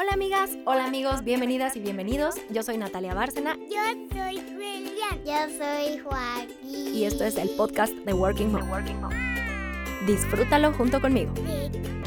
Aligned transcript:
Hola 0.00 0.12
amigas, 0.12 0.56
hola 0.64 0.84
amigos, 0.84 1.24
bienvenidas 1.24 1.74
y 1.74 1.80
bienvenidos. 1.80 2.36
Yo 2.50 2.62
soy 2.62 2.78
Natalia 2.78 3.14
Bárcena. 3.14 3.56
Yo 3.56 3.82
soy 4.12 4.36
William. 4.56 5.18
Yo 5.26 5.58
soy 5.58 5.98
Joaquín. 5.98 6.94
Y 6.94 7.02
esto 7.02 7.24
es 7.24 7.36
el 7.36 7.50
podcast 7.56 7.92
de 7.92 8.12
Working 8.12 8.52
Mom. 8.52 8.62
Disfrútalo 10.06 10.72
junto 10.74 11.00
conmigo. 11.00 11.34
Te 11.34 11.42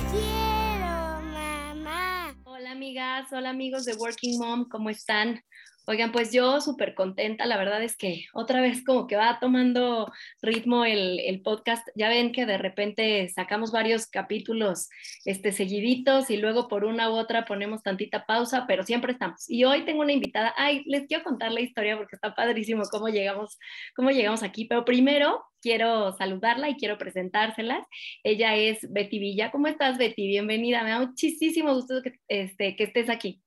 quiero, 0.09 1.19
mamá. 1.33 2.33
Hola 2.45 2.71
amigas, 2.71 3.27
hola 3.33 3.49
amigos 3.49 3.83
de 3.83 3.93
Working 3.95 4.39
Mom, 4.39 4.69
¿cómo 4.69 4.89
están? 4.89 5.41
Oigan, 5.87 6.11
pues 6.11 6.31
yo 6.31 6.61
súper 6.61 6.93
contenta, 6.93 7.47
la 7.47 7.57
verdad 7.57 7.81
es 7.81 7.97
que 7.97 8.25
otra 8.33 8.61
vez 8.61 8.83
como 8.85 9.07
que 9.07 9.15
va 9.15 9.39
tomando 9.39 10.11
ritmo 10.41 10.85
el, 10.85 11.19
el, 11.19 11.41
podcast. 11.41 11.87
Ya 11.95 12.07
ven 12.07 12.31
que 12.31 12.45
de 12.45 12.59
repente 12.59 13.27
sacamos 13.29 13.71
varios 13.71 14.05
capítulos 14.05 14.89
este, 15.25 15.51
seguiditos 15.51 16.29
y 16.29 16.37
luego 16.37 16.67
por 16.67 16.85
una 16.85 17.09
u 17.09 17.13
otra 17.13 17.45
ponemos 17.45 17.81
tantita 17.81 18.25
pausa, 18.27 18.65
pero 18.67 18.83
siempre 18.83 19.13
estamos. 19.13 19.49
Y 19.49 19.63
hoy 19.63 19.83
tengo 19.83 20.01
una 20.01 20.13
invitada. 20.13 20.53
Ay, 20.55 20.83
les 20.85 21.07
quiero 21.07 21.23
contar 21.23 21.51
la 21.51 21.61
historia 21.61 21.97
porque 21.97 22.15
está 22.15 22.35
padrísimo 22.35 22.83
cómo 22.91 23.09
llegamos, 23.09 23.57
cómo 23.95 24.11
llegamos 24.11 24.43
aquí. 24.43 24.65
Pero 24.65 24.85
primero 24.85 25.43
quiero 25.61 26.15
saludarla 26.15 26.69
y 26.69 26.75
quiero 26.75 26.99
presentárselas. 26.99 27.85
Ella 28.23 28.55
es 28.55 28.79
Betty 28.91 29.17
Villa. 29.17 29.51
¿Cómo 29.51 29.67
estás, 29.67 29.97
Betty? 29.97 30.27
Bienvenida. 30.27 30.83
Me 30.83 30.91
da 30.91 30.99
muchísimo 30.99 31.73
gusto 31.73 32.01
que, 32.03 32.13
este, 32.27 32.75
que 32.75 32.83
estés 32.83 33.09
aquí. 33.09 33.41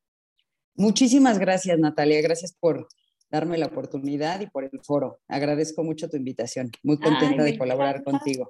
Muchísimas 0.77 1.39
gracias, 1.39 1.79
Natalia. 1.79 2.21
Gracias 2.23 2.55
por 2.59 2.89
darme 3.31 3.59
la 3.59 3.67
oportunidad 3.67 4.41
y 4.41 4.47
por 4.47 4.65
el 4.65 4.81
foro. 4.83 5.19
Agradezco 5.29 5.83
mucho 5.83 6.09
tu 6.09 6.17
invitación. 6.17 6.71
Muy 6.83 6.99
contenta 6.99 7.43
Ay, 7.45 7.53
de 7.53 7.59
colaborar 7.59 7.97
encanta. 7.97 8.19
contigo. 8.19 8.49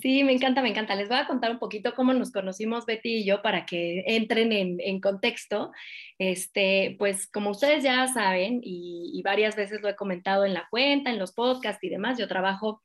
Sí, 0.00 0.24
me 0.24 0.32
encanta, 0.32 0.62
me 0.62 0.70
encanta. 0.70 0.94
Les 0.94 1.08
voy 1.08 1.18
a 1.18 1.26
contar 1.26 1.50
un 1.50 1.58
poquito 1.58 1.94
cómo 1.94 2.14
nos 2.14 2.32
conocimos 2.32 2.86
Betty 2.86 3.16
y 3.16 3.24
yo 3.24 3.42
para 3.42 3.66
que 3.66 4.02
entren 4.06 4.52
en, 4.52 4.78
en 4.80 5.00
contexto. 5.00 5.72
Este, 6.18 6.96
pues 6.98 7.26
como 7.26 7.50
ustedes 7.50 7.82
ya 7.82 8.06
saben 8.08 8.60
y, 8.62 9.10
y, 9.14 9.22
varias 9.22 9.56
veces 9.56 9.80
lo 9.80 9.88
he 9.88 9.96
comentado 9.96 10.44
en 10.44 10.52
la 10.52 10.66
cuenta, 10.70 11.08
en 11.08 11.18
los 11.18 11.32
podcasts 11.32 11.82
y 11.82 11.88
demás, 11.88 12.18
yo 12.18 12.28
trabajo 12.28 12.82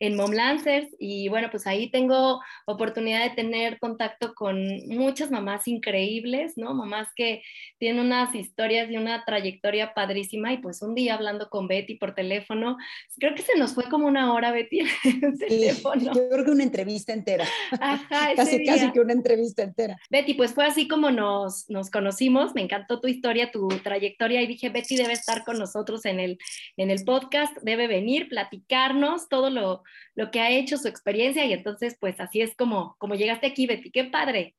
en 0.00 0.16
Mom 0.16 0.32
Lancers 0.32 0.88
y 0.98 1.28
bueno, 1.28 1.48
pues 1.50 1.66
ahí 1.66 1.90
tengo 1.90 2.40
oportunidad 2.66 3.24
de 3.24 3.36
tener 3.36 3.78
contacto 3.78 4.34
con 4.34 4.64
muchas 4.86 5.30
mamás 5.30 5.68
increíbles, 5.68 6.56
¿no? 6.56 6.72
Mamás 6.72 7.08
que 7.14 7.42
tienen 7.78 8.04
unas 8.04 8.34
historias 8.34 8.90
y 8.90 8.96
una 8.96 9.22
trayectoria 9.24 9.92
padrísima 9.92 10.54
y 10.54 10.58
pues 10.58 10.80
un 10.80 10.94
día 10.94 11.14
hablando 11.14 11.50
con 11.50 11.68
Betty 11.68 11.96
por 11.96 12.14
teléfono, 12.14 12.78
creo 13.18 13.34
que 13.34 13.42
se 13.42 13.58
nos 13.58 13.74
fue 13.74 13.84
como 13.84 14.06
una 14.06 14.32
hora 14.32 14.50
Betty 14.50 14.80
en 15.04 15.36
sí, 15.36 15.46
teléfono. 15.46 16.12
Yo 16.28 16.34
creo 16.34 16.44
que 16.44 16.50
una 16.50 16.62
entrevista 16.62 17.14
entera. 17.14 17.46
Ajá, 17.80 18.32
casi, 18.36 18.58
día. 18.58 18.74
casi 18.74 18.92
que 18.92 19.00
una 19.00 19.14
entrevista 19.14 19.62
entera. 19.62 19.96
Betty, 20.10 20.34
pues 20.34 20.52
fue 20.52 20.66
así 20.66 20.86
como 20.86 21.10
nos, 21.10 21.70
nos 21.70 21.90
conocimos, 21.90 22.54
me 22.54 22.60
encantó 22.60 23.00
tu 23.00 23.08
historia, 23.08 23.50
tu 23.50 23.66
trayectoria 23.68 24.42
y 24.42 24.46
dije, 24.46 24.68
Betty 24.68 24.96
debe 24.96 25.14
estar 25.14 25.44
con 25.44 25.58
nosotros 25.58 26.04
en 26.04 26.20
el, 26.20 26.38
en 26.76 26.90
el 26.90 27.02
podcast, 27.04 27.56
debe 27.62 27.86
venir, 27.86 28.28
platicarnos 28.28 29.30
todo 29.30 29.48
lo, 29.48 29.84
lo 30.14 30.30
que 30.30 30.40
ha 30.40 30.50
hecho, 30.50 30.76
su 30.76 30.88
experiencia 30.88 31.46
y 31.46 31.54
entonces 31.54 31.96
pues 31.98 32.20
así 32.20 32.42
es 32.42 32.54
como, 32.56 32.96
como 32.98 33.14
llegaste 33.14 33.46
aquí, 33.46 33.66
Betty, 33.66 33.90
qué 33.90 34.04
padre. 34.04 34.54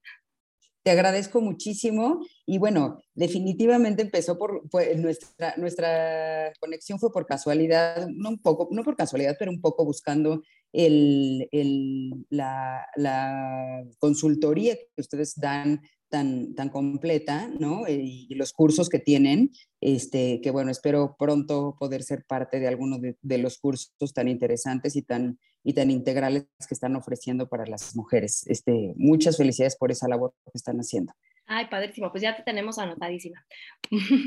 Te 0.83 0.91
agradezco 0.91 1.41
muchísimo. 1.41 2.25
Y 2.45 2.57
bueno, 2.57 3.01
definitivamente 3.13 4.01
empezó 4.01 4.37
por 4.37 4.63
nuestra, 4.97 5.55
nuestra 5.57 6.53
conexión 6.59 6.99
fue 6.99 7.11
por 7.11 7.25
casualidad, 7.25 8.07
no 8.07 8.29
un 8.29 8.39
poco, 8.39 8.69
no 8.71 8.83
por 8.83 8.95
casualidad, 8.95 9.35
pero 9.37 9.51
un 9.51 9.61
poco 9.61 9.85
buscando 9.85 10.41
el, 10.71 11.47
el, 11.51 12.25
la, 12.29 12.85
la, 12.95 13.83
consultoría 13.97 14.75
que 14.75 15.01
ustedes 15.01 15.35
dan 15.35 15.81
tan, 16.09 16.55
tan 16.55 16.69
completa, 16.69 17.49
¿no? 17.59 17.87
Y, 17.87 18.27
y, 18.29 18.35
los 18.35 18.53
cursos 18.53 18.89
que 18.89 18.99
tienen, 18.99 19.51
este, 19.81 20.41
que 20.41 20.51
bueno, 20.51 20.71
espero 20.71 21.15
pronto 21.17 21.75
poder 21.79 22.03
ser 22.03 22.25
parte 22.25 22.59
de 22.59 22.67
alguno 22.67 22.97
de, 22.97 23.15
de, 23.21 23.37
los 23.37 23.57
cursos 23.59 24.13
tan 24.13 24.27
interesantes 24.27 24.95
y 24.95 25.01
tan, 25.01 25.39
y 25.63 25.73
tan 25.73 25.91
integrales 25.91 26.45
que 26.67 26.73
están 26.73 26.95
ofreciendo 26.95 27.47
para 27.47 27.65
las 27.65 27.95
mujeres. 27.95 28.45
Este, 28.47 28.93
muchas 28.97 29.37
felicidades 29.37 29.77
por 29.77 29.91
esa 29.91 30.07
labor 30.07 30.33
que 30.45 30.51
están 30.57 30.77
haciendo. 30.77 31.13
Ay, 31.51 31.65
padrísimo, 31.65 32.11
pues 32.11 32.21
ya 32.21 32.35
te 32.35 32.43
tenemos 32.43 32.77
anotadísima. 32.77 33.43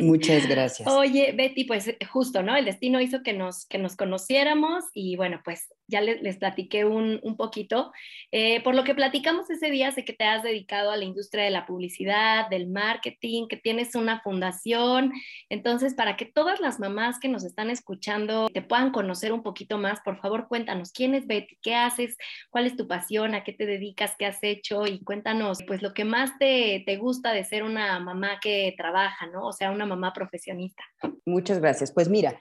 Muchas 0.00 0.44
gracias. 0.48 0.88
Oye, 0.88 1.32
Betty, 1.32 1.64
pues 1.64 1.94
justo, 2.10 2.42
¿no? 2.42 2.56
El 2.56 2.64
destino 2.64 3.00
hizo 3.00 3.22
que 3.22 3.32
nos, 3.32 3.64
que 3.66 3.78
nos 3.78 3.94
conociéramos 3.94 4.86
y 4.92 5.14
bueno, 5.14 5.40
pues 5.44 5.72
ya 5.86 6.00
les, 6.00 6.22
les 6.22 6.36
platiqué 6.36 6.84
un, 6.84 7.20
un 7.22 7.36
poquito. 7.36 7.92
Eh, 8.30 8.62
por 8.62 8.74
lo 8.74 8.84
que 8.84 8.94
platicamos 8.94 9.50
ese 9.50 9.70
día, 9.70 9.92
sé 9.92 10.04
que 10.04 10.12
te 10.12 10.24
has 10.24 10.42
dedicado 10.42 10.90
a 10.90 10.96
la 10.96 11.04
industria 11.04 11.44
de 11.44 11.50
la 11.50 11.66
publicidad, 11.66 12.48
del 12.48 12.68
marketing, 12.68 13.46
que 13.48 13.56
tienes 13.56 13.94
una 13.94 14.20
fundación. 14.20 15.12
Entonces, 15.48 15.94
para 15.94 16.16
que 16.16 16.24
todas 16.24 16.60
las 16.60 16.80
mamás 16.80 17.18
que 17.18 17.28
nos 17.28 17.44
están 17.44 17.70
escuchando 17.70 18.48
te 18.48 18.62
puedan 18.62 18.90
conocer 18.90 19.32
un 19.32 19.42
poquito 19.42 19.78
más, 19.78 20.00
por 20.00 20.20
favor, 20.20 20.48
cuéntanos 20.48 20.92
quién 20.92 21.14
es 21.14 21.26
Betty, 21.26 21.58
qué 21.62 21.74
haces, 21.74 22.16
cuál 22.50 22.66
es 22.66 22.76
tu 22.76 22.86
pasión, 22.86 23.34
a 23.34 23.44
qué 23.44 23.52
te 23.52 23.66
dedicas, 23.66 24.14
qué 24.18 24.26
has 24.26 24.42
hecho 24.42 24.86
y 24.86 25.02
cuéntanos, 25.02 25.58
pues 25.66 25.82
lo 25.82 25.92
que 25.94 26.04
más 26.04 26.38
te, 26.38 26.82
te 26.86 26.96
gusta 26.96 27.32
de 27.32 27.44
ser 27.44 27.62
una 27.62 27.98
mamá 28.00 28.38
que 28.40 28.74
trabaja, 28.76 29.26
¿no? 29.26 29.46
O 29.46 29.52
sea, 29.52 29.70
una 29.70 29.86
mamá 29.86 30.12
profesionista. 30.12 30.82
Muchas 31.26 31.60
gracias. 31.60 31.92
Pues 31.92 32.08
mira, 32.08 32.40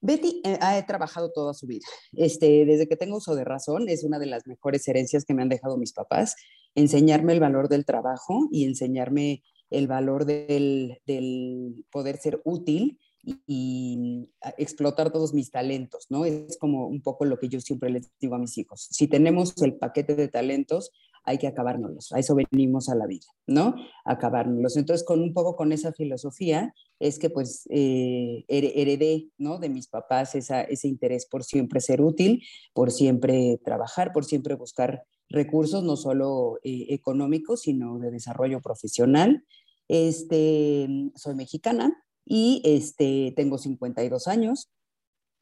Betty 0.00 0.40
eh, 0.44 0.58
ha 0.60 0.84
trabajado 0.86 1.30
toda 1.32 1.54
su 1.54 1.66
vida. 1.66 1.86
Este, 2.12 2.64
desde 2.64 2.88
que 2.88 2.96
tengo 2.96 3.16
uso 3.16 3.34
de 3.34 3.44
razón, 3.44 3.88
es 3.88 4.04
una 4.04 4.18
de 4.18 4.26
las 4.26 4.46
mejores 4.46 4.86
herencias 4.88 5.24
que 5.24 5.34
me 5.34 5.42
han 5.42 5.48
dejado 5.48 5.76
mis 5.76 5.92
papás, 5.92 6.36
enseñarme 6.74 7.32
el 7.32 7.40
valor 7.40 7.68
del 7.68 7.84
trabajo 7.84 8.48
y 8.52 8.64
enseñarme 8.64 9.42
el 9.70 9.86
valor 9.86 10.24
del, 10.24 10.98
del 11.06 11.84
poder 11.90 12.18
ser 12.18 12.40
útil 12.44 12.98
y, 13.22 13.40
y, 13.46 14.28
explotar 14.56 15.12
todos 15.12 15.34
mis 15.34 15.50
talentos, 15.50 16.06
¿no? 16.08 16.24
Es 16.24 16.56
como 16.58 16.86
un 16.86 17.02
poco 17.02 17.24
lo 17.24 17.38
que 17.38 17.48
yo 17.48 17.60
siempre 17.60 17.90
les 17.90 18.10
digo 18.20 18.36
a 18.36 18.38
mis 18.38 18.56
hijos. 18.56 18.88
Si 18.90 19.08
tenemos 19.08 19.60
el 19.60 19.76
paquete 19.76 20.14
de 20.14 20.28
talentos, 20.28 20.90
hay 21.28 21.36
que 21.38 21.46
acabárnoslos, 21.46 22.10
a 22.12 22.18
eso 22.18 22.34
venimos 22.34 22.88
a 22.88 22.94
la 22.94 23.06
vida, 23.06 23.26
¿no? 23.46 23.74
Acabárnoslos. 24.06 24.78
Entonces, 24.78 25.06
con 25.06 25.20
un 25.20 25.34
poco 25.34 25.56
con 25.56 25.72
esa 25.72 25.92
filosofía, 25.92 26.74
es 26.98 27.18
que 27.18 27.28
pues 27.28 27.68
eh, 27.70 28.44
heredé, 28.48 29.28
¿no? 29.36 29.58
De 29.58 29.68
mis 29.68 29.88
papás 29.88 30.34
esa, 30.34 30.62
ese 30.62 30.88
interés 30.88 31.26
por 31.26 31.44
siempre 31.44 31.80
ser 31.80 32.00
útil, 32.00 32.42
por 32.72 32.90
siempre 32.90 33.60
trabajar, 33.62 34.12
por 34.12 34.24
siempre 34.24 34.54
buscar 34.54 35.04
recursos, 35.28 35.84
no 35.84 35.96
solo 35.96 36.58
eh, 36.62 36.86
económicos, 36.88 37.60
sino 37.62 37.98
de 37.98 38.10
desarrollo 38.10 38.60
profesional. 38.62 39.44
Este, 39.88 40.88
soy 41.14 41.34
mexicana 41.34 41.94
y 42.24 42.62
este, 42.64 43.32
tengo 43.36 43.58
52 43.58 44.28
años, 44.28 44.70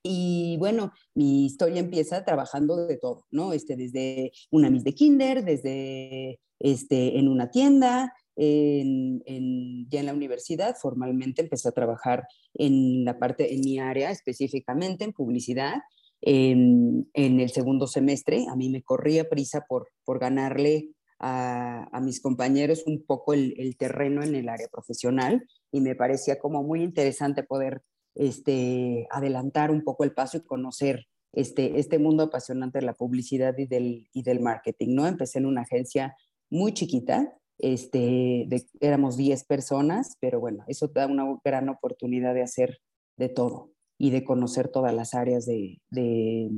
y 0.06 0.56
bueno, 0.58 0.92
mi 1.14 1.46
historia 1.46 1.80
empieza 1.80 2.24
trabajando 2.24 2.86
de 2.86 2.96
todo, 2.96 3.26
¿no? 3.30 3.52
Este, 3.52 3.76
desde 3.76 4.32
una 4.50 4.70
Miss 4.70 4.84
de 4.84 4.94
Kinder, 4.94 5.44
desde 5.44 6.40
este, 6.60 7.18
en 7.18 7.28
una 7.28 7.50
tienda, 7.50 8.14
en, 8.36 9.22
en, 9.26 9.88
ya 9.88 10.00
en 10.00 10.06
la 10.06 10.14
universidad, 10.14 10.76
formalmente 10.80 11.42
empecé 11.42 11.68
a 11.68 11.72
trabajar 11.72 12.24
en 12.54 13.04
la 13.04 13.18
parte, 13.18 13.54
en 13.54 13.60
mi 13.60 13.78
área 13.78 14.10
específicamente, 14.10 15.04
en 15.04 15.12
publicidad. 15.12 15.74
En, 16.22 17.10
en 17.12 17.40
el 17.40 17.50
segundo 17.50 17.86
semestre, 17.86 18.46
a 18.50 18.56
mí 18.56 18.70
me 18.70 18.82
corría 18.82 19.28
prisa 19.28 19.64
por, 19.68 19.88
por 20.04 20.18
ganarle 20.18 20.90
a, 21.18 22.00
mis 22.02 22.20
compañeros 22.20 22.84
un 22.86 23.04
poco 23.04 23.34
el, 23.34 23.54
el 23.58 23.76
terreno 23.76 24.22
en 24.22 24.34
el 24.34 24.48
área 24.48 24.68
profesional 24.68 25.46
y 25.72 25.80
me 25.80 25.94
parecía 25.94 26.38
como 26.38 26.62
muy 26.62 26.82
interesante 26.82 27.42
poder 27.42 27.82
este, 28.16 29.06
adelantar 29.10 29.70
un 29.70 29.82
poco 29.82 30.04
el 30.04 30.12
paso 30.12 30.38
y 30.38 30.44
conocer 30.44 31.06
este, 31.32 31.78
este 31.78 31.98
mundo 31.98 32.24
apasionante 32.24 32.80
de 32.80 32.86
la 32.86 32.94
publicidad 32.94 33.56
y 33.58 33.66
del, 33.66 34.08
y 34.12 34.22
del 34.22 34.40
marketing, 34.40 34.94
¿no? 34.94 35.06
Empecé 35.06 35.38
en 35.38 35.46
una 35.46 35.62
agencia 35.62 36.16
muy 36.50 36.72
chiquita, 36.72 37.38
este, 37.58 38.48
éramos 38.80 39.16
10 39.16 39.44
personas, 39.44 40.16
pero 40.20 40.40
bueno, 40.40 40.64
eso 40.66 40.88
da 40.88 41.06
una 41.06 41.24
gran 41.44 41.68
oportunidad 41.68 42.34
de 42.34 42.42
hacer 42.42 42.78
de 43.16 43.28
todo 43.28 43.70
y 43.98 44.10
de 44.10 44.24
conocer 44.24 44.68
todas 44.68 44.94
las 44.94 45.14
áreas 45.14 45.46
de, 45.46 45.80
de, 45.90 46.50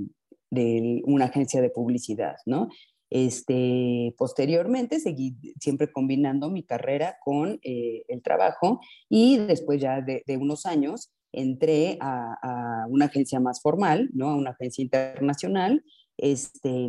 de 0.50 1.02
una 1.04 1.26
agencia 1.26 1.60
de 1.60 1.70
publicidad, 1.70 2.36
¿no? 2.46 2.68
Este, 3.10 4.14
posteriormente 4.18 5.00
seguí 5.00 5.36
siempre 5.58 5.90
combinando 5.90 6.50
mi 6.50 6.62
carrera 6.62 7.16
con 7.24 7.58
eh, 7.62 8.04
el 8.08 8.22
trabajo 8.22 8.80
y 9.08 9.38
después 9.38 9.80
ya 9.80 10.02
de, 10.02 10.22
de 10.26 10.36
unos 10.36 10.66
años 10.66 11.10
entré 11.32 11.98
a, 12.00 12.34
a, 12.42 12.86
una 12.88 13.06
agencia 13.06 13.40
más 13.40 13.60
formal, 13.60 14.10
¿no? 14.12 14.30
a 14.30 14.36
una 14.36 14.50
agencia 14.50 14.82
internacional, 14.82 15.84
este, 16.18 16.88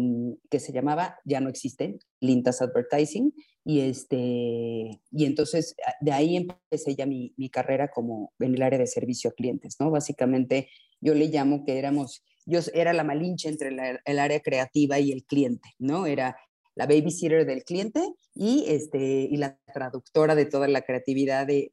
que 0.50 0.59
se 0.59 0.74
llamaba, 0.74 1.19
ya 1.24 1.39
no 1.39 1.50
existe, 1.50 2.00
Lintas 2.19 2.62
Advertising, 2.62 3.33
y, 3.63 3.81
este, 3.81 4.18
y 5.12 5.25
entonces 5.25 5.75
de 6.01 6.12
ahí 6.12 6.36
empecé 6.36 6.95
ya 6.95 7.06
mi, 7.06 7.33
mi 7.38 7.50
carrera 7.50 7.89
como 7.89 8.33
en 8.39 8.56
el 8.56 8.63
área 8.63 8.80
de 8.80 8.88
servicio 8.88 9.30
a 9.30 9.33
clientes, 9.33 9.75
¿no? 9.80 9.91
Básicamente 9.91 10.69
yo 11.00 11.13
le 11.13 11.27
llamo 11.27 11.63
que 11.63 11.77
éramos, 11.77 12.24
yo 12.45 12.59
era 12.74 12.94
la 12.94 13.03
malinche 13.03 13.50
entre 13.50 13.69
el 14.06 14.19
área 14.19 14.39
creativa 14.39 15.00
y 15.00 15.12
el 15.12 15.24
cliente, 15.24 15.69
¿no? 15.77 16.07
Era 16.07 16.36
la 16.79 16.85
babysitter 16.85 17.45
del 17.45 17.65
cliente 17.65 18.01
y, 18.33 18.63
este, 18.69 19.27
y 19.29 19.35
la 19.35 19.59
traductora 19.73 20.33
de 20.33 20.45
toda 20.45 20.65
la 20.69 20.81
creatividad 20.81 21.45
de, 21.45 21.69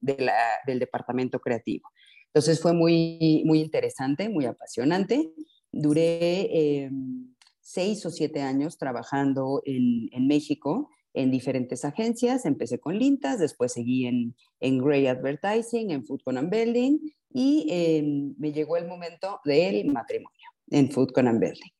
del 0.00 0.78
departamento 0.78 1.40
creativo. 1.40 1.88
Entonces 2.26 2.60
fue 2.60 2.72
muy, 2.72 3.42
muy 3.44 3.58
interesante, 3.60 4.28
muy 4.28 4.44
apasionante. 4.44 5.32
Duré 5.72 6.84
em, 6.84 7.34
seis 7.60 8.06
o 8.06 8.10
siete 8.10 8.40
años 8.40 8.78
trabajando 8.78 9.62
en, 9.64 10.08
en, 10.12 10.28
México 10.28 10.90
en 11.12 11.32
diferentes 11.32 11.84
agencias. 11.84 12.46
Empecé 12.46 12.78
con 12.78 12.96
Lintas, 13.00 13.40
después 13.40 13.72
seguí 13.72 14.06
en, 14.06 14.36
en 14.60 14.78
Grey 14.78 15.08
Advertising, 15.08 15.90
en 15.90 16.06
Food 16.06 16.20
Con 16.22 16.50
Building 16.50 17.00
y 17.32 17.66
em, 17.68 18.36
me 18.38 18.52
llegó 18.52 18.76
el 18.76 18.86
momento 18.86 19.40
del 19.44 19.86
matrimonio 19.86 20.50
en 20.70 20.88
Food 20.88 21.10
Con 21.10 21.26
Building. 21.40 21.72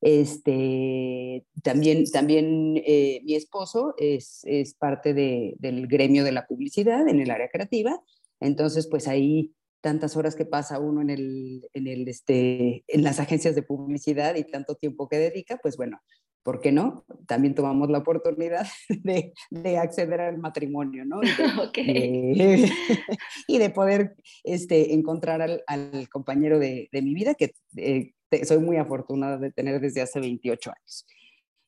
Este, 0.00 1.44
también 1.62 2.04
también 2.10 2.82
eh, 2.84 3.20
mi 3.24 3.34
esposo 3.34 3.94
es, 3.96 4.42
es 4.44 4.74
parte 4.74 5.14
de, 5.14 5.54
del 5.58 5.86
gremio 5.86 6.22
de 6.22 6.32
la 6.32 6.46
publicidad 6.46 7.08
en 7.08 7.20
el 7.20 7.30
área 7.30 7.48
creativa, 7.48 7.98
entonces 8.40 8.88
pues 8.88 9.08
ahí 9.08 9.54
tantas 9.80 10.16
horas 10.16 10.34
que 10.34 10.44
pasa 10.44 10.80
uno 10.80 11.00
en, 11.00 11.10
el, 11.10 11.68
en, 11.72 11.86
el, 11.86 12.08
este, 12.08 12.84
en 12.88 13.02
las 13.04 13.20
agencias 13.20 13.54
de 13.54 13.62
publicidad 13.62 14.34
y 14.34 14.44
tanto 14.44 14.74
tiempo 14.74 15.08
que 15.08 15.18
dedica, 15.18 15.58
pues 15.62 15.76
bueno, 15.76 16.00
¿por 16.42 16.60
qué 16.60 16.72
no? 16.72 17.04
También 17.26 17.54
tomamos 17.54 17.90
la 17.90 17.98
oportunidad 17.98 18.66
de, 18.88 19.32
de 19.50 19.78
acceder 19.78 20.20
al 20.20 20.38
matrimonio, 20.38 21.04
¿no? 21.04 21.20
Y 21.22 21.28
de, 21.28 22.72
y 23.48 23.58
de 23.58 23.70
poder 23.70 24.16
este, 24.44 24.94
encontrar 24.94 25.40
al, 25.40 25.62
al 25.66 26.08
compañero 26.08 26.58
de, 26.58 26.88
de, 26.92 27.02
mi 27.02 27.14
vida, 27.14 27.34
que 27.34 27.52
eh, 27.76 28.12
soy 28.44 28.58
muy 28.58 28.76
afortunada 28.76 29.38
de 29.38 29.52
tener 29.52 29.80
desde 29.80 30.02
hace 30.02 30.20
28 30.20 30.70
años. 30.70 31.06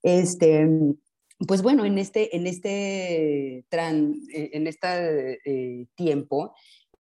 Este, 0.02 0.68
pues 1.46 1.62
bueno, 1.62 1.84
en 1.84 1.98
este, 1.98 2.36
en 2.36 2.46
este, 2.46 3.64
tran, 3.68 4.14
eh, 4.34 4.50
en 4.54 4.66
este 4.66 5.38
eh, 5.44 5.86
tiempo 5.94 6.54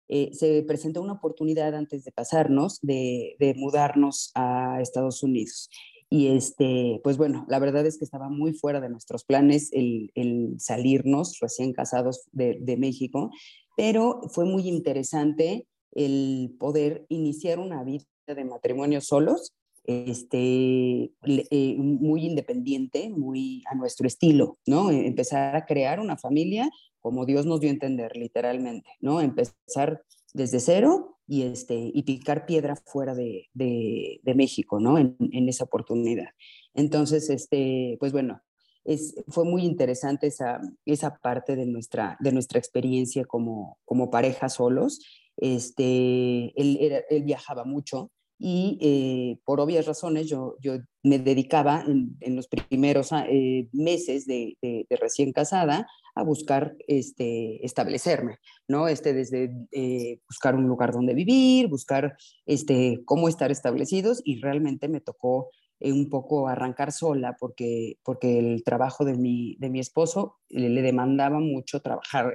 eh, 0.07 0.31
se 0.33 0.63
presentó 0.63 1.01
una 1.01 1.13
oportunidad 1.13 1.75
antes 1.75 2.03
de 2.03 2.11
casarnos 2.11 2.79
de, 2.81 3.35
de, 3.39 3.53
mudarnos 3.55 4.31
a 4.35 4.79
Estados 4.81 5.23
Unidos. 5.23 5.69
Y 6.09 6.27
este, 6.35 6.99
pues 7.03 7.17
bueno, 7.17 7.45
la 7.47 7.59
verdad 7.59 7.85
es 7.85 7.97
que 7.97 8.05
estaba 8.05 8.29
muy 8.29 8.53
fuera 8.53 8.79
de 8.81 8.89
nuestros 8.89 9.23
planes 9.23 9.71
el, 9.73 10.11
el 10.13 10.55
salirnos 10.59 11.39
recién 11.39 11.73
casados 11.73 12.27
de, 12.31 12.57
de 12.61 12.77
México, 12.77 13.31
pero 13.75 14.21
fue 14.29 14.45
muy 14.45 14.67
interesante 14.67 15.67
el 15.91 16.55
poder 16.59 17.05
iniciar 17.09 17.59
una 17.59 17.83
vida 17.83 18.05
de 18.27 18.45
matrimonio 18.45 19.01
solos, 19.01 19.53
este, 19.85 21.11
eh, 21.25 21.75
muy 21.77 22.25
independiente, 22.25 23.09
muy 23.09 23.63
a 23.69 23.75
nuestro 23.75 24.07
estilo, 24.07 24.57
¿no? 24.65 24.91
E, 24.91 25.07
empezar 25.07 25.55
a 25.55 25.65
crear 25.65 25.99
una 25.99 26.17
familia 26.17 26.69
como 27.01 27.25
Dios 27.25 27.45
nos 27.45 27.59
dio 27.59 27.69
a 27.69 27.73
entender, 27.73 28.15
literalmente, 28.15 28.89
¿no? 29.01 29.19
Empezar 29.19 30.03
desde 30.33 30.61
cero 30.61 31.17
y, 31.27 31.41
este, 31.41 31.91
y 31.93 32.03
picar 32.03 32.45
piedra 32.45 32.77
fuera 32.77 33.13
de, 33.13 33.49
de, 33.53 34.21
de 34.23 34.35
México, 34.35 34.79
¿no? 34.79 34.97
En, 34.97 35.17
en, 35.19 35.49
esa 35.49 35.65
oportunidad. 35.65 36.29
Entonces, 36.73 37.29
este, 37.29 37.97
pues 37.99 38.13
bueno, 38.13 38.41
es, 38.85 39.15
fue 39.27 39.43
muy 39.43 39.63
interesante 39.63 40.27
esa, 40.27 40.61
esa 40.85 41.17
parte 41.17 41.57
de 41.57 41.65
nuestra, 41.65 42.17
de 42.21 42.31
nuestra 42.31 42.57
experiencia 42.57 43.25
como, 43.25 43.77
como 43.83 44.09
pareja 44.09 44.47
solos 44.47 45.01
este, 45.37 46.53
él, 46.59 47.03
él 47.09 47.23
viajaba 47.23 47.63
mucho 47.63 48.11
y 48.45 48.77
eh, 48.81 49.39
por 49.45 49.61
obvias 49.61 49.85
razones 49.85 50.27
yo, 50.27 50.57
yo 50.59 50.77
me 51.01 51.17
dedicaba 51.17 51.85
en, 51.87 52.35
los 52.35 52.49
primeros 52.49 53.11
eh, 53.13 53.69
meses 53.71 54.25
de, 54.25 54.57
de, 54.61 54.85
de, 54.89 54.95
recién 54.97 55.31
casada 55.31 55.87
a 56.13 56.23
buscar 56.23 56.75
este, 56.87 57.65
establecerme, 57.65 58.39
¿no? 58.67 58.89
Este, 58.89 59.13
desde 59.13 59.49
eh, 59.71 60.19
buscar 60.27 60.55
un 60.55 60.67
lugar 60.67 60.91
donde 60.91 61.13
vivir, 61.13 61.69
buscar 61.69 62.17
este, 62.45 63.01
cómo 63.05 63.29
estar 63.29 63.49
establecidos 63.49 64.21
y 64.25 64.41
realmente 64.41 64.89
me 64.89 64.99
tocó 64.99 65.49
un 65.79 66.09
poco 66.09 66.49
arrancar 66.49 66.91
sola 66.91 67.37
porque, 67.39 67.97
porque 68.03 68.39
el 68.39 68.63
trabajo 68.65 69.05
de 69.05 69.17
mi, 69.17 69.55
de 69.59 69.69
mi 69.69 69.79
esposo 69.79 70.35
le, 70.49 70.69
le 70.69 70.81
demandaba 70.81 71.39
mucho 71.39 71.81
trabajar, 71.81 72.33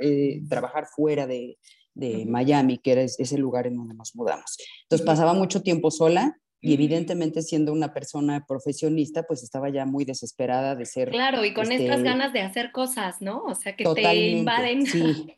trabajar 0.49 0.87
fuera 0.87 1.27
de, 1.27 1.59
de 1.99 2.25
Miami, 2.27 2.79
que 2.79 2.93
era 2.93 3.03
ese 3.03 3.37
lugar 3.39 3.67
en 3.67 3.77
donde 3.77 3.95
nos 3.95 4.15
mudamos. 4.15 4.57
Entonces 4.83 5.05
pasaba 5.05 5.35
mucho 5.35 5.63
tiempo 5.63 5.91
sola 5.91 6.39
y 6.61 6.73
evidentemente 6.73 7.43
siendo 7.43 7.73
una 7.73 7.93
persona 7.93 8.45
profesionista, 8.47 9.25
pues 9.25 9.43
estaba 9.43 9.69
ya 9.69 9.85
muy 9.85 10.05
desesperada 10.05 10.77
de 10.77 10.87
ser... 10.87 11.11
Claro, 11.11 11.45
y 11.45 11.53
con 11.53 11.71
estas 11.71 11.99
este 11.99 12.03
ganas 12.03 12.33
de 12.33 12.41
hacer 12.41 12.73
cosas, 12.73 13.21
¿no? 13.21 13.43
O 13.45 13.55
sea, 13.55 13.77
que 13.77 13.85
te 13.85 14.15
invaden. 14.31 14.87
Sí, 14.87 15.35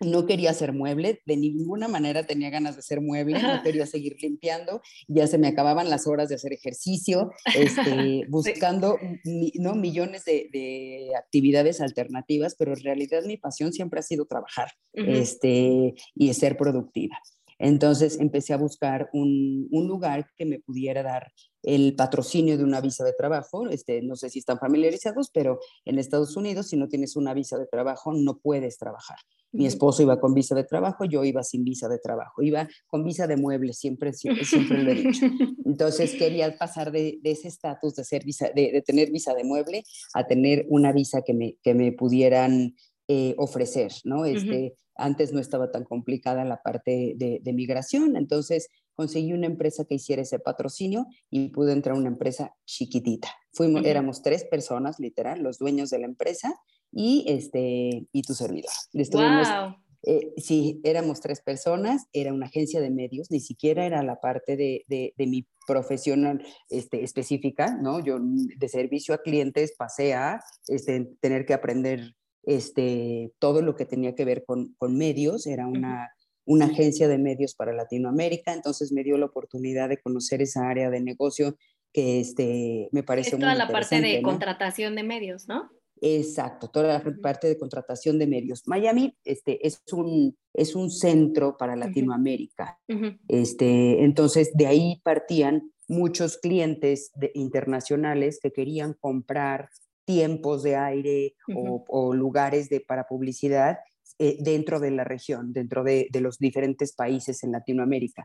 no 0.00 0.26
quería 0.26 0.50
hacer 0.50 0.72
mueble, 0.72 1.22
de 1.26 1.36
ninguna 1.36 1.86
manera 1.86 2.24
tenía 2.24 2.50
ganas 2.50 2.74
de 2.74 2.80
hacer 2.80 3.00
mueble, 3.00 3.40
no 3.40 3.62
quería 3.62 3.86
seguir 3.86 4.16
limpiando, 4.20 4.80
ya 5.08 5.26
se 5.26 5.38
me 5.38 5.48
acababan 5.48 5.90
las 5.90 6.06
horas 6.06 6.28
de 6.28 6.36
hacer 6.36 6.52
ejercicio, 6.52 7.30
este, 7.54 8.24
buscando 8.28 8.98
sí. 9.22 9.52
¿no? 9.56 9.74
millones 9.74 10.24
de, 10.24 10.48
de, 10.52 11.10
actividades 11.18 11.80
alternativas, 11.80 12.54
pero 12.58 12.72
en 12.72 12.82
realidad 12.82 13.24
mi 13.24 13.36
pasión 13.36 13.72
siempre 13.72 14.00
ha 14.00 14.02
sido 14.02 14.26
trabajar 14.26 14.72
uh 14.94 15.00
-huh. 15.00 15.16
este, 15.16 15.94
y 16.14 16.34
ser 16.34 16.56
productiva. 16.56 17.18
Entonces 17.60 18.18
empecé 18.18 18.54
a 18.54 18.56
buscar 18.56 19.10
un, 19.12 19.68
un, 19.70 19.86
lugar 19.86 20.26
que 20.34 20.46
me 20.46 20.60
pudiera 20.60 21.02
dar 21.02 21.30
el 21.62 21.94
patrocinio 21.94 22.56
de 22.56 22.64
una 22.64 22.80
visa 22.80 23.04
de 23.04 23.12
trabajo. 23.12 23.68
Este, 23.68 24.00
no 24.00 24.16
sé 24.16 24.30
si 24.30 24.38
están 24.38 24.58
familiarizados, 24.58 25.30
pero 25.32 25.60
en 25.84 25.98
Estados 25.98 26.36
Unidos, 26.36 26.68
si 26.68 26.78
no 26.78 26.88
tienes 26.88 27.16
una 27.16 27.34
visa 27.34 27.58
de 27.58 27.66
trabajo, 27.66 28.14
no 28.14 28.38
puedes 28.38 28.78
trabajar. 28.78 29.18
Mi 29.52 29.66
esposo 29.66 30.02
iba 30.02 30.20
con 30.20 30.32
visa 30.32 30.54
de 30.54 30.64
trabajo, 30.64 31.04
yo 31.04 31.22
iba 31.22 31.42
sin 31.42 31.64
visa 31.64 31.88
de 31.88 31.98
trabajo, 31.98 32.40
iba 32.40 32.66
con 32.86 33.04
visa 33.04 33.26
de 33.26 33.36
mueble, 33.36 33.74
siempre, 33.74 34.14
siempre, 34.14 34.44
siempre 34.44 34.82
lo 34.82 34.92
he 34.92 34.94
dicho. 34.94 35.26
Entonces 35.66 36.14
quería 36.14 36.56
pasar 36.56 36.90
de, 36.92 37.18
de 37.20 37.32
ese 37.32 37.48
estatus 37.48 37.94
de, 37.96 38.04
ser 38.04 38.24
visa, 38.24 38.48
de, 38.54 38.72
de, 38.72 38.80
tener 38.80 39.10
visa 39.10 39.34
de 39.34 39.44
mueble 39.44 39.84
a 40.14 40.26
tener 40.26 40.64
una 40.68 40.92
visa 40.92 41.22
que 41.22 41.34
me, 41.34 41.56
que 41.62 41.74
me 41.74 41.92
pudieran 41.92 42.74
eh, 43.08 43.34
ofrecer, 43.38 43.92
¿no? 44.04 44.24
Este, 44.24 44.46
uh 44.46 44.68
-huh. 44.68 44.74
Antes 45.00 45.32
no 45.32 45.40
estaba 45.40 45.70
tan 45.70 45.84
complicada 45.84 46.44
la 46.44 46.62
parte 46.62 47.14
de, 47.16 47.40
de, 47.42 47.52
migración, 47.52 48.16
entonces 48.16 48.68
conseguí 48.94 49.32
una 49.32 49.46
empresa 49.46 49.84
que 49.84 49.94
hiciera 49.94 50.22
ese 50.22 50.38
patrocinio 50.38 51.06
y 51.30 51.48
pude 51.48 51.72
entrar 51.72 51.96
a 51.96 51.98
una 51.98 52.08
empresa 52.08 52.54
chiquitita. 52.66 53.28
Fuimos, 53.52 53.82
uh 53.82 53.84
-huh. 53.84 53.88
Éramos 53.88 54.22
tres 54.22 54.44
personas, 54.44 54.98
literal, 54.98 55.42
los 55.42 55.58
dueños 55.58 55.90
de 55.90 55.98
la 55.98 56.06
empresa 56.06 56.54
y, 56.92 57.24
este, 57.26 58.06
y 58.12 58.22
tu 58.22 58.34
servidor. 58.34 58.72
Estuvimos, 58.92 59.48
wow. 59.48 59.74
Eh, 60.02 60.32
sí, 60.38 60.80
éramos 60.82 61.20
tres 61.20 61.42
personas, 61.42 62.06
era 62.12 62.32
una 62.32 62.46
agencia 62.46 62.80
de 62.80 62.90
medios, 62.90 63.30
ni 63.30 63.40
siquiera 63.40 63.84
era 63.84 64.02
la 64.02 64.16
parte 64.16 64.56
de, 64.56 64.84
de, 64.88 65.12
de 65.16 65.26
mi 65.26 65.46
profesión 65.66 66.42
este, 66.70 67.04
específica, 67.04 67.76
¿no? 67.80 68.02
Yo 68.02 68.18
de 68.20 68.68
servicio 68.68 69.14
a 69.14 69.18
clientes 69.18 69.74
pasé 69.76 70.14
a 70.14 70.40
este, 70.68 71.10
tener 71.20 71.44
que 71.44 71.54
aprender 71.54 72.14
este, 72.42 73.32
todo 73.38 73.62
lo 73.62 73.76
que 73.76 73.86
tenía 73.86 74.14
que 74.14 74.24
ver 74.24 74.44
con, 74.44 74.74
con 74.78 74.96
medios, 74.96 75.46
era 75.46 75.66
una, 75.66 76.10
una, 76.44 76.66
agencia 76.66 77.08
de 77.08 77.18
medios 77.18 77.54
para 77.54 77.72
Latinoamérica, 77.72 78.52
entonces 78.52 78.92
me 78.92 79.04
dio 79.04 79.16
la 79.18 79.26
oportunidad 79.26 79.88
de 79.88 80.00
conocer 80.00 80.42
esa 80.42 80.68
área 80.68 80.90
de 80.90 81.00
negocio 81.00 81.56
que 81.92 82.20
este, 82.20 82.88
me 82.92 83.02
parece 83.02 83.32
muy 83.32 83.40
toda 83.40 83.54
la 83.54 83.68
parte 83.68 84.00
de 84.00 84.20
¿no? 84.20 84.28
contratación 84.28 84.94
de 84.94 85.02
medios, 85.02 85.48
¿no? 85.48 85.70
Exacto, 86.02 86.68
toda 86.68 86.98
la 86.98 87.20
parte 87.20 87.46
de 87.48 87.58
contratación 87.58 88.18
de 88.18 88.26
medios. 88.26 88.66
Miami 88.66 89.14
este, 89.24 89.66
es, 89.66 89.82
un, 89.92 90.34
es 90.54 90.74
un 90.74 90.90
centro 90.90 91.56
para 91.58 91.76
Latinoamérica. 91.76 92.78
Uh 92.88 92.94
-huh. 92.94 93.18
este, 93.28 94.02
entonces, 94.02 94.50
de 94.54 94.66
ahí 94.66 95.00
partían 95.04 95.70
muchos 95.88 96.38
clientes 96.38 97.10
de, 97.16 97.32
internacionales 97.34 98.38
que 98.40 98.52
querían 98.52 98.94
comprar 98.94 99.68
tiempos 100.10 100.62
de 100.62 100.76
aire 100.76 101.34
uh 101.48 101.52
-huh. 101.52 101.84
o, 101.88 102.08
o, 102.08 102.14
lugares 102.14 102.68
de, 102.68 102.80
para 102.80 103.06
publicidad 103.06 103.78
eh, 104.18 104.36
dentro 104.40 104.80
de 104.80 104.90
la 104.90 105.04
región, 105.04 105.52
dentro 105.52 105.84
de, 105.84 106.08
de 106.10 106.20
los 106.20 106.38
diferentes 106.38 106.92
países 106.92 107.44
en 107.44 107.52
Latinoamérica. 107.52 108.24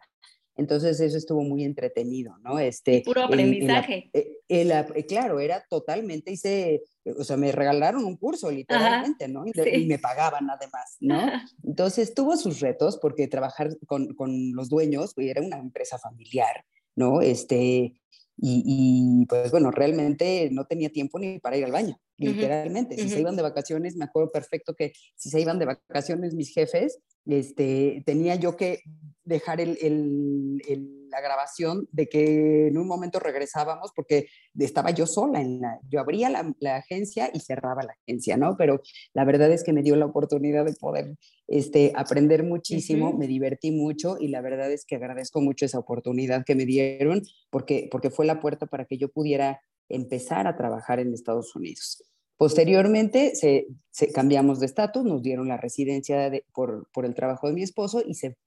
Entonces 0.58 1.00
eso 1.02 1.18
estuvo 1.18 1.44
muy 1.44 1.64
entretenido, 1.64 2.38
¿no? 2.40 2.60
Este, 2.60 3.02
Puro 3.06 3.24
aprendizaje. 3.24 4.10
El, 4.14 4.72
el, 4.72 4.86
el, 4.96 5.06
claro, 5.06 5.40
era 5.40 5.66
totalmente, 5.70 6.32
hice, 6.32 6.82
o 7.20 7.24
sea, 7.24 7.36
me 7.36 7.52
regalaron 7.52 8.06
un 8.06 8.16
curso 8.16 8.50
literalmente, 8.50 9.26
Ajá, 9.26 9.34
¿no? 9.34 9.46
Y, 9.46 9.52
sí. 9.52 9.70
y, 9.82 9.86
me 9.86 10.00
pagaban 10.00 10.50
además, 10.50 10.98
¿no? 11.02 11.20
Entonces 11.64 12.14
tuvo 12.14 12.38
sus 12.38 12.62
retos 12.62 12.98
porque 12.98 13.28
trabajar 13.28 13.78
con, 13.86 14.14
con 14.16 14.54
los 14.54 14.70
dueños, 14.70 15.14
pues, 15.14 15.28
era 15.28 15.42
una 15.42 15.58
empresa 15.58 15.98
familiar, 15.98 16.66
¿no? 16.96 17.22
Este, 17.22 17.94
y, 18.38 19.22
y, 19.22 19.26
pues 19.28 19.52
bueno, 19.52 19.72
realmente 19.72 20.50
no 20.52 20.66
tenía 20.66 20.90
tiempo 20.90 21.20
ni 21.20 21.40
para 21.40 21.58
ir 21.58 21.66
al 21.66 21.72
baño, 21.72 21.98
literalmente. 22.18 22.96
Uh 22.96 22.98
-huh. 22.98 23.02
Si 23.02 23.08
uh 23.08 23.10
-huh. 23.10 23.14
se 23.14 23.20
iban 23.22 23.36
de 23.36 23.42
vacaciones, 23.44 23.96
me 23.96 24.06
acuerdo 24.06 24.32
perfecto 24.32 24.74
que 24.74 24.92
si 25.16 25.30
se 25.30 25.40
iban 25.40 25.60
de 25.60 25.66
vacaciones 25.66 26.34
mis 26.34 26.54
jefes, 26.54 27.00
este, 27.26 28.04
tenía 28.06 28.36
yo 28.36 28.56
que 28.56 28.82
dejar 29.26 29.60
el, 29.60 30.62
la 31.10 31.20
grabación 31.20 31.88
de 31.92 32.08
que 32.08 32.68
en 32.68 32.78
un 32.78 32.88
momento 32.88 33.20
regresábamos 33.20 33.92
porque 33.96 34.28
estaba 34.58 34.92
yo 34.92 35.08
sola, 35.08 35.42
en 35.42 35.62
la, 35.62 35.80
yo 35.90 36.00
abría 36.00 36.30
la, 36.30 36.76
agencia 36.76 37.32
y 37.34 37.40
cerraba 37.40 37.84
la 37.84 37.96
agencia, 38.04 38.38
¿no? 38.38 38.56
Pero 38.56 38.82
la 39.14 39.26
verdad 39.26 39.52
es 39.52 39.64
que 39.64 39.74
me 39.74 39.82
dio 39.82 39.96
la 39.96 40.06
oportunidad 40.06 40.66
de 40.66 40.74
poder 40.74 41.16
este, 41.48 41.92
aprender 41.96 42.44
muchísimo, 42.44 43.14
me 43.14 43.28
divertí 43.28 43.72
mucho 43.72 44.18
y 44.20 44.28
la 44.28 44.42
verdad 44.42 44.72
es 44.72 44.86
que 44.86 44.96
agradezco 44.96 45.42
mucho 45.42 45.66
esa 45.66 45.80
oportunidad 45.80 46.46
que 46.46 46.56
me 46.56 46.66
dieron 46.66 47.24
porque, 47.50 47.88
porque 47.92 48.12
fue 48.12 48.26
la 48.26 48.40
puerta 48.40 48.68
para 48.68 48.86
que 48.86 48.98
yo 48.98 49.10
pudiera 49.10 49.60
empezar 49.90 50.48
a 50.48 50.56
trabajar 50.56 51.00
en 51.00 51.14
Estados 51.14 51.56
Unidos. 51.56 52.04
Posteriormente 52.38 53.34
se, 53.36 53.68
cambiamos 54.14 54.60
de 54.60 54.66
estatus, 54.66 55.06
nos 55.06 55.22
dieron 55.22 55.48
la 55.48 55.58
residencia 55.58 56.30
por, 56.54 56.88
por, 56.92 57.06
el 57.06 57.16
trabajo 57.16 57.48
de 57.48 57.54
mi 57.54 57.64
esposo 57.64 58.04
y 58.06 58.16
se, 58.16 58.38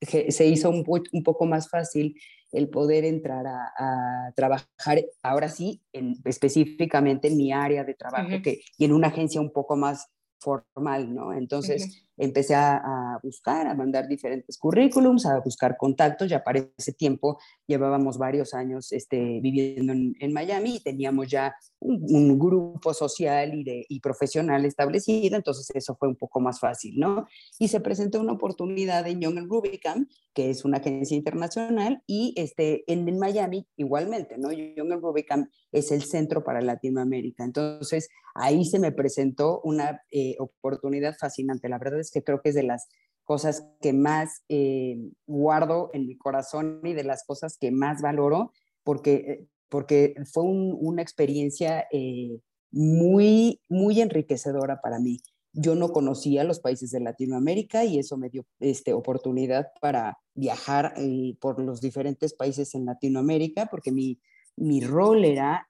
se 0.00 0.46
hizo 0.46 0.70
un, 0.70 0.84
un, 1.12 1.22
poco 1.22 1.44
más 1.44 1.68
fácil 1.68 2.16
el 2.52 2.68
poder 2.68 3.04
entrar 3.04 3.44
a, 3.46 4.32
trabajar, 4.34 5.04
ahora 5.22 5.48
sí, 5.48 5.82
en, 5.92 6.16
específicamente 6.24 7.28
en 7.28 7.36
mi 7.36 7.52
área 7.52 7.84
de 7.84 7.94
trabajo 7.94 8.40
que, 8.42 8.60
y 8.78 8.84
en 8.86 8.92
una 8.92 9.08
agencia 9.08 9.40
un 9.40 9.52
poco 9.52 9.76
más 9.76 10.08
formal, 10.38 11.12
¿no? 11.14 11.32
Entonces 11.32 12.04
empecé 12.16 12.54
a, 12.54 13.18
buscar, 13.22 13.66
a 13.66 13.74
mandar 13.74 14.08
diferentes 14.08 14.58
currículums, 14.58 15.26
a 15.26 15.40
buscar 15.40 15.76
contactos, 15.76 16.28
ya 16.28 16.42
para 16.42 16.66
ese 16.76 16.92
tiempo 16.92 17.38
llevábamos 17.66 18.18
varios 18.18 18.54
años 18.54 18.92
este, 18.92 19.40
viviendo 19.40 19.92
en, 19.92 20.32
Miami 20.32 20.76
y 20.76 20.80
teníamos 20.80 21.28
ya 21.28 21.54
un, 21.80 22.38
grupo 22.38 22.92
social 22.92 23.52
y, 23.54 24.00
profesional 24.00 24.64
establecido, 24.64 25.36
entonces 25.36 25.70
eso 25.74 25.96
fue 25.96 26.08
un 26.08 26.16
poco 26.16 26.40
más 26.40 26.58
fácil, 26.58 26.98
¿no? 26.98 27.26
Y 27.58 27.68
se 27.68 27.80
presentó 27.80 28.20
una 28.20 28.32
oportunidad 28.32 29.06
en 29.06 29.20
Young 29.20 29.48
Rubicam, 29.48 30.08
que 30.34 30.50
es 30.50 30.64
una 30.64 30.78
agencia 30.78 31.16
internacional, 31.16 32.02
y 32.06 32.34
este, 32.36 32.84
en, 32.92 33.18
Miami 33.18 33.66
igualmente, 33.76 34.36
¿no? 34.38 34.50
Young 34.52 35.00
Rubicam 35.00 35.48
es 35.72 35.92
el 35.92 36.02
centro 36.02 36.42
para 36.42 36.60
Latinoamérica, 36.60 37.44
entonces 37.44 38.08
ahí 38.34 38.64
se 38.64 38.80
me 38.80 38.92
presentó 38.92 39.60
una 39.62 40.02
eh, 40.10 40.36
oportunidad 40.38 41.14
fascinante, 41.16 41.68
la 41.68 41.78
verdad 41.78 42.00
que 42.10 42.22
creo 42.22 42.40
que 42.40 42.50
es 42.50 42.54
de 42.54 42.62
las 42.62 42.88
cosas 43.24 43.66
que 43.80 43.92
más 43.92 44.42
eh, 44.48 44.98
guardo 45.26 45.90
en 45.92 46.06
mi 46.06 46.16
corazón 46.16 46.80
y 46.84 46.92
de 46.92 47.04
las 47.04 47.24
cosas 47.24 47.56
que 47.58 47.70
más 47.70 48.02
valoro, 48.02 48.52
porque, 48.84 49.14
eh, 49.14 49.46
porque 49.68 50.14
fue 50.30 50.44
una 50.44 51.02
experiencia 51.02 51.86
eh, 51.90 52.38
muy, 52.70 53.60
muy 53.68 54.00
enriquecedora 54.00 54.80
para 54.80 54.98
mí. 54.98 55.18
Yo 55.52 55.74
no 55.74 55.90
conocía 55.90 56.44
los 56.44 56.60
países 56.60 56.90
de 56.90 57.00
Latinoamérica 57.00 57.84
y 57.84 57.98
eso 57.98 58.16
me 58.16 58.28
dio 58.28 58.44
este, 58.58 58.92
oportunidad 58.92 59.68
para 59.80 60.18
viajar 60.34 60.94
por 61.40 61.62
los 61.62 61.80
diferentes 61.80 62.34
países 62.34 62.74
en 62.74 62.86
Latinoamérica, 62.86 63.66
porque 63.66 63.92
mi, 63.92 64.18
mi 64.56 64.80
rol 64.80 65.24
era 65.24 65.68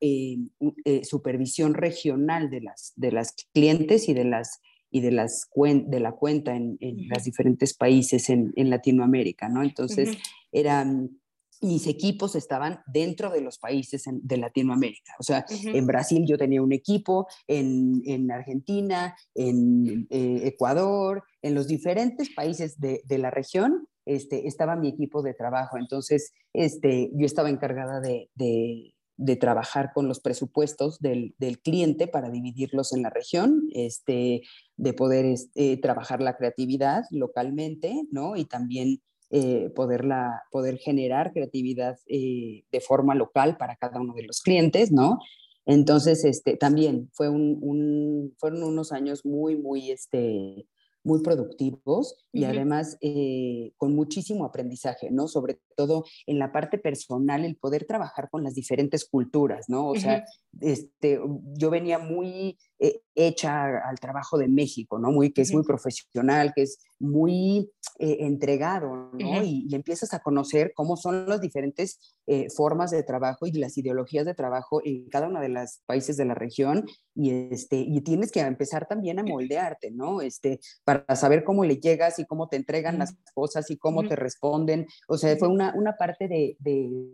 supervisión 1.02 1.74
regional 1.74 2.48
de 2.48 2.62
las, 2.62 2.94
de 2.96 3.12
las 3.12 3.34
clientes 3.52 4.08
y 4.08 4.14
de 4.14 4.24
las 4.24 4.62
y 4.94 5.00
de, 5.00 5.10
las 5.10 5.50
de 5.56 5.98
la 5.98 6.12
cuenta 6.12 6.54
en, 6.54 6.78
en 6.78 7.08
los 7.08 7.24
diferentes 7.24 7.74
países 7.74 8.30
en, 8.30 8.52
en, 8.54 8.70
Latinoamérica, 8.70 9.48
¿no? 9.48 9.64
Entonces, 9.64 10.16
eran, 10.52 11.18
mis 11.60 11.88
equipos 11.88 12.36
estaban 12.36 12.78
dentro 12.86 13.30
de 13.30 13.40
los 13.40 13.58
países 13.58 14.04
de 14.06 14.36
Latinoamérica. 14.36 15.14
O 15.18 15.24
sea, 15.24 15.44
en 15.50 15.84
Brasil 15.84 16.24
yo 16.28 16.38
tenía 16.38 16.62
un 16.62 16.72
equipo, 16.72 17.26
en, 17.48 18.02
en 18.04 18.30
Argentina, 18.30 19.16
en 19.34 20.06
eh, 20.10 20.42
Ecuador, 20.44 21.24
en 21.42 21.56
los 21.56 21.66
diferentes 21.66 22.32
países 22.32 22.78
de, 22.78 23.00
de, 23.04 23.18
la 23.18 23.32
región, 23.32 23.88
este, 24.06 24.46
estaba 24.46 24.76
mi 24.76 24.90
equipo 24.90 25.22
de 25.22 25.34
trabajo. 25.34 25.76
Entonces, 25.76 26.32
este, 26.52 27.10
yo 27.14 27.26
estaba 27.26 27.50
encargada 27.50 28.00
de, 28.00 28.30
de 28.36 28.94
de 29.16 29.36
trabajar 29.36 29.92
con 29.94 30.08
los 30.08 30.20
presupuestos 30.20 30.98
del, 31.00 31.34
cliente 31.62 32.06
para 32.08 32.30
dividirlos 32.30 32.92
en 32.92 33.02
la 33.02 33.10
región, 33.10 33.68
este, 33.72 34.42
de 34.76 34.92
poder 34.92 35.24
este, 35.24 35.76
trabajar 35.76 36.20
la 36.20 36.36
creatividad 36.36 37.04
localmente, 37.10 37.94
¿no? 38.10 38.36
Y 38.36 38.44
también 38.44 39.00
eh, 39.30 39.70
poderla, 39.74 40.42
poder 40.50 40.78
generar 40.78 41.32
creatividad 41.32 41.98
eh, 42.06 42.64
de 42.70 42.80
forma 42.80 43.14
local 43.14 43.56
para 43.56 43.76
cada 43.76 44.00
uno 44.00 44.14
de 44.14 44.24
los 44.24 44.40
clientes, 44.40 44.92
¿no? 44.92 45.18
Entonces, 45.66 46.24
este, 46.24 46.56
también 46.56 47.10
fue 47.14 47.28
un, 47.28 48.34
fueron 48.38 48.62
unos 48.62 48.92
años 48.92 49.24
muy, 49.24 49.56
muy, 49.56 49.90
este, 49.90 50.66
muy 51.02 51.22
productivos 51.22 52.16
y 52.32 52.44
además 52.44 52.96
eh, 53.00 53.72
con 53.76 53.94
muchísimo 53.94 54.44
aprendizaje, 54.44 55.10
¿no? 55.10 55.28
Sobre 55.28 55.60
todo 55.74 56.04
en 56.26 56.38
la 56.38 56.52
parte 56.52 56.78
personal, 56.78 57.44
el 57.44 57.56
poder 57.56 57.84
trabajar 57.84 58.28
con 58.30 58.42
las 58.42 58.54
diferentes 58.54 59.04
culturas, 59.04 59.68
¿no? 59.68 59.88
O 59.88 59.96
sea, 59.96 60.24
este, 60.60 61.20
yo 61.54 61.70
venía 61.70 61.98
muy 61.98 62.58
eh, 62.78 63.00
hecha 63.14 63.78
al 63.78 63.98
trabajo 64.00 64.38
de 64.38 64.48
México, 64.48 64.98
¿no? 64.98 65.10
Muy, 65.10 65.32
que 65.32 65.42
es 65.42 65.52
muy 65.52 65.62
profesional, 65.62 66.52
que 66.54 66.62
es 66.62 66.78
muy 66.98 67.70
eh, 67.98 68.16
entregado, 68.20 69.10
¿no? 69.12 69.44
y, 69.44 69.68
empiezas 69.74 70.14
a 70.14 70.20
conocer 70.20 70.72
cómo 70.74 70.96
son 70.96 71.28
las 71.28 71.40
diferentes 71.40 71.98
eh, 72.26 72.48
formas 72.50 72.90
de 72.90 73.02
trabajo 73.02 73.46
y 73.46 73.52
las 73.52 73.76
ideologías 73.76 74.24
de 74.24 74.34
trabajo 74.34 74.80
en 74.84 75.08
cada 75.10 75.28
uno 75.28 75.40
de 75.40 75.48
los 75.48 75.80
países 75.86 76.16
de 76.16 76.24
la 76.24 76.34
región 76.34 76.86
y, 77.14 77.30
este, 77.52 77.76
y 77.76 78.00
tienes 78.00 78.32
que 78.32 78.40
empezar 78.40 78.86
también 78.86 79.18
a 79.18 79.24
moldearte, 79.24 79.90
¿no? 79.90 80.20
Este, 80.22 80.60
para 80.84 81.14
saber 81.16 81.44
cómo 81.44 81.64
le 81.64 81.76
llegas 81.76 82.18
y 82.18 82.26
cómo 82.26 82.48
te 82.48 82.56
entregan 82.56 82.98
las 82.98 83.14
cosas 83.34 83.70
y 83.70 83.76
cómo 83.76 84.06
te 84.08 84.16
responden. 84.16 84.86
O 85.08 85.16
sea, 85.16 85.36
fue 85.36 85.48
una, 85.48 85.63
una 85.74 85.96
parte 85.96 86.28
de, 86.28 86.56
de 86.58 87.10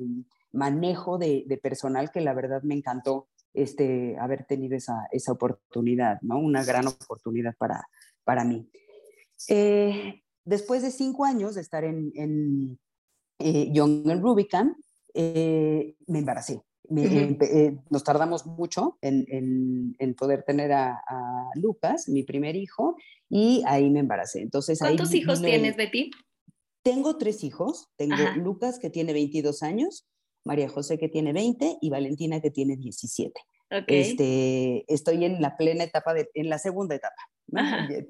manejo 0.52 1.19
de, 1.19 1.45
de, 1.47 1.57
personal 1.59 2.11
que 2.11 2.21
la 2.21 2.35
verdad 2.35 2.62
me 2.62 2.75
encantó 2.75 3.28
este, 3.54 4.16
haber 4.19 4.45
tenido 4.45 4.76
esa, 4.76 5.09
esa 5.12 5.33
oportunidad, 5.33 6.21
¿no? 6.23 6.38
Una 6.38 6.64
gran 6.64 6.87
oportunidad 6.87 7.54
para, 7.57 7.88
para 8.25 8.45
mí. 8.45 8.69
Eh, 9.49 10.23
después 10.45 10.83
de 10.83 10.90
cinco 10.90 11.25
años 11.25 11.54
de 11.54 11.61
estar 11.61 11.85
en, 11.85 12.12
en 12.14 12.78
eh, 13.38 13.71
Young 13.73 14.09
and 14.11 14.23
Rubicam, 14.23 14.76
eh, 15.14 15.97
me 16.07 16.21
embaracé. 16.21 16.62
nos 16.88 18.04
tardamos 18.04 18.47
mucho 18.47 18.99
en, 19.00 19.95
en, 19.99 20.14
poder 20.14 20.45
tener 20.45 20.73
a, 20.73 21.00
Lucas, 21.54 22.09
mi 22.09 22.23
primer 22.23 22.54
hijo, 22.57 22.97
y 23.28 23.62
ahí 23.66 23.90
me 23.90 24.00
embaracé. 24.00 24.40
Entonces, 24.40 24.78
¿Cuántos 24.78 25.12
hijos 25.14 25.40
tienes, 25.42 25.76
Betty? 25.76 26.11
Tengo 26.82 27.18
tres 27.18 27.44
hijos. 27.44 27.88
Tengo 27.96 28.16
Lucas, 28.37 28.78
que 28.78 28.90
tiene 28.90 29.12
22 29.12 29.62
años, 29.62 30.08
María 30.44 30.68
José, 30.68 30.99
que 30.99 31.08
tiene 31.08 31.32
20, 31.32 31.78
y 31.80 31.90
Valentina, 31.90 32.40
que 32.40 32.50
tiene 32.50 32.76
17. 32.76 33.32
Este, 33.87 34.84
estoy 34.92 35.25
en 35.25 35.40
la 35.40 35.56
plena 35.56 35.84
etapa, 35.84 36.12
de, 36.12 36.28
en 36.34 36.49
la 36.49 36.58
segunda 36.58 36.96
etapa. 36.96 37.22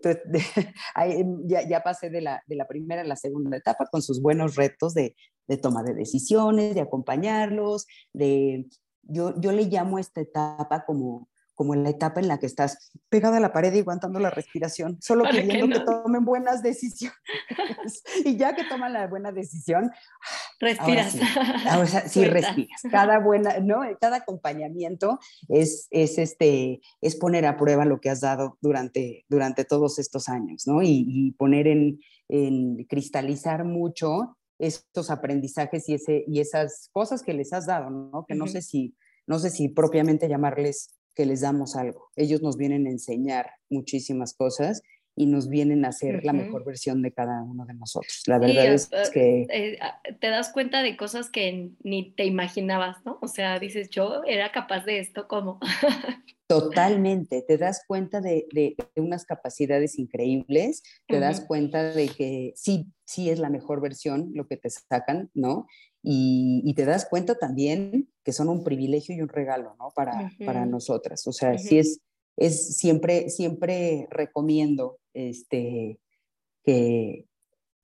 ya, 1.46 1.68
ya, 1.68 1.82
pasé 1.82 2.10
de 2.10 2.22
la, 2.22 2.42
de 2.46 2.56
la, 2.56 2.66
primera 2.66 3.02
a 3.02 3.04
la 3.04 3.16
segunda 3.16 3.56
etapa 3.56 3.86
con 3.90 4.00
sus 4.00 4.22
buenos 4.22 4.56
retos 4.56 4.94
de, 4.94 5.16
de 5.48 5.56
toma 5.58 5.82
de 5.82 5.94
decisiones, 5.94 6.74
de 6.74 6.80
acompañarlos, 6.80 7.86
de, 8.12 8.66
yo, 9.02 9.38
yo 9.40 9.52
le 9.52 9.64
llamo 9.64 9.96
a 9.96 10.00
esta 10.00 10.20
etapa 10.20 10.84
como 10.86 11.28
como 11.60 11.74
en 11.74 11.82
la 11.82 11.90
etapa 11.90 12.20
en 12.20 12.28
la 12.28 12.38
que 12.38 12.46
estás 12.46 12.90
pegada 13.10 13.36
a 13.36 13.40
la 13.40 13.52
pared 13.52 13.70
y 13.74 13.80
aguantando 13.80 14.18
la 14.18 14.30
respiración, 14.30 14.96
solo 15.02 15.24
pidiendo 15.30 15.78
que, 15.78 15.84
tomen 15.84 16.24
buenas 16.24 16.62
decisiones. 16.62 17.18
y 18.24 18.38
ya 18.38 18.54
que 18.54 18.64
toman 18.64 18.94
la 18.94 19.06
buena 19.08 19.30
decisión, 19.30 19.90
respiras. 20.58 21.18
sí, 22.06 22.24
respiras. 22.24 22.80
Cada 22.90 23.18
buena, 23.18 23.58
¿no? 23.60 23.82
Cada 24.00 24.16
acompañamiento 24.16 25.18
es, 25.48 25.86
es, 25.90 26.16
este, 26.16 26.80
es 27.02 27.16
poner 27.16 27.44
a 27.44 27.58
prueba 27.58 27.84
lo 27.84 28.00
que 28.00 28.08
has 28.08 28.22
dado 28.22 28.56
durante, 28.62 29.26
durante 29.28 29.66
todos 29.66 29.98
estos 29.98 30.30
años, 30.30 30.66
¿no? 30.66 30.82
Y, 30.82 31.34
poner 31.36 31.66
en, 31.66 32.00
en 32.28 32.86
cristalizar 32.86 33.66
mucho 33.66 34.38
estos 34.58 35.10
aprendizajes 35.10 35.90
y, 35.90 35.94
ese, 35.96 36.24
y 36.26 36.40
esas 36.40 36.88
cosas 36.90 37.22
que 37.22 37.34
les 37.34 37.52
has 37.52 37.66
dado, 37.66 37.90
¿no? 37.90 38.24
Que 38.26 38.34
no 38.34 38.46
sé 38.46 38.62
si 38.62 38.94
no 39.26 39.38
sé 39.38 39.50
si 39.50 39.68
propiamente 39.68 40.28
llamarles 40.28 40.99
que 41.14 41.26
les 41.26 41.40
damos 41.40 41.76
algo. 41.76 42.10
Ellos 42.16 42.42
nos 42.42 42.56
vienen 42.56 42.86
a 42.86 42.90
enseñar 42.90 43.50
muchísimas 43.68 44.34
cosas 44.34 44.82
y 45.16 45.26
nos 45.26 45.48
vienen 45.48 45.84
a 45.84 45.88
hacer 45.88 46.24
la 46.24 46.32
mejor 46.32 46.64
versión 46.64 47.02
de 47.02 47.12
cada 47.12 47.42
uno 47.42 47.66
de 47.66 47.74
nosotros. 47.74 48.22
La 48.26 48.38
verdad 48.38 48.72
es 48.72 48.88
que... 49.12 49.46
Eh, 49.50 49.78
ah, 49.80 50.00
te 50.20 50.28
das 50.28 50.50
cuenta 50.50 50.82
de 50.82 50.96
cosas 50.96 51.28
que 51.30 51.70
ni 51.82 52.12
te 52.12 52.24
imaginabas, 52.24 53.04
¿no? 53.04 53.18
O 53.20 53.28
sea, 53.28 53.58
dices, 53.58 53.90
yo 53.90 54.22
era 54.24 54.52
capaz 54.52 54.84
de 54.84 54.98
esto, 55.00 55.28
¿cómo? 55.28 55.58
Totalmente, 56.46 57.44
te 57.46 57.58
das 57.58 57.84
cuenta 57.86 58.20
de, 58.20 58.46
de, 58.52 58.76
unas 58.96 59.24
capacidades 59.24 59.98
increíbles, 59.98 60.82
te 61.06 61.20
das 61.20 61.42
cuenta 61.42 61.92
de 61.92 62.08
que 62.08 62.52
sí, 62.56 62.86
sí 63.04 63.30
es 63.30 63.38
la 63.38 63.50
mejor 63.50 63.80
versión 63.80 64.30
lo 64.34 64.48
que 64.48 64.56
te 64.56 64.68
sacan, 64.68 65.30
¿no? 65.32 65.66
Y, 66.02 66.72
te 66.74 66.86
das 66.86 67.06
cuenta 67.08 67.36
también 67.36 68.09
que 68.24 68.32
son 68.32 68.48
un 68.48 68.64
privilegio 68.64 69.14
y 69.14 69.22
un 69.22 69.28
regalo, 69.28 69.74
¿no? 69.78 69.90
Para, 69.94 70.30
para 70.44 70.66
nosotras. 70.66 71.26
O 71.26 71.32
sea, 71.32 71.56
sí 71.58 71.78
es, 71.78 72.00
es 72.36 72.76
siempre, 72.76 73.30
siempre 73.30 74.06
recomiendo 74.10 74.98
este, 75.14 75.98
que, 76.64 77.26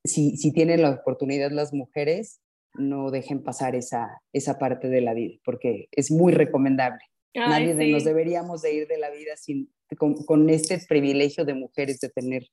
si, 0.04 0.36
si 0.36 0.52
tienen 0.52 0.82
la 0.82 0.90
oportunidad 0.90 1.50
las 1.50 1.72
mujeres, 1.72 2.40
no 2.74 3.10
dejen 3.10 3.42
pasar 3.42 3.74
esa, 3.74 4.22
esa 4.32 4.58
parte 4.58 4.88
de 4.88 5.00
la 5.00 5.14
vida, 5.14 5.38
porque 5.44 5.88
es 5.92 6.10
muy 6.10 6.32
recomendable. 6.32 7.00
Nadie 7.34 7.74
de 7.74 7.88
nos 7.88 8.04
deberíamos 8.04 8.62
de 8.62 8.74
ir 8.74 8.88
de 8.88 8.96
la 8.96 9.10
vida 9.10 9.36
sin, 9.36 9.70
con, 9.98 10.48
este 10.48 10.78
privilegio 10.88 11.44
de 11.44 11.52
mujeres 11.54 12.00
de 12.00 12.08
tener 12.08 12.46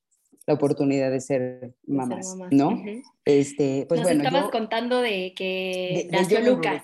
la 0.46 0.56
oportunidad 0.56 1.10
de 1.10 1.22
ser 1.22 1.74
mamás, 1.86 2.36
¿no? 2.52 2.84
este, 3.24 3.86
pues 3.88 4.02
Nos 4.02 4.10
bueno, 4.10 4.24
estabas 4.26 4.52
contando 4.52 5.00
de 5.00 5.34
que 5.36 6.10
nació 6.12 6.42
Lucas. 6.42 6.84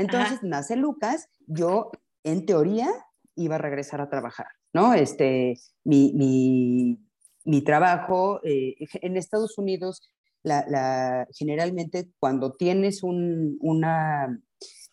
Entonces 0.00 0.42
nace 0.42 0.76
Lucas, 0.76 1.28
yo 1.46 1.90
en 2.24 2.46
teoría 2.46 2.88
iba 3.36 3.56
a 3.56 3.58
regresar 3.58 4.00
a 4.00 4.08
trabajar, 4.08 4.46
¿no? 4.72 4.94
Este, 4.94 5.58
mi, 5.84 6.12
mi, 6.14 6.98
mi 7.44 7.62
trabajo 7.62 8.40
eh, 8.42 8.76
en 9.02 9.16
Estados 9.16 9.58
Unidos, 9.58 10.02
la, 10.42 11.26
generalmente 11.32 12.10
cuando 12.18 12.54
tienes 12.54 13.02
un, 13.02 13.58
una, 13.60 14.40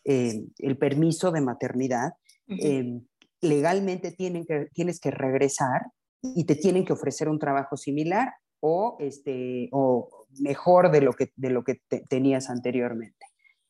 eh, 0.03 0.45
el 0.57 0.77
permiso 0.77 1.31
de 1.31 1.41
maternidad, 1.41 2.11
em, 2.47 3.05
legalmente 3.41 4.11
tienen 4.11 4.45
que, 4.45 4.67
tienes 4.73 4.99
que 4.99 5.11
regresar 5.11 5.81
y 6.21 6.45
te 6.45 6.55
tienen 6.55 6.85
que 6.85 6.93
ofrecer 6.93 7.29
un 7.29 7.39
trabajo 7.39 7.77
similar 7.77 8.33
o, 8.59 8.97
este, 8.99 9.69
o 9.71 10.27
mejor 10.41 10.91
de 10.91 11.01
lo 11.01 11.13
que, 11.13 11.31
de 11.35 11.49
lo 11.49 11.63
que 11.63 11.81
tenías 12.09 12.49
anteriormente. 12.49 13.26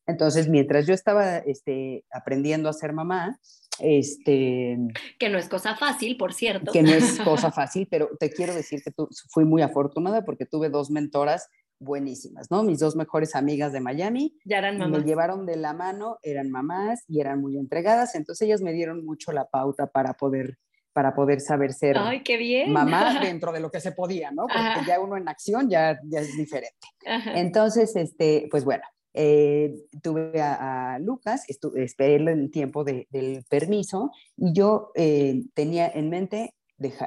Entonces, 0.08 0.48
mientras 0.48 0.88
yo 0.88 0.94
estaba 0.94 1.38
este, 1.38 2.06
aprendiendo 2.12 2.70
a 2.70 2.74
ser 2.74 2.94
mamá, 2.94 3.40
este, 3.80 4.78
que 5.20 5.30
no 5.30 5.38
es 5.38 5.48
cosa 5.50 5.76
fácil, 5.76 6.18
por 6.18 6.34
cierto. 6.34 6.72
Que 6.72 6.82
no 6.82 6.92
es 6.92 7.20
cosa 7.20 7.52
fácil, 7.52 7.88
pero 7.90 8.10
te 8.20 8.32
quiero 8.32 8.56
decir 8.56 8.82
que 8.82 8.92
tú, 8.92 9.10
fui 9.30 9.46
muy 9.46 9.62
afortunada 9.62 10.26
porque 10.26 10.46
tuve 10.46 10.70
dos 10.70 10.90
mentoras 10.90 11.50
buenísimas, 11.80 12.50
¿no? 12.50 12.64
Mis 12.64 12.80
dos 12.80 12.96
mejores 12.96 13.36
amigas 13.36 13.72
de 13.72 13.82
Miami. 13.82 14.36
Ya 14.46 14.58
eran 14.58 14.78
mamás. 14.80 15.02
Me 15.02 15.06
llevaron 15.06 15.46
de 15.46 15.58
la 15.58 15.74
mano, 15.74 16.18
eran 16.24 16.50
mamás 16.50 17.04
y 17.08 17.20
eran 17.20 17.40
muy 17.40 17.58
entregadas, 17.58 18.16
entonces 18.16 18.48
ellas 18.48 18.62
me 18.62 18.74
dieron 18.74 19.06
mucho 19.06 19.32
la 19.32 19.46
pauta 19.46 19.88
para 19.88 20.14
poder 20.14 20.58
para 20.94 21.14
poder 21.14 21.42
saber 21.42 21.74
ser 21.74 21.96
Ay, 21.96 22.24
qué 22.24 22.38
bien. 22.38 22.74
mamá 22.74 23.20
dentro 23.22 23.52
de 23.52 23.60
lo 23.60 23.70
que 23.70 23.80
se 23.80 23.92
podía, 23.92 24.32
¿no? 24.32 24.48
Porque 24.48 24.88
ya 24.88 25.00
uno 25.00 25.16
en 25.16 25.30
acción 25.30 25.70
ya, 25.70 26.00
ya 26.04 26.22
es 26.22 26.36
diferente. 26.36 26.88
Entonces, 27.36 27.96
este, 27.96 28.48
pues 28.50 28.66
bueno, 28.66 28.82
eh, 29.20 29.74
tuve 30.04 30.40
a, 30.40 31.00
Lucas, 31.00 31.44
esperé 31.48 32.18
el 32.18 32.52
tiempo 32.52 32.84
del 32.84 33.44
permiso 33.50 34.12
y 34.36 34.54
yo 34.54 34.92
eh, 34.94 35.44
tenía 35.56 35.90
en 35.90 36.10
mente 36.12 36.54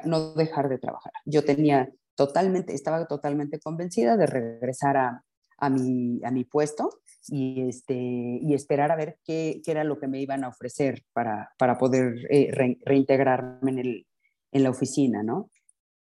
no 0.03 0.33
dejar 0.33 0.67
de 0.67 0.77
trabajar. 0.77 1.13
Yo 1.25 1.45
tenía 1.45 1.89
totalmente, 2.15 2.73
estaba 2.73 3.05
totalmente 3.07 3.61
convencida 3.61 4.17
de 4.17 4.25
regresar 4.25 4.97
a, 4.97 5.23
a, 5.57 5.69
mi, 5.69 6.19
a 6.25 6.31
mi 6.31 6.43
puesto 6.43 6.89
y, 7.29 7.69
este, 7.69 7.95
y 7.95 8.53
esperar 8.53 8.91
a 8.91 8.97
ver 8.97 9.17
qué, 9.23 9.61
qué 9.63 9.71
era 9.71 9.85
lo 9.85 9.97
que 9.97 10.09
me 10.09 10.19
iban 10.19 10.43
a 10.43 10.49
ofrecer 10.49 11.03
para, 11.13 11.53
para 11.57 11.77
poder 11.77 12.27
eh, 12.29 12.51
reintegrarme 12.83 13.71
en, 13.71 13.79
el, 13.79 14.07
en 14.51 14.63
la 14.63 14.69
oficina, 14.69 15.23
¿no? 15.23 15.49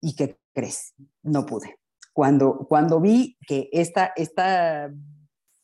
¿Y 0.00 0.16
qué 0.16 0.36
crees? 0.52 0.94
No 1.22 1.46
pude. 1.46 1.76
Cuando, 2.12 2.66
cuando 2.68 3.00
vi 3.00 3.38
que 3.46 3.68
esta, 3.72 4.12
esta 4.16 4.92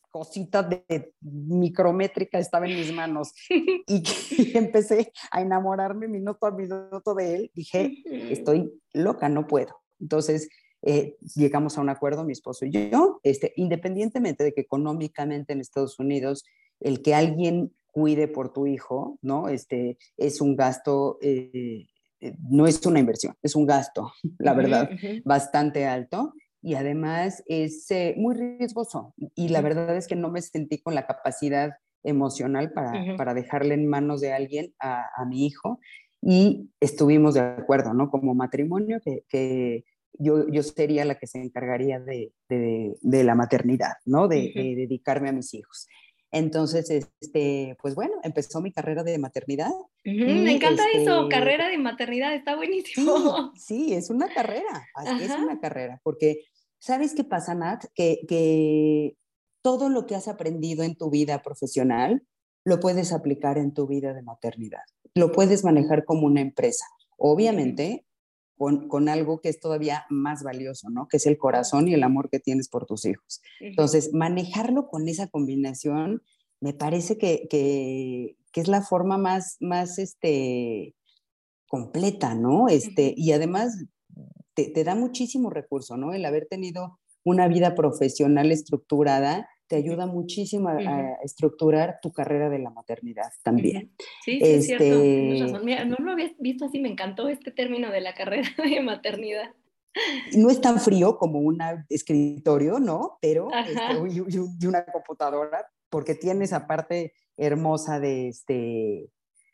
cosita 0.09 0.63
de 0.63 1.13
micrométrica 1.21 2.39
estaba 2.39 2.67
en 2.67 2.75
mis 2.75 2.93
manos 2.93 3.33
y, 3.49 4.03
empecé 4.57 5.11
a 5.31 5.41
enamorarme 5.41 6.07
minuto 6.07 6.45
a 6.45 6.51
minuto 6.51 7.13
de 7.15 7.35
él, 7.35 7.51
dije, 7.53 7.93
estoy 8.31 8.71
loca, 8.93 9.29
no 9.29 9.47
puedo. 9.47 9.75
Entonces, 9.99 10.49
eh, 10.81 11.17
llegamos 11.35 11.77
a 11.77 11.81
un 11.81 11.89
acuerdo, 11.89 12.23
mi 12.23 12.31
esposo 12.31 12.65
y 12.65 12.71
yo, 12.71 13.19
este, 13.23 13.53
independientemente 13.57 14.43
de 14.43 14.53
que 14.53 14.61
económicamente 14.61 15.53
en 15.53 15.59
Estados 15.59 15.99
Unidos 15.99 16.45
el 16.79 17.01
que 17.01 17.13
alguien 17.13 17.73
cuide 17.91 18.27
por 18.27 18.53
tu 18.53 18.65
hijo, 18.65 19.17
¿no? 19.21 19.49
Este, 19.49 19.97
es 20.17 20.39
un 20.39 20.55
gasto, 20.55 21.17
eh, 21.21 21.87
eh, 22.21 22.35
no 22.49 22.65
es 22.65 22.85
una 22.85 22.99
inversión, 22.99 23.35
es 23.41 23.55
un 23.55 23.65
gasto, 23.65 24.13
la 24.39 24.53
verdad, 24.53 24.89
bastante 25.25 25.85
alto 25.85 26.33
y 26.61 26.75
además 26.75 27.43
es 27.47 27.87
muy 28.17 28.35
riesgoso. 28.35 29.13
Y 29.35 29.49
la 29.49 29.61
verdad 29.61 29.95
es 29.95 30.07
que 30.07 30.15
no 30.15 30.29
me 30.29 30.41
sentí 30.41 30.79
con 30.79 30.95
la 30.95 31.05
capacidad 31.05 31.71
emocional 32.03 32.71
para, 32.71 33.17
para 33.17 33.33
dejarle 33.33 33.73
en 33.73 33.87
manos 33.87 34.21
de 34.21 34.33
alguien 34.33 34.73
a, 34.79 35.05
a, 35.15 35.25
mi 35.25 35.45
hijo 35.45 35.79
y 36.21 36.69
estuvimos 36.79 37.33
de 37.33 37.41
acuerdo, 37.41 37.93
¿no? 37.93 38.09
Como 38.09 38.35
matrimonio, 38.35 38.99
que, 39.03 39.23
que 39.29 39.83
yo, 40.13 40.47
yo, 40.49 40.63
sería 40.63 41.05
la 41.05 41.15
que 41.15 41.27
se 41.27 41.41
encargaría 41.41 41.99
de, 41.99 42.33
de, 42.49 43.23
la 43.23 43.35
maternidad, 43.35 43.93
¿no? 44.05 44.27
De, 44.27 44.51
dedicarme 44.53 45.29
a 45.29 45.33
mis 45.33 45.53
hijos. 45.53 45.87
Entonces, 46.31 47.09
este, 47.19 47.75
pues 47.81 47.95
bueno, 47.95 48.13
empezó 48.23 48.61
mi 48.61 48.71
carrera 48.71 49.03
de 49.03 49.17
maternidad. 49.17 49.71
me 50.03 50.53
encanta 50.53 50.83
eso, 50.93 51.23
este 51.23 51.35
carrera 51.35 51.69
de 51.69 51.77
maternidad, 51.77 52.35
está 52.35 52.55
buenísimo. 52.55 53.51
Sí, 53.55 53.93
es 53.93 54.09
una 54.09 54.27
carrera, 54.29 54.87
es 55.21 55.31
una 55.31 55.59
carrera, 55.59 55.99
porque 56.03 56.43
¿sabes 56.77 57.13
qué 57.15 57.23
pasa, 57.23 57.55
Nat? 57.55 57.85
Que, 57.95 58.21
que 58.27 59.15
todo 59.63 59.89
lo 59.89 60.05
que 60.05 60.15
has 60.15 60.27
aprendido 60.27 60.83
en 60.83 60.95
tu 60.95 61.09
vida 61.09 61.41
profesional 61.41 62.23
lo 62.63 62.79
puedes 62.79 63.11
aplicar 63.11 63.57
en 63.57 63.73
tu 63.73 63.87
vida 63.87 64.13
de 64.13 64.21
maternidad, 64.21 64.83
lo 65.15 65.31
puedes 65.31 65.63
manejar 65.63 66.05
como 66.05 66.27
una 66.27 66.41
empresa. 66.41 66.85
Obviamente, 67.17 68.05
con, 68.59 69.07
algo 69.07 69.39
que 69.39 69.47
es 69.47 69.61
todavía 69.61 70.05
más 70.09 70.43
valioso, 70.43 70.89
¿no? 70.89 71.07
Que 71.07 71.15
es 71.15 71.25
el 71.25 71.37
corazón 71.37 71.87
y 71.87 71.93
el 71.93 72.03
amor 72.03 72.29
que 72.29 72.41
tienes 72.41 72.67
por 72.67 72.85
tus 72.85 73.05
hijos. 73.05 73.41
Entonces, 73.61 74.13
manejarlo 74.13 74.87
con 74.89 75.07
esa 75.07 75.27
combinación 75.27 76.21
me 76.59 76.73
parece 76.73 77.17
que, 77.17 77.47
que, 77.49 78.35
es 78.53 78.67
la 78.67 78.81
forma 78.81 79.17
más, 79.17 79.55
más 79.61 79.97
este, 79.97 80.93
completa, 81.69 82.35
¿no? 82.35 82.67
Este, 82.67 83.13
Y 83.15 83.31
además 83.31 83.85
te, 84.53 84.69
te, 84.69 84.83
da 84.83 84.93
muchísimo 84.93 85.49
recurso, 85.49 85.95
¿no? 85.95 86.13
El 86.13 86.25
haber 86.25 86.45
tenido 86.45 86.99
una 87.23 87.47
vida 87.47 87.75
profesional 87.75 88.51
estructurada 88.51 89.47
te 89.69 89.75
ayuda 89.75 90.07
muchísimo 90.07 90.67
a, 90.67 91.19
estructurar 91.23 91.99
tu 92.01 92.11
carrera 92.11 92.49
de 92.49 92.57
la 92.57 92.71
maternidad 92.71 93.31
también. 93.43 93.93
Sí, 94.25 94.39
sí, 94.39 94.43
es 94.43 94.65
cierto. 94.65 94.83
Este 94.83 95.59
Mira, 95.63 95.85
no 95.85 95.95
lo 95.99 96.11
había 96.11 96.33
visto 96.39 96.65
así, 96.65 96.79
me 96.79 96.89
encantó 96.89 97.29
este 97.29 97.51
término 97.51 97.91
de 97.91 98.01
la 98.01 98.15
carrera 98.15 98.49
de 98.57 98.81
maternidad. 98.81 99.53
No 100.35 100.49
es 100.49 100.59
tan 100.59 100.79
frío 100.79 101.17
como 101.17 101.39
un 101.39 101.59
escritorio, 101.89 102.79
¿no? 102.79 103.17
Pero, 103.21 103.49
este, 103.53 104.39
y, 104.61 104.65
una 104.67 104.85
computadora, 104.85 105.67
porque 105.89 106.15
tiene 106.15 106.45
esa 106.45 106.67
parte 106.67 107.13
hermosa 107.37 107.99
de 107.99 108.29
este, 108.29 109.09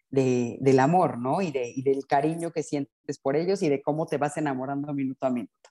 de, 0.10 0.58
del 0.62 0.80
amor, 0.80 1.18
¿no? 1.18 1.42
Y, 1.42 1.52
de, 1.52 1.72
y, 1.76 1.84
del 1.84 2.06
cariño 2.08 2.52
que 2.52 2.64
sientes 2.64 3.20
por 3.22 3.36
ellos 3.36 3.62
y 3.64 3.70
de 3.70 3.82
cómo 3.82 4.06
te 4.06 4.18
vas 4.18 4.38
enamorando 4.38 4.94
minuto 4.94 5.26
a 5.26 5.30
minuto. 5.30 5.70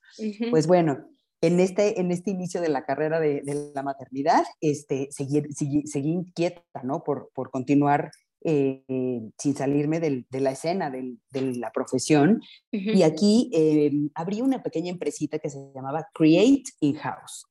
Pues 0.51 0.67
bueno, 0.67 1.09
en 1.41 1.61
este, 1.61 2.01
en 2.01 2.11
este 2.11 2.31
inicio 2.31 2.61
de 2.61 2.69
la 2.69 2.85
carrera 2.85 3.21
de, 3.21 3.43
la 3.75 3.83
maternidad, 3.83 4.45
este, 4.61 5.09
seguí, 5.11 5.43
seguí, 5.53 6.11
inquieta, 6.11 6.63
¿no? 6.83 7.03
Por, 7.03 7.31
por 7.35 7.51
continuar 7.51 8.11
eh, 8.47 8.83
sin 9.39 9.57
salirme 9.57 10.01
del, 10.01 10.27
de 10.31 10.41
la 10.41 10.51
escena, 10.51 10.91
del, 10.91 11.19
de 11.31 11.57
la 11.57 11.71
profesión. 11.71 12.43
Y 12.71 13.03
aquí 13.03 13.51
eh, 13.55 13.91
abrí 14.15 14.43
una 14.43 14.63
pequeña 14.63 14.91
empresita 14.91 15.39
que 15.39 15.49
se 15.49 15.59
llamaba 15.75 16.07
Create 16.13 16.65
In-House, 16.81 17.47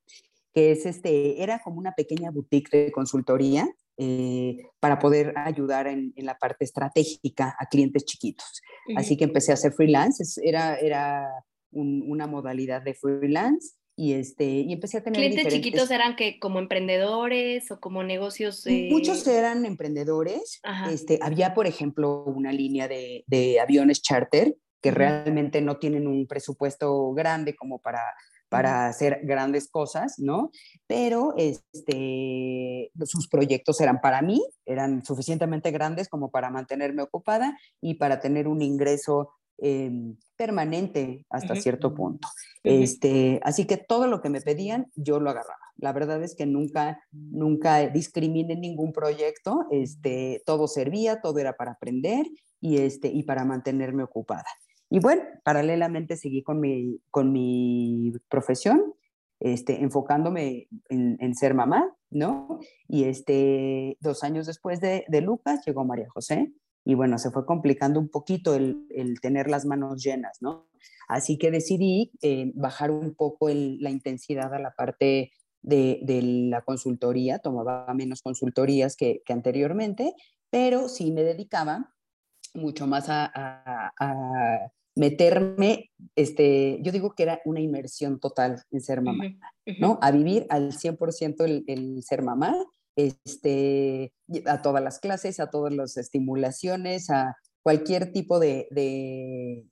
que 0.54 0.72
es 0.72 0.86
este, 0.86 1.42
era 1.42 1.60
como 1.64 1.80
una 1.80 1.94
pequeña 1.94 2.30
boutique 2.30 2.70
de 2.78 2.92
consultoría 2.92 3.68
eh, 3.98 4.58
para 4.80 5.00
poder 5.00 5.34
ayudar 5.36 5.88
en, 5.88 6.14
en, 6.16 6.26
la 6.26 6.38
parte 6.38 6.64
estratégica 6.64 7.56
a 7.60 7.66
clientes 7.66 8.06
chiquitos. 8.06 8.62
Así 8.96 9.18
que 9.18 9.24
empecé 9.24 9.52
a 9.52 9.56
hacer 9.56 9.74
freelance, 9.74 10.24
era, 10.44 10.76
era 10.78 11.28
una 11.74 12.28
modalidad 12.28 12.82
de 12.82 12.94
freelance 12.94 13.76
y, 13.96 14.14
este, 14.14 14.46
y 14.46 14.74
empecé 14.74 14.98
a 14.98 15.04
tener 15.04 15.20
¿Clientes 15.20 15.54
chiquitos 15.54 15.92
eran 15.92 16.16
que 16.16 16.40
como 16.40 16.60
emprendedores 16.60 17.70
o 17.72 17.80
como 17.80 18.04
negocios? 18.04 18.66
Muchos 18.90 19.26
eran 19.28 19.66
emprendedores. 19.66 20.62
Este, 20.90 21.20
había, 21.22 21.54
por 21.54 21.68
ejemplo, 21.68 22.24
una 22.24 22.52
línea 22.52 22.88
de, 22.88 23.24
de 23.28 23.60
aviones 23.60 24.02
charter 24.02 24.56
que 24.82 24.92
realmente 24.92 25.62
no 25.62 25.78
tienen 25.78 26.08
un 26.08 26.28
presupuesto 26.28 27.14
grande 27.14 27.56
como 27.56 27.80
para, 27.80 28.02
para 28.50 28.88
hacer 28.88 29.22
grandes 29.24 29.70
cosas, 29.70 30.20
¿no? 30.20 30.52
Pero 30.88 31.34
este, 31.38 32.92
sus 33.06 33.28
proyectos 33.28 33.80
eran 33.80 34.02
para 34.02 34.22
mí, 34.22 34.44
eran 34.66 35.06
suficientemente 35.06 35.72
grandes 35.72 36.10
como 36.10 36.32
para 36.32 36.50
mantenerme 36.50 37.02
ocupada 37.02 37.58
y 37.80 37.96
para 37.96 38.20
tener 38.20 38.48
un 38.48 38.62
ingreso 38.62 39.32
Em, 39.60 40.18
permanente 40.36 41.26
hasta 41.30 41.56
cierto 41.56 41.94
punto. 41.94 42.28
este, 42.64 43.40
así 43.44 43.66
que 43.66 43.78
todo 43.78 44.08
lo 44.08 44.22
que 44.22 44.30
me 44.30 44.42
pedían, 44.42 44.88
yo 44.96 45.20
lo 45.20 45.30
agarraba. 45.30 45.56
La 45.78 45.94
verdad 45.94 46.22
es 46.24 46.36
que 46.36 46.46
nunca, 46.46 47.02
nunca 47.12 47.88
discriminé 47.88 48.56
ningún 48.56 48.92
proyecto, 48.94 49.68
este, 49.72 50.42
todo 50.46 50.68
servía, 50.68 51.22
todo 51.22 51.40
era 51.40 51.54
para 51.54 51.74
aprender 51.74 52.26
y, 52.60 52.80
este, 52.80 53.10
y 53.10 53.24
para 53.24 53.46
mantenerme 53.46 54.04
ocupada. 54.04 54.48
Y 54.90 55.00
bueno, 55.00 55.24
paralelamente 55.44 56.18
seguí 56.18 56.42
con 56.44 56.60
mi, 56.60 57.00
con 57.10 57.32
mi 57.32 58.12
profesión. 58.30 58.94
este, 59.40 59.82
enfocándome 59.82 60.68
en, 60.90 61.36
ser 61.36 61.54
mamá, 61.54 61.94
¿no? 62.10 62.60
Y 62.88 63.04
este, 63.06 63.98
dos 64.00 64.24
años 64.24 64.48
después 64.48 64.80
de, 64.80 65.06
de, 65.08 65.22
Lucas 65.22 65.66
llegó 65.66 65.84
María 65.84 66.08
José 66.10 66.54
y 66.86 66.96
bueno, 66.96 67.18
se 67.18 67.32
fue 67.32 67.46
complicando 67.46 68.00
un 68.00 68.10
poquito 68.10 68.56
el, 68.56 68.86
el 68.90 69.20
tener 69.22 69.50
las 69.50 69.66
manos 69.66 70.04
llenas, 70.04 70.38
¿no? 70.42 70.68
Así 71.08 71.38
que 71.38 71.52
decidí 71.52 72.12
eh, 72.22 72.52
bajar 72.56 72.92
un 72.92 73.14
poco 73.14 73.50
la 73.50 73.90
intensidad 73.90 74.54
a 74.54 74.60
la 74.60 74.72
parte 74.72 75.32
de, 75.62 76.00
de, 76.04 76.22
la 76.22 76.62
consultoría, 76.62 77.40
tomaba 77.40 77.94
menos 77.94 78.22
consultorías 78.22 78.96
que, 78.96 79.22
que, 79.26 79.34
anteriormente, 79.34 80.14
pero 80.50 80.90
sí 80.90 81.12
me 81.12 81.24
dedicaba 81.24 81.94
mucho 82.54 82.86
más 82.86 83.06
a, 83.10 83.32
a, 83.34 84.72
meterme, 84.96 85.90
este, 86.16 86.80
yo 86.84 86.92
digo 86.92 87.16
que 87.16 87.24
era 87.24 87.42
una 87.46 87.60
inmersión 87.60 88.20
total 88.20 88.62
en 88.70 88.82
ser 88.82 89.02
mamá, 89.02 89.24
¿no? 89.80 89.98
A 90.02 90.12
vivir 90.12 90.46
al 90.50 90.72
100% 90.72 91.44
el, 91.46 91.64
el 91.68 92.04
ser 92.04 92.22
mamá, 92.22 92.54
este, 92.96 94.14
a 94.46 94.62
todas 94.62 94.84
las 94.84 95.00
clases, 95.00 95.40
a 95.40 95.50
todas 95.50 95.74
las 95.74 95.98
estimulaciones, 95.98 97.10
a 97.10 97.36
cualquier 97.64 98.12
tipo 98.12 98.40
de, 98.40 98.68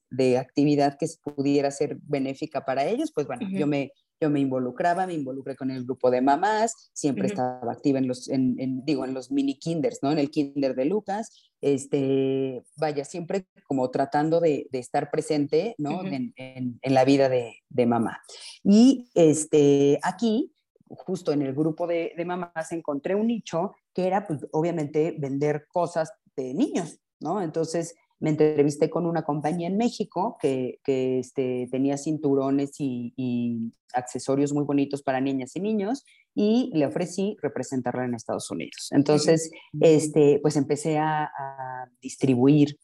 de, 0.10 0.38
actividad 0.38 0.98
que 0.98 1.08
pudiera 1.36 1.70
ser 1.72 1.98
benéfica 2.04 2.64
para 2.64 2.86
ellos, 2.86 3.12
pues 3.14 3.28
bueno, 3.28 3.48
yo, 3.52 3.68
me, 3.68 3.92
yo 4.22 4.30
me 4.30 4.40
involucraba, 4.40 5.06
me 5.06 5.14
involucré 5.14 5.58
con 5.58 5.72
el 5.72 5.84
grupo 5.84 6.10
de 6.10 6.22
mamás, 6.22 6.90
siempre 6.94 7.28
estaba 7.28 7.72
activa 7.72 8.00
en 8.00 8.08
los, 8.08 8.30
en, 8.30 8.86
digo, 8.86 9.04
en 9.04 9.14
los 9.14 9.30
mini 9.30 9.60
kinders, 9.60 10.00
¿no? 10.02 10.12
En 10.12 10.20
el 10.20 10.32
kinder 10.32 10.74
de 10.74 10.86
Lucas, 10.86 11.52
este, 11.60 12.64
vaya, 12.78 13.04
siempre 13.04 13.46
como 13.68 13.92
tratando 13.92 14.40
de, 14.40 14.68
de 14.72 14.80
estar 14.80 15.12
presente, 15.12 15.76
¿no? 15.78 16.06
en, 16.06 16.34
en, 16.38 16.80
en, 16.82 16.94
la 16.94 17.04
vida 17.04 17.28
de, 17.30 17.58
de 17.70 17.86
mamá. 17.86 18.22
Y 18.64 19.10
este, 19.16 20.00
aquí, 20.02 20.54
justo 20.98 21.32
en 21.32 21.42
el 21.42 21.54
grupo 21.54 21.88
de, 21.88 22.14
de 22.16 22.26
mamás, 22.26 22.72
encontré 22.72 23.16
un 23.16 23.28
nicho 23.28 23.74
que 23.94 24.08
era, 24.08 24.26
pues, 24.26 24.46
obviamente, 24.52 25.16
vender 25.18 25.66
cosas 25.68 26.12
de 26.36 26.54
niños, 26.54 27.00
¿no? 27.20 27.42
Entonces 27.42 27.96
me 28.22 28.30
entrevisté 28.30 28.90
con 28.90 29.08
una 29.08 29.24
compañía 29.24 29.68
en 29.68 29.78
México 29.78 30.38
que, 30.40 30.80
que 30.84 31.20
este, 31.20 31.68
tenía 31.72 31.98
cinturones 31.98 32.80
y, 32.80 33.14
y, 33.18 33.74
accesorios 33.94 34.54
muy 34.54 34.64
bonitos 34.64 35.04
para 35.04 35.20
niñas 35.20 35.54
y 35.58 35.60
niños 35.60 36.06
y 36.34 36.72
le 36.74 36.86
ofrecí 36.86 37.36
representarla 37.42 38.06
en 38.06 38.14
Estados 38.14 38.50
Unidos. 38.50 38.88
Entonces, 38.92 39.52
este, 39.82 40.40
pues 40.42 40.56
empecé 40.56 40.98
a, 40.98 41.26
a 41.26 41.90
distribuir 42.02 42.80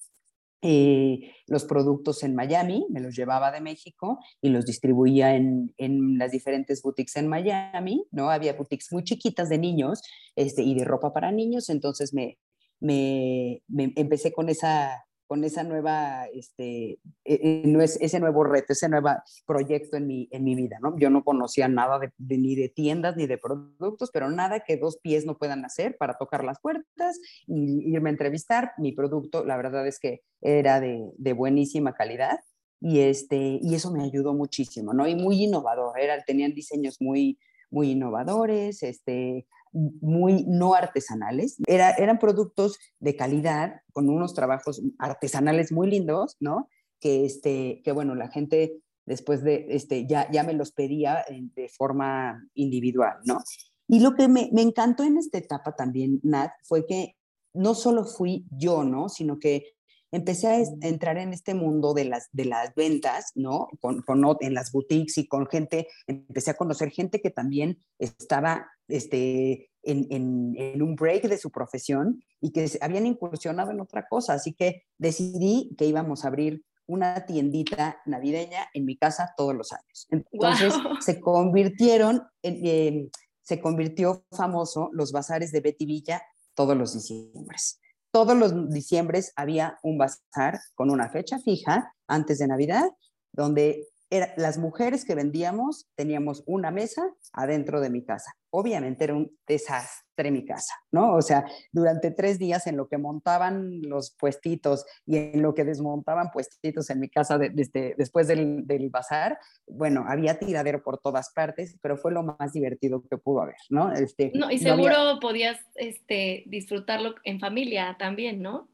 eh, 0.62 1.32
los 1.46 1.66
productos 1.66 2.24
en 2.24 2.36
Miami, 2.36 2.86
me 2.90 3.00
los 3.00 3.16
llevaba 3.16 3.52
de 3.52 3.62
México 3.62 4.20
y 4.42 4.50
los 4.50 4.66
distribuía 4.66 5.36
en, 5.36 5.74
en, 5.78 6.18
las 6.18 6.32
diferentes 6.32 6.82
boutiques 6.82 7.16
en 7.16 7.28
Miami, 7.28 8.06
¿no? 8.12 8.32
Había 8.32 8.54
boutiques 8.54 8.92
muy 8.92 9.04
chiquitas 9.04 9.50
de 9.50 9.60
niños 9.60 10.02
este, 10.36 10.64
y 10.64 10.76
de 10.76 10.84
ropa 10.84 11.14
para 11.14 11.32
niños, 11.32 11.70
entonces 11.70 12.14
me, 12.14 12.38
me, 12.80 13.62
empecé 13.70 14.32
con 14.32 14.50
esa, 14.50 15.06
con 15.28 15.44
esa 15.44 15.64
nueva, 15.64 16.26
este, 16.34 17.00
e, 17.24 17.34
e, 17.66 17.84
ese 17.84 18.20
nuevo 18.20 18.44
reto, 18.44 18.74
ese 18.74 18.90
nuevo 18.90 19.10
proyecto 19.46 19.98
en 19.98 20.08
mi, 20.08 20.28
en 20.32 20.44
mi 20.44 20.56
vida, 20.56 20.80
¿no? 20.82 20.98
Yo 20.98 21.10
no 21.10 21.24
conocía 21.24 21.68
nada 21.68 22.00
de, 22.00 22.38
ni 22.38 22.56
de 22.56 22.70
tiendas 22.70 23.18
ni 23.18 23.28
de 23.28 23.38
productos, 23.38 24.10
pero 24.12 24.30
nada 24.30 24.62
que 24.62 24.78
dos 24.78 24.98
pies 24.98 25.26
no 25.26 25.38
puedan 25.38 25.66
hacer 25.66 25.98
para 25.98 26.18
tocar 26.18 26.44
las 26.44 26.60
puertas 26.60 27.20
y 27.46 27.94
irme 27.94 28.10
a 28.10 28.14
entrevistar. 28.14 28.72
Mi 28.78 28.94
producto, 28.94 29.46
la 29.46 29.58
verdad 29.58 29.86
es 29.86 30.00
que 30.00 30.22
era 30.42 30.80
de, 30.80 31.12
de 31.18 31.34
buenísima 31.34 31.94
calidad 31.94 32.40
y, 32.80 33.00
este, 33.00 33.60
y 33.62 33.76
eso 33.76 33.92
me 33.92 34.04
ayudó 34.04 34.34
muchísimo, 34.34 34.94
¿no? 34.94 35.08
Y 35.08 35.16
muy 35.16 35.44
innovador, 35.44 36.00
era, 36.00 36.24
tenían 36.24 36.54
diseños 36.54 36.98
muy, 37.02 37.38
muy 37.70 37.92
innovadores, 37.92 38.84
este, 38.84 39.46
muy 39.72 40.46
no 40.48 40.74
artesanales. 40.74 41.58
Era, 41.68 41.92
eran 41.92 42.20
productos 42.20 42.78
de 43.00 43.16
calidad, 43.16 43.82
con 43.94 44.10
unos 44.10 44.34
trabajos 44.34 44.82
artesanales 45.00 45.72
muy 45.72 45.90
lindos, 45.90 46.38
¿no? 46.40 46.70
Que, 47.00 47.26
este, 47.26 47.82
que 47.84 47.92
bueno, 47.92 48.16
la 48.16 48.30
gente 48.30 48.82
después 49.06 49.44
de, 49.44 49.68
este, 49.70 50.06
ya, 50.06 50.30
ya 50.32 50.44
me 50.44 50.54
los 50.54 50.72
pedía 50.72 51.26
de 51.30 51.70
forma 51.70 52.46
individual, 52.54 53.18
¿no? 53.24 53.40
Y 53.88 54.02
lo 54.02 54.16
que 54.16 54.28
me, 54.28 54.50
me 54.52 54.62
encantó 54.62 55.04
en 55.04 55.18
esta 55.18 55.38
etapa 55.38 55.76
también, 55.76 56.20
Nat, 56.24 56.52
fue 56.64 56.86
que 56.86 57.16
no 57.54 57.74
solo 57.74 58.04
fui 58.06 58.46
yo, 58.52 58.84
¿no? 58.84 59.08
Sino 59.08 59.40
que 59.40 59.77
empecé 60.12 60.48
a 60.48 60.60
entrar 60.82 61.18
en 61.18 61.34
este 61.34 61.54
mundo 61.54 61.94
de 61.94 62.06
las, 62.06 62.30
de 62.32 62.46
las 62.46 62.74
ventas, 62.76 63.32
¿no? 63.36 63.68
Con, 63.82 64.02
con, 64.02 64.24
en 64.40 64.54
las 64.54 64.72
boutiques 64.72 65.18
y 65.18 65.28
con 65.28 65.48
gente, 65.48 65.88
empecé 66.08 66.52
a 66.52 66.58
conocer 66.58 66.92
gente 66.92 67.22
que 67.22 67.30
también 67.30 67.84
estaba 68.00 68.70
este, 68.88 69.70
en, 69.84 70.08
en, 70.10 70.56
en, 70.58 70.82
un 70.82 70.96
break 70.96 71.28
de 71.28 71.38
su 71.38 71.52
profesión 71.52 72.24
y 72.40 72.52
que 72.52 72.70
habían 72.82 73.06
incursionado 73.06 73.72
en 73.72 73.82
otra 73.82 74.08
cosa. 74.08 74.34
Así 74.34 74.54
que 74.54 74.84
decidí 74.98 75.76
que 75.78 75.86
íbamos 75.86 76.24
a 76.24 76.30
abrir 76.30 76.64
una 76.86 77.26
tiendita 77.26 78.02
navideña 78.06 78.70
en 78.74 78.86
mi 78.86 78.98
casa 78.98 79.34
todos 79.36 79.54
los 79.54 79.74
años. 79.74 80.08
Entonces 80.10 80.74
se 81.02 81.20
convirtieron, 81.20 82.24
en, 82.44 83.12
se 83.42 83.60
convirtió 83.60 84.26
famoso 84.32 84.90
los 84.94 85.12
bazares 85.12 85.52
de 85.52 85.60
Betty 85.60 85.86
Villa 85.86 86.22
todos 86.54 86.76
los 86.76 86.94
diciembres 86.94 87.80
todos 88.18 88.36
los 88.36 88.72
diciembres 88.72 89.32
había 89.36 89.78
un 89.84 90.00
bazar 90.00 90.60
con 90.74 90.90
una 90.90 91.08
fecha 91.08 91.38
fija 91.38 91.94
antes 92.08 92.40
de 92.40 92.48
Navidad, 92.48 92.90
donde 93.32 93.90
era, 94.10 94.34
las 94.38 94.58
mujeres 94.58 95.06
que 95.06 95.14
vendíamos 95.14 95.88
teníamos 95.94 96.42
una 96.48 96.72
mesa 96.72 97.14
adentro 97.32 97.80
de 97.80 97.92
mi 97.92 98.04
casa. 98.04 98.34
Obviamente 98.50 99.04
era 99.04 99.14
un 99.14 99.38
desastre 99.46 100.07
mi 100.24 100.46
casa, 100.46 100.74
¿no? 100.92 101.16
O 101.16 101.22
sea, 101.22 101.46
durante 101.72 102.12
tres 102.12 102.40
días 102.40 102.68
en 102.68 102.78
lo 102.78 102.88
que 102.88 102.98
montaban 102.98 103.82
los 103.82 104.12
puestitos 104.12 104.86
y 105.06 105.18
en 105.18 105.42
lo 105.42 105.54
que 105.54 105.64
desmontaban 105.64 106.32
puestitos 106.32 106.90
en 106.90 107.00
mi 107.00 107.10
casa 107.10 107.38
desde, 107.38 107.96
después 107.98 108.28
del, 108.28 108.66
del, 108.66 108.90
bazar, 108.90 109.40
bueno, 109.68 110.06
había 110.08 110.40
tiradero 110.40 110.84
por 110.84 111.00
todas 111.00 111.32
partes, 111.34 111.78
pero 111.82 111.98
fue 111.98 112.12
lo 112.12 112.24
más 112.24 112.54
divertido 112.54 113.04
que 113.10 113.18
pudo 113.18 113.42
haber, 113.42 113.58
¿no? 113.70 113.92
Este, 113.92 114.32
no 114.34 114.52
y 114.52 114.58
seguro 114.58 115.04
no 115.04 115.20
podías 115.20 115.60
este, 115.76 116.44
disfrutarlo 116.48 117.16
en 117.24 117.40
familia 117.40 117.96
también, 118.00 118.42
¿no? 118.42 118.70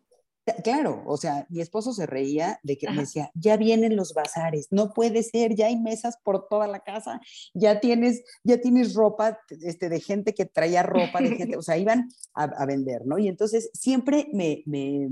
Claro, 0.64 1.04
o 1.06 1.16
sea, 1.16 1.48
mi 1.50 1.62
esposo 1.62 1.94
se 1.94 2.06
reía 2.06 2.60
de 2.64 2.78
que 2.78 2.90
me 2.90 3.02
decía, 3.02 3.32
ya 3.34 3.56
vienen 3.56 3.96
los 3.96 4.14
bazares, 4.14 4.68
no 4.72 4.92
puede 4.92 5.24
ser, 5.24 5.56
ya 5.56 5.68
hay 5.68 5.80
mesas 5.80 6.18
por 6.22 6.50
toda 6.50 6.68
la 6.68 6.82
casa, 6.82 7.22
ya 7.54 7.80
tienes, 7.80 8.24
ya 8.44 8.60
tienes 8.60 8.94
ropa 8.94 9.40
este, 9.50 9.88
de 9.88 10.02
gente 10.02 10.34
que 10.34 10.46
traía 10.46 10.84
ropa, 10.84 11.22
de 11.22 11.38
gente, 11.38 11.56
o 11.58 11.62
sea, 11.62 11.78
iban 11.78 12.10
a, 12.34 12.66
vender, 12.66 13.06
¿no? 13.06 13.18
Y 13.20 13.30
entonces 13.30 13.70
siempre 13.74 14.28
me, 14.34 14.64
me, 14.66 15.08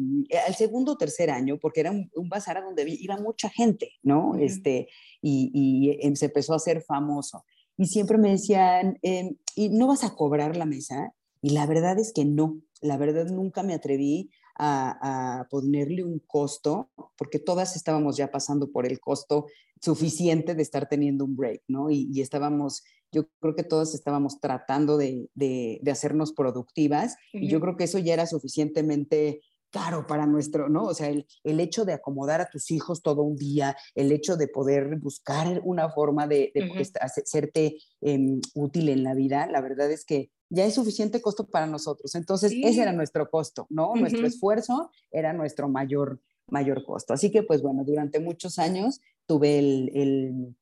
al 0.46 0.56
segundo 0.56 0.94
o 0.94 0.98
tercer 0.98 1.32
año, 1.32 1.58
porque 1.62 1.80
era 1.80 1.92
un, 1.92 2.10
bazar 2.30 2.58
a 2.58 2.62
donde 2.62 2.86
iba 2.88 3.16
mucha 3.16 3.50
gente, 3.50 3.94
¿no? 4.04 4.36
Este, 4.36 4.90
y, 5.22 5.50
y, 5.54 6.06
em, 6.06 6.16
se 6.16 6.26
empezó 6.26 6.54
a 6.54 6.58
hacer 6.58 6.82
famoso. 6.82 7.46
Y 7.78 7.86
siempre 7.86 8.18
me 8.18 8.32
decían, 8.32 9.00
em, 9.02 9.38
¿y 9.56 9.70
no 9.70 9.88
vas 9.88 10.04
a 10.04 10.14
cobrar 10.14 10.58
la 10.58 10.66
mesa? 10.66 11.14
Y 11.42 11.52
la 11.52 11.66
verdad 11.66 11.98
es 12.00 12.12
que 12.14 12.26
no, 12.26 12.62
la 12.82 12.98
verdad 12.98 13.28
nunca 13.28 13.64
me 13.64 13.74
atreví 13.74 14.30
a, 14.64 15.48
ponerle 15.50 16.04
un 16.04 16.20
costo, 16.20 16.92
porque 17.18 17.40
todas 17.40 17.76
estábamos 17.76 18.16
ya 18.18 18.32
pasando 18.32 18.72
por 18.72 18.86
el 18.86 19.00
costo 19.00 19.48
suficiente 19.82 20.54
de 20.54 20.62
estar 20.62 20.88
teniendo 20.88 21.26
un 21.26 21.36
break, 21.36 21.64
¿no? 21.68 21.90
Y, 21.90 22.22
estábamos, 22.22 22.84
yo 23.12 23.28
creo 23.40 23.56
que 23.56 23.64
todas 23.64 23.96
estábamos 23.96 24.40
tratando 24.40 24.98
de, 24.98 25.30
de, 25.34 25.82
hacernos 25.92 26.34
productivas 26.34 27.16
y 27.34 27.50
yo 27.50 27.60
creo 27.60 27.76
que 27.76 27.86
eso 27.86 27.98
ya 27.98 28.14
era 28.14 28.28
suficientemente 28.28 29.42
caro 29.72 30.06
para 30.06 30.26
nuestro, 30.26 30.70
¿no? 30.70 30.84
O 30.84 30.94
sea, 30.94 31.10
el, 31.10 31.26
el, 31.44 31.60
hecho 31.60 31.86
de 31.86 31.94
acomodar 31.94 32.42
a 32.42 32.50
tus 32.50 32.70
hijos 32.72 33.02
todo 33.02 33.24
un 33.24 33.38
día, 33.38 33.76
el 33.96 34.12
hecho 34.12 34.38
de 34.38 34.48
poder 34.48 34.98
buscar 34.98 35.62
una 35.64 35.90
forma 35.90 36.28
de, 36.28 36.52
de 36.54 36.70
uh 36.70 36.82
hacerte 37.00 37.78
em, 38.02 38.42
útil 38.54 38.90
en 38.90 39.04
la 39.04 39.14
vida, 39.14 39.48
la 39.48 39.62
verdad 39.62 39.90
es 39.92 40.06
que 40.06 40.30
ya 40.50 40.66
es 40.66 40.76
suficiente 40.76 41.22
costo 41.22 41.48
para 41.48 41.66
nosotros. 41.66 42.14
Entonces, 42.16 42.52
ese 42.52 42.82
era 42.82 42.92
nuestro 42.92 43.30
costo, 43.30 43.68
¿no? 43.70 43.96
Nuestro 43.96 44.28
esfuerzo 44.28 44.92
era 45.10 45.32
nuestro 45.32 45.70
mayor, 45.70 46.20
mayor 46.48 46.84
costo. 46.84 47.14
Así 47.14 47.32
que, 47.32 47.44
pues 47.44 47.62
bueno, 47.62 47.84
durante 47.86 48.20
muchos 48.20 48.60
años 48.60 49.00
tuve 49.26 49.60
el, 49.60 49.92
el, 49.94 50.56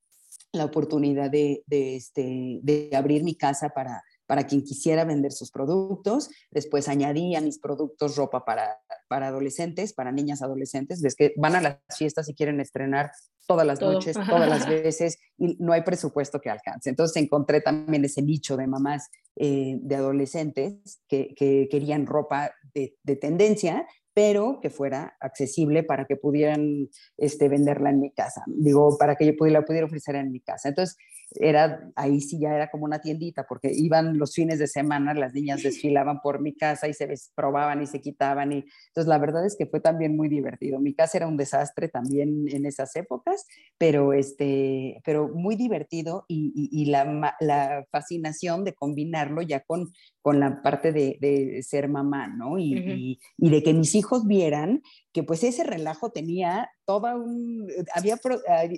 la 0.51 0.65
oportunidad 0.65 1.31
de, 1.31 1.63
de, 1.65 1.95
este, 1.95 2.59
de 2.61 2.91
abrir 2.93 3.23
mi 3.23 3.35
casa 3.35 3.69
para, 3.69 4.03
para 4.29 4.45
quien 4.45 4.61
quisiera 4.61 5.05
vender 5.05 5.31
sus 5.31 5.49
productos. 5.49 6.29
Después 6.51 6.87
añadí 6.87 7.35
a 7.35 7.41
mis 7.41 7.57
productos 7.57 8.15
ropa 8.15 8.45
para, 8.45 8.77
para 9.07 9.29
adolescentes, 9.29 9.91
para 9.91 10.11
niñas 10.11 10.43
adolescentes. 10.43 11.01
Ves 11.01 11.15
que 11.15 11.33
van 11.35 11.55
a 11.55 11.61
las 11.61 11.79
fiestas 11.97 12.29
y 12.29 12.35
quieren 12.35 12.59
estrenar 12.59 13.09
todas 13.47 13.65
las 13.65 13.81
noches, 13.81 14.15
todas 14.29 14.47
las 14.47 14.69
veces, 14.69 15.17
y 15.39 15.57
no 15.59 15.73
hay 15.73 15.81
presupuesto 15.81 16.39
que 16.39 16.51
alcance. 16.51 16.91
Entonces 16.91 17.19
encontré 17.19 17.61
también 17.61 18.05
ese 18.05 18.21
nicho 18.21 18.55
de 18.55 18.67
mamás 18.67 19.09
eh, 19.35 19.79
de 19.81 19.95
adolescentes 19.95 21.01
que, 21.07 21.33
que, 21.35 21.67
querían 21.67 22.05
ropa 22.05 22.51
de, 22.75 22.99
de, 23.01 23.15
tendencia, 23.15 23.87
pero 24.13 24.59
que 24.61 24.69
fuera 24.69 25.17
accesible 25.19 25.81
para 25.81 26.05
que 26.05 26.17
pudieran 26.17 26.87
este, 27.17 27.49
venderla 27.49 27.89
en 27.89 27.99
mi 27.99 28.11
casa, 28.11 28.43
digo, 28.45 28.95
para 28.99 29.15
que 29.15 29.25
yo 29.25 29.35
pudiera, 29.35 29.65
pudiera 29.65 29.87
ofrecer 29.87 30.15
en 30.17 30.31
mi 30.31 30.39
casa. 30.39 30.69
Entonces, 30.69 30.97
era, 31.35 31.91
ahí 31.95 32.21
sí 32.21 32.39
ya 32.39 32.55
era 32.55 32.69
como 32.69 32.85
una 32.85 32.99
tiendita, 32.99 33.45
porque 33.47 33.71
iban 33.73 34.17
los 34.17 34.33
fines 34.33 34.59
de 34.59 34.67
semana, 34.67 35.13
las 35.13 35.33
niñas 35.33 35.63
desfilaban 35.63 36.21
por 36.21 36.41
mi 36.41 36.55
casa 36.55 36.87
y 36.87 36.93
se 36.93 37.07
probaban 37.35 37.81
y 37.81 37.87
se 37.87 38.01
quitaban. 38.01 38.51
Y, 38.51 38.65
entonces, 38.87 39.07
la 39.07 39.17
verdad 39.17 39.45
es 39.45 39.55
que 39.57 39.65
fue 39.65 39.79
también 39.79 40.15
muy 40.15 40.29
divertido. 40.29 40.79
Mi 40.79 40.93
casa 40.93 41.17
era 41.17 41.27
un 41.27 41.37
desastre 41.37 41.87
también 41.87 42.45
en 42.49 42.65
esas 42.65 42.95
épocas, 42.95 43.45
pero, 43.77 44.13
este, 44.13 45.01
pero 45.05 45.29
muy 45.29 45.55
divertido 45.55 46.25
y, 46.27 46.51
y, 46.55 46.85
la, 46.85 47.35
la, 47.39 47.85
fascinación 47.91 48.63
de 48.63 48.73
combinarlo 48.73 49.41
ya 49.41 49.61
con, 49.61 49.91
con 50.21 50.39
la 50.39 50.61
parte 50.61 50.91
de, 50.91 51.17
de 51.21 51.61
ser 51.63 51.89
mamá, 51.89 52.27
¿no? 52.27 52.57
Y, 52.57 53.19
y 53.37 53.49
de 53.49 53.63
que 53.63 53.73
mis 53.73 53.95
hijos 53.95 54.25
vieran 54.25 54.81
que 55.19 55.23
pues 55.25 55.43
ese 55.43 55.65
relajo 55.65 56.11
tenía 56.11 56.71
toda 56.85 57.17
un, 57.17 57.67
había, 57.93 58.17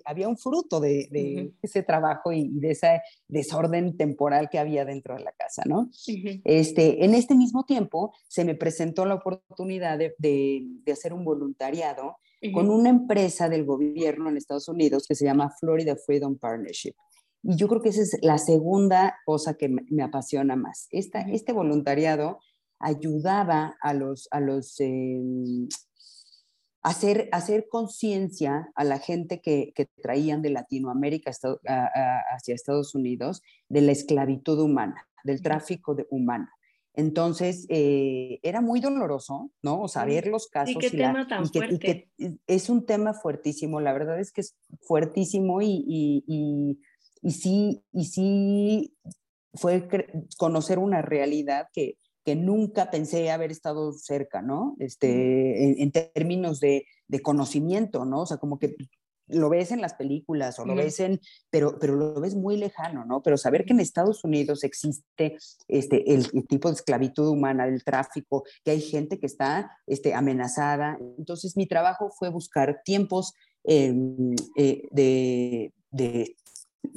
había 0.05 0.27
un 0.27 0.37
fruto 0.37 0.79
de, 0.79 1.53
ese 1.61 1.83
trabajo 1.83 2.33
y, 2.33 2.49
de 2.49 2.71
ese 2.71 3.01
desorden 3.27 3.95
temporal 3.95 4.49
que 4.49 4.57
había 4.57 4.85
dentro 4.85 5.15
de 5.15 5.23
la 5.23 5.33
casa, 5.33 5.61
¿no? 5.67 5.91
este, 6.43 7.05
en 7.05 7.13
este 7.13 7.35
mismo 7.35 7.63
tiempo 7.65 8.11
se 8.27 8.43
me 8.43 8.55
presentó 8.55 9.05
la 9.05 9.15
oportunidad 9.15 9.99
de, 9.99 10.65
hacer 10.91 11.13
un 11.13 11.23
voluntariado 11.23 12.17
con 12.53 12.71
una 12.71 12.89
empresa 12.89 13.47
del 13.47 13.63
gobierno 13.63 14.29
en 14.29 14.37
Estados 14.37 14.67
Unidos 14.67 15.05
que 15.07 15.13
se 15.13 15.25
llama 15.25 15.51
Florida 15.59 15.95
Freedom 15.95 16.39
Partnership. 16.39 16.95
Y 17.43 17.55
yo 17.55 17.67
creo 17.67 17.83
que 17.83 17.89
esa 17.89 18.01
es 18.01 18.17
la 18.23 18.39
segunda 18.39 19.15
cosa 19.25 19.53
que 19.53 19.69
me, 19.69 20.03
apasiona 20.03 20.55
más. 20.55 20.87
Esta, 20.89 21.21
Este 21.21 21.53
voluntariado 21.53 22.39
ayudaba 22.79 23.75
a 23.79 23.93
los, 23.93 24.27
a 24.31 24.39
los 24.39 24.79
em, 24.79 25.67
hacer, 26.81 27.29
hacer 27.31 27.67
conciencia 27.69 28.71
a 28.75 28.83
la 28.83 28.99
gente 28.99 29.41
que, 29.41 29.71
que, 29.75 29.87
traían 30.01 30.41
de 30.41 30.49
Latinoamérica 30.49 31.31
hacia 31.31 32.55
Estados 32.55 32.95
Unidos 32.95 33.41
de 33.69 33.81
la 33.81 33.91
esclavitud 33.91 34.59
humana, 34.59 35.07
del 35.23 35.41
tráfico 35.41 35.95
de 35.95 36.07
humano. 36.09 36.49
Entonces, 36.93 37.67
eh, 37.69 38.39
era 38.43 38.59
muy 38.59 38.81
doloroso, 38.81 39.51
¿no? 39.61 39.81
O 39.81 39.87
saber 39.87 40.27
los 40.27 40.47
casos. 40.47 40.75
Y 40.75 40.79
qué 40.79 40.89
tema 40.89 41.25
tan 41.25 41.47
fuerte. 41.47 42.09
es 42.47 42.69
un 42.69 42.85
tema 42.85 43.13
fuertísimo, 43.13 43.79
la 43.79 43.93
verdad 43.93 44.19
es 44.19 44.33
que 44.33 44.41
es 44.41 44.57
fuertísimo 44.81 45.61
y, 45.61 45.85
y, 45.87 46.79
y 47.21 47.31
sí, 47.31 47.83
y 47.93 48.05
sí 48.05 48.97
fue 49.53 49.87
conocer 50.37 50.79
una 50.79 51.01
realidad 51.01 51.67
que, 51.73 51.97
que 52.23 52.35
nunca 52.35 52.91
pensé 52.91 53.31
haber 53.31 53.51
estado 53.51 53.93
cerca, 53.93 54.41
¿no? 54.41 54.75
Este, 54.79 55.81
en, 55.81 55.91
términos 55.91 56.59
de, 56.59 56.85
conocimiento, 57.23 58.05
¿no? 58.05 58.21
O 58.21 58.25
sea, 58.25 58.37
como 58.37 58.57
que 58.57 58.75
lo 59.27 59.49
ves 59.49 59.71
en 59.71 59.81
las 59.81 59.93
películas 59.93 60.59
o 60.59 60.65
lo 60.65 60.75
ves 60.75 60.99
en, 60.99 61.19
pero, 61.49 61.77
pero 61.79 61.95
lo 61.95 62.19
ves 62.19 62.35
muy 62.35 62.57
lejano, 62.57 63.05
¿no? 63.05 63.21
Pero 63.21 63.37
saber 63.37 63.65
que 63.65 63.73
en 63.73 63.79
Estados 63.79 64.23
Unidos 64.23 64.63
existe 64.63 65.37
este, 65.67 66.13
el, 66.13 66.29
tipo 66.47 66.69
de 66.69 66.75
esclavitud 66.75 67.27
humana, 67.27 67.65
el 67.65 67.83
tráfico, 67.83 68.43
que 68.63 68.71
hay 68.71 68.81
gente 68.81 69.19
que 69.19 69.25
está 69.25 69.77
este, 69.87 70.13
amenazada. 70.13 70.97
Entonces 71.17 71.55
mi 71.57 71.65
trabajo 71.65 72.11
fue 72.11 72.29
buscar 72.29 72.81
tiempos 72.83 73.33
em, 73.63 74.35
eh, 74.57 74.87
de, 74.91 75.73
de 75.91 76.35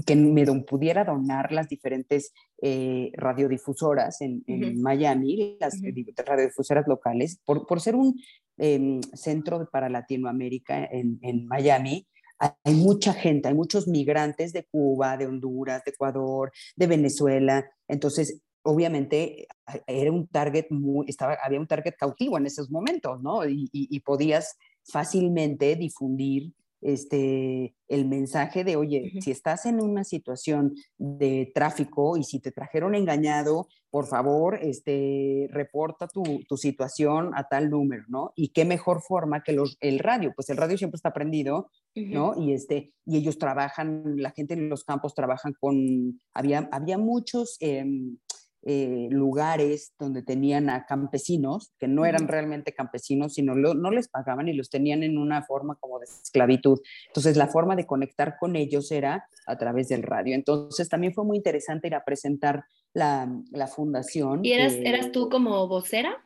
que 0.07 0.17
me 0.17 0.45
pudiera 0.63 1.05
donar 1.05 1.53
las 1.53 1.69
diferentes 1.69 2.33
eh, 2.67 3.13
radiodifusoras 3.13 4.23
en, 4.23 4.43
Miami, 4.81 5.59
las 5.61 5.79
radiodifusoras 6.25 6.89
locales, 6.89 7.39
por, 7.45 7.67
por 7.67 7.79
ser 7.79 7.95
un 7.95 8.19
em, 8.57 9.03
centro 9.13 9.69
para 9.71 9.91
Latinoamérica 9.91 10.87
en, 10.87 11.19
en, 11.21 11.47
Miami. 11.47 12.07
Hay 12.39 12.75
mucha 12.75 13.13
gente, 13.13 13.49
hay 13.49 13.55
muchos 13.55 13.87
migrantes 13.87 14.55
de 14.55 14.65
Cuba, 14.65 15.19
de 15.19 15.27
Honduras, 15.27 15.83
de 15.85 15.91
Ecuador, 15.91 16.53
de 16.75 16.87
Venezuela. 16.87 17.71
Entonces, 17.87 18.41
obviamente, 18.63 19.47
era 19.87 20.11
un 20.11 20.27
target 20.29 20.65
muy, 20.71 21.05
estaba, 21.07 21.37
había 21.45 21.61
un 21.61 21.67
target 21.67 21.97
cautivo 21.99 22.39
en 22.39 22.47
esos 22.47 22.71
momentos, 22.71 23.21
¿no? 23.21 23.47
Y, 23.47 23.69
y 23.73 24.01
podías 24.01 24.57
fácilmente 24.85 25.77
difundir 25.77 26.55
este, 26.85 27.75
el 27.89 28.07
mensaje 28.07 28.63
de, 28.63 28.77
oye, 28.77 29.13
si 29.21 29.31
estás 29.31 29.65
en 29.65 29.81
una 29.81 30.05
situación 30.05 30.75
de 30.99 31.51
tráfico 31.55 32.17
y 32.19 32.25
si 32.25 32.41
te 32.41 32.53
trajeron 32.53 32.95
engañado, 32.95 33.69
por 33.91 34.07
favor, 34.07 34.59
este, 34.61 35.49
reporta 35.51 36.09
tu, 36.09 36.23
tu 36.47 36.57
situación 36.57 37.31
a 37.35 37.49
tal 37.49 37.71
número, 37.71 38.05
¿no? 38.09 38.33
Y 38.37 38.49
qué 38.49 38.65
mejor 38.65 39.01
forma 39.01 39.43
que 39.43 39.53
los, 39.53 39.79
el 39.81 39.99
radio, 39.99 40.33
pues 40.37 40.51
el 40.51 40.59
radio 40.59 40.77
siempre 40.77 40.97
está 40.97 41.13
prendido, 41.13 41.71
¿no? 41.95 42.35
Y, 42.37 42.53
este, 42.53 42.93
y 43.07 43.17
ellos 43.17 43.39
trabajan, 43.39 44.17
la 44.17 44.33
gente 44.33 44.55
en 44.55 44.69
los 44.69 44.85
campos 44.85 45.15
trabajan 45.15 45.55
con, 45.59 46.21
había, 46.35 46.69
había 46.71 46.99
muchos... 46.99 47.57
Em, 47.61 48.19
eh, 48.67 49.09
lugares 49.11 49.93
donde 49.99 50.23
tenían 50.23 50.71
a 50.71 50.87
campesinos, 50.87 51.73
que 51.79 51.87
no 51.87 52.07
eran 52.07 52.29
realmente 52.29 52.73
campesinos, 52.73 53.35
sino 53.35 53.55
no 53.55 53.91
les 53.91 54.09
pagaban 54.09 54.49
y 54.49 54.55
los 54.55 54.71
tenían 54.71 55.03
en 55.03 55.19
una 55.19 55.43
forma 55.43 55.77
como 55.77 55.99
de 55.99 56.07
esclavitud. 56.07 56.81
Entonces, 57.09 57.37
la 57.37 57.49
forma 57.49 57.77
de 57.77 57.87
conectar 57.87 58.39
con 58.39 58.57
ellos 58.57 58.91
era 58.91 59.29
a 59.47 59.59
través 59.59 59.89
del 59.89 60.03
radio. 60.03 60.35
Entonces, 60.35 60.89
también 60.89 61.13
fue 61.13 61.25
muy 61.25 61.37
interesante 61.37 61.89
ir 61.89 61.95
a 61.95 62.05
presentar 62.05 62.65
la, 62.95 63.31
la 63.51 63.67
fundación. 63.67 64.43
¿Y 64.45 64.53
eras, 64.53 64.73
eras 64.73 65.13
tú 65.13 65.29
como 65.29 65.69
vocera? 65.69 66.25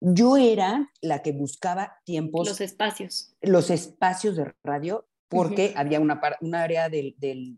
Yo 0.00 0.36
era 0.36 0.90
la 1.00 1.22
que 1.22 1.30
buscaba 1.30 1.98
tiempos. 2.04 2.48
Los 2.48 2.60
espacios. 2.60 3.36
Los 3.42 3.70
espacios 3.70 4.34
de 4.34 4.52
radio, 4.64 5.06
porque 5.28 5.72
había 5.76 6.00
una, 6.00 6.20
un 6.40 6.56
área 6.56 6.88
de 6.88 7.14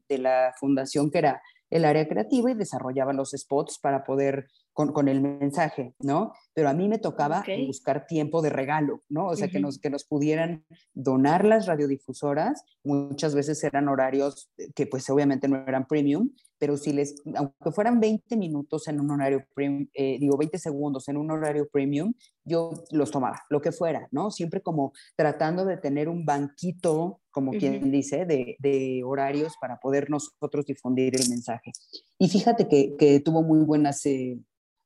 la 0.09 0.53
fundación 0.59 1.11
que 1.11 1.19
era 1.19 1.43
el 1.73 1.87
área 1.87 2.07
creativa 2.07 2.51
y 2.51 2.55
desarrollaba 2.55 3.15
los 3.15 3.31
spots 3.31 3.79
para 3.79 4.05
poder 4.05 4.47
con, 4.75 4.93
con 4.93 5.09
el 5.09 5.23
mensaje, 5.23 5.95
¿no? 6.01 6.33
Pero 6.53 6.69
a 6.69 6.75
mí 6.75 6.87
me 6.87 6.99
tocaba 6.99 7.43
buscar 7.67 8.07
tiempo 8.07 8.43
de 8.43 8.51
regalo, 8.51 9.03
¿no? 9.09 9.29
O 9.29 9.37
sea, 9.37 9.49
que, 9.49 9.59
nos, 9.59 9.79
que 9.79 9.89
nos 9.89 10.05
pudieran 10.05 10.65
donar 10.93 11.47
las 11.47 11.67
radiodifusoras, 11.67 12.63
muchas 12.85 13.35
veces 13.35 13.65
eran 13.65 13.89
horarios 13.89 14.51
que 14.75 14.87
pues 14.87 15.09
obviamente 15.09 15.49
no 15.49 15.57
eran 15.67 15.87
premium, 15.87 16.31
pero 16.63 16.77
si 16.77 16.93
les, 16.93 17.17
aunque 17.35 17.73
fueran 17.73 17.99
20 17.99 18.37
minutos 18.37 18.87
en 18.87 19.01
un 19.01 19.11
horario 19.11 19.45
premium, 19.53 19.89
eh, 19.95 20.17
digo 20.21 20.37
20 20.37 20.59
segundos 20.59 21.09
en 21.09 21.17
un 21.17 21.29
horario 21.33 21.69
premium, 21.69 22.15
yo 22.45 22.71
los 22.93 23.11
tomaba, 23.11 23.43
lo 23.51 23.61
que 23.61 23.73
fuera, 23.73 24.07
¿no? 24.13 24.31
Siempre 24.31 24.63
como 24.63 24.93
tratando 25.17 25.65
de 25.65 25.77
tener 25.77 26.09
un 26.09 26.25
banquito, 26.25 27.21
como 27.33 27.51
quien 27.51 27.91
dice, 27.91 28.27
de, 28.27 28.55
de, 28.61 29.03
horarios 29.05 29.55
para 29.61 29.81
poder 29.81 30.09
nosotros 30.09 30.65
difundir 30.65 31.21
el 31.21 31.29
mensaje. 31.31 31.73
Y 32.17 32.29
fíjate 32.29 32.69
que, 32.69 32.95
que 32.97 33.19
tuvo 33.19 33.43
muy 33.43 33.65
buenas... 33.65 34.07
Eh, 34.07 34.39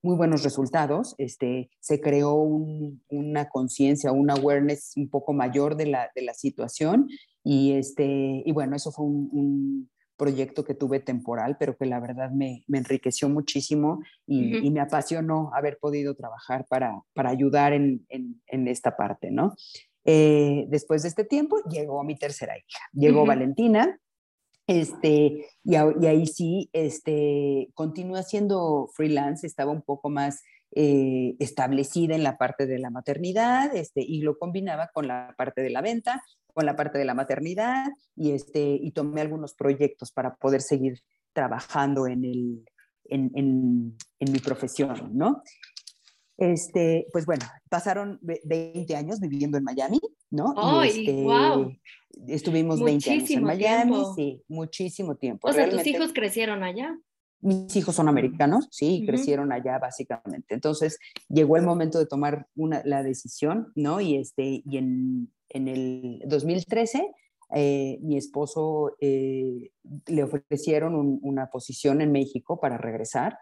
muy 0.02 0.14
buenos 0.14 0.44
resultados. 0.44 1.16
Este, 1.18 1.68
se 1.80 2.00
creó 2.00 2.34
una 2.34 3.48
conciencia, 3.48 4.12
un 4.12 4.30
awareness 4.30 4.92
un 4.94 5.08
poco 5.10 5.32
mayor 5.32 5.76
de 5.76 5.86
la, 5.86 6.12
de 6.14 6.22
la 6.22 6.32
situación 6.32 7.08
y, 7.42 7.72
este, 7.72 8.42
y 8.44 8.52
bueno, 8.52 8.76
eso 8.76 8.92
fue 8.92 9.04
un, 9.04 9.90
proyecto 10.16 10.64
que 10.64 10.74
tuve 10.74 11.00
temporal, 11.00 11.56
pero 11.58 11.76
que 11.76 11.86
la 11.86 12.00
verdad 12.00 12.30
me, 12.30 12.64
me 12.66 12.78
enriqueció 12.78 13.28
muchísimo 13.28 14.02
y, 14.26 14.70
me 14.70 14.80
apasionó 14.80 15.50
haber 15.54 15.78
podido 15.78 16.14
trabajar 16.14 16.66
para, 16.68 17.00
para 17.14 17.30
ayudar 17.30 17.72
en, 17.72 18.06
en, 18.08 18.68
esta 18.68 18.96
parte, 18.96 19.30
¿no? 19.30 19.54
Eh, 20.04 20.66
después 20.68 21.02
de 21.02 21.08
este 21.08 21.24
tiempo 21.24 21.58
llegó 21.68 22.02
mi 22.04 22.16
tercera 22.16 22.56
hija, 22.56 22.78
llegó 22.92 23.26
Valentina, 23.26 23.98
este, 24.66 25.46
y, 25.62 25.74
ahí 25.76 26.26
sí, 26.26 26.70
este, 26.72 27.68
continúa 27.74 28.22
siendo 28.22 28.88
freelance, 28.94 29.46
estaba 29.46 29.70
un 29.70 29.82
poco 29.82 30.10
más 30.10 30.42
eh, 30.74 31.36
establecida 31.38 32.16
en 32.16 32.24
la 32.24 32.36
parte 32.36 32.66
de 32.66 32.78
la 32.78 32.90
maternidad, 32.90 33.74
este, 33.76 34.02
y 34.02 34.22
lo 34.22 34.38
combinaba 34.38 34.90
con 34.92 35.06
la 35.06 35.34
parte 35.36 35.60
de 35.62 35.70
la 35.70 35.82
venta, 35.82 36.22
con 36.56 36.64
la 36.64 36.74
parte 36.74 36.96
de 36.96 37.04
la 37.04 37.12
maternidad, 37.12 37.84
y, 38.16 38.30
este, 38.30 38.78
y 38.80 38.92
tomé 38.92 39.20
algunos 39.20 39.52
proyectos 39.52 40.10
para 40.10 40.36
poder 40.36 40.62
seguir 40.62 41.00
trabajando 41.34 42.06
en, 42.06 42.24
el, 42.24 42.64
en, 43.04 43.30
en, 43.34 43.94
en 44.20 44.32
mi 44.32 44.38
profesión, 44.38 45.10
¿no? 45.12 45.42
Este, 46.38 47.08
pues 47.12 47.26
bueno, 47.26 47.44
pasaron 47.68 48.18
20 48.22 48.96
años 48.96 49.20
viviendo 49.20 49.58
en 49.58 49.64
Miami, 49.64 50.00
¿no? 50.30 50.54
¡Ay, 50.56 50.88
este, 50.88 51.22
wow! 51.24 51.76
Estuvimos 52.26 52.82
20 52.82 53.10
años 53.10 53.30
en 53.30 53.42
Miami, 53.42 54.02
sí, 54.16 54.42
muchísimo 54.48 55.14
tiempo. 55.16 55.48
O 55.48 55.52
sea, 55.52 55.68
¿tus 55.68 55.86
hijos 55.86 56.14
crecieron 56.14 56.62
allá? 56.62 56.98
Mis 57.42 57.76
hijos 57.76 57.94
son 57.94 58.08
americanos, 58.08 58.66
sí, 58.70 59.04
crecieron 59.06 59.52
allá 59.52 59.78
básicamente. 59.78 60.54
Entonces 60.54 60.98
llegó 61.28 61.58
el 61.58 61.64
momento 61.64 61.98
de 61.98 62.06
tomar 62.06 62.46
una, 62.56 62.80
la 62.86 63.02
decisión, 63.02 63.72
¿no? 63.74 64.00
Y, 64.00 64.16
este, 64.16 64.62
y 64.64 64.78
en, 64.78 65.30
en 65.48 65.68
el 65.68 66.22
2013 66.26 67.10
eh, 67.54 67.98
mi 68.02 68.16
esposo 68.16 68.96
eh, 69.00 69.70
le 70.06 70.24
ofrecieron 70.24 71.20
una 71.22 71.48
posición 71.48 72.00
en 72.00 72.10
México 72.10 72.58
para 72.58 72.76
regresar 72.76 73.38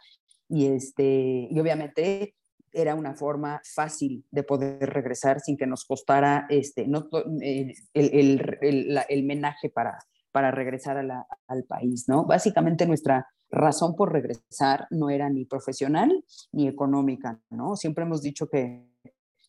y, 0.48 0.66
este, 0.66 1.48
y 1.50 1.58
obviamente 1.58 2.34
era 2.72 2.96
una 2.96 3.14
forma 3.14 3.62
fácil 3.74 4.26
de 4.30 4.42
poder 4.42 4.90
regresar 4.90 5.40
sin 5.40 5.56
que 5.56 5.66
nos 5.66 5.84
costara 5.84 6.46
este, 6.50 6.86
no, 6.86 7.08
eh, 7.40 7.72
el, 7.94 8.50
el, 8.60 9.00
el, 9.08 9.24
menaje 9.24 9.70
para, 9.70 9.98
para 10.32 10.50
regresar 10.50 10.98
al 10.98 11.64
país, 11.64 12.04
¿no? 12.08 12.26
Básicamente 12.26 12.86
nuestra 12.86 13.26
razón 13.48 13.94
por 13.94 14.12
regresar 14.12 14.86
no 14.90 15.08
era 15.08 15.30
ni 15.30 15.46
profesional 15.46 16.24
ni 16.52 16.66
económica, 16.68 17.40
¿no? 17.48 17.76
Siempre 17.76 18.04
hemos 18.04 18.20
dicho 18.20 18.48
que 18.48 18.86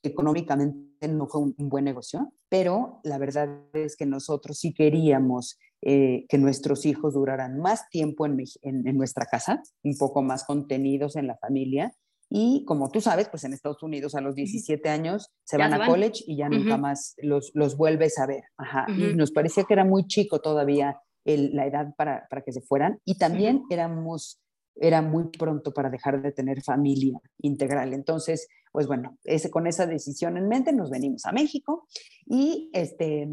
económicamente 0.03 0.94
no 1.07 1.27
fue 1.27 1.41
un, 1.41 1.55
buen 1.57 1.85
negocio, 1.85 2.31
pero 2.49 2.99
la 3.03 3.17
verdad 3.17 3.49
es 3.73 3.95
que 3.95 4.05
nosotros 4.05 4.57
sí 4.59 4.73
queríamos 4.73 5.57
eh, 5.81 6.25
que 6.29 6.37
nuestros 6.37 6.85
hijos 6.85 7.13
duraran 7.13 7.59
más 7.59 7.89
tiempo 7.89 8.25
en, 8.25 8.37
en, 8.61 8.97
nuestra 8.97 9.25
casa, 9.25 9.61
un 9.83 9.97
poco 9.97 10.21
más 10.21 10.43
contenidos 10.45 11.15
en 11.15 11.27
la 11.27 11.37
familia, 11.37 11.93
y 12.29 12.65
como 12.65 12.89
tú 12.89 13.01
sabes, 13.01 13.29
pues 13.29 13.43
en 13.43 13.53
Estados 13.53 13.81
Unidos 13.83 14.15
a 14.15 14.21
los 14.21 14.35
17 14.35 14.89
años 14.89 15.31
se 15.43 15.57
van 15.57 15.73
a 15.73 15.85
college 15.85 16.23
y 16.25 16.37
ya 16.37 16.49
nunca 16.49 16.77
más 16.77 17.15
los, 17.19 17.51
los 17.53 17.77
vuelves 17.77 18.17
a 18.19 18.25
ver. 18.25 18.43
Ajá. 18.57 18.85
Y 18.89 19.13
nos 19.15 19.31
parecía 19.31 19.63
que 19.63 19.73
era 19.73 19.85
muy 19.85 20.07
chico 20.07 20.41
todavía 20.41 20.99
la 21.23 21.65
edad 21.65 21.93
para, 21.95 22.27
para, 22.29 22.41
que 22.41 22.51
se 22.51 22.61
fueran. 22.61 22.99
Y 23.05 23.17
también 23.17 23.63
éramos, 23.69 24.41
era 24.75 25.01
muy 25.01 25.25
pronto 25.29 25.71
para 25.71 25.89
dejar 25.89 26.21
de 26.21 26.31
tener 26.31 26.63
familia 26.63 27.19
integral. 27.39 27.93
Entonces, 27.93 28.47
pues 28.75 28.87
bueno, 28.87 29.17
con 29.51 29.67
esa 29.67 29.87
decisión 29.87 30.35
en 30.35 30.49
mente 30.49 30.73
nos 30.73 30.89
venimos 30.89 31.25
a 31.25 31.31
México 31.31 31.87
y 32.25 32.69
este, 32.73 33.25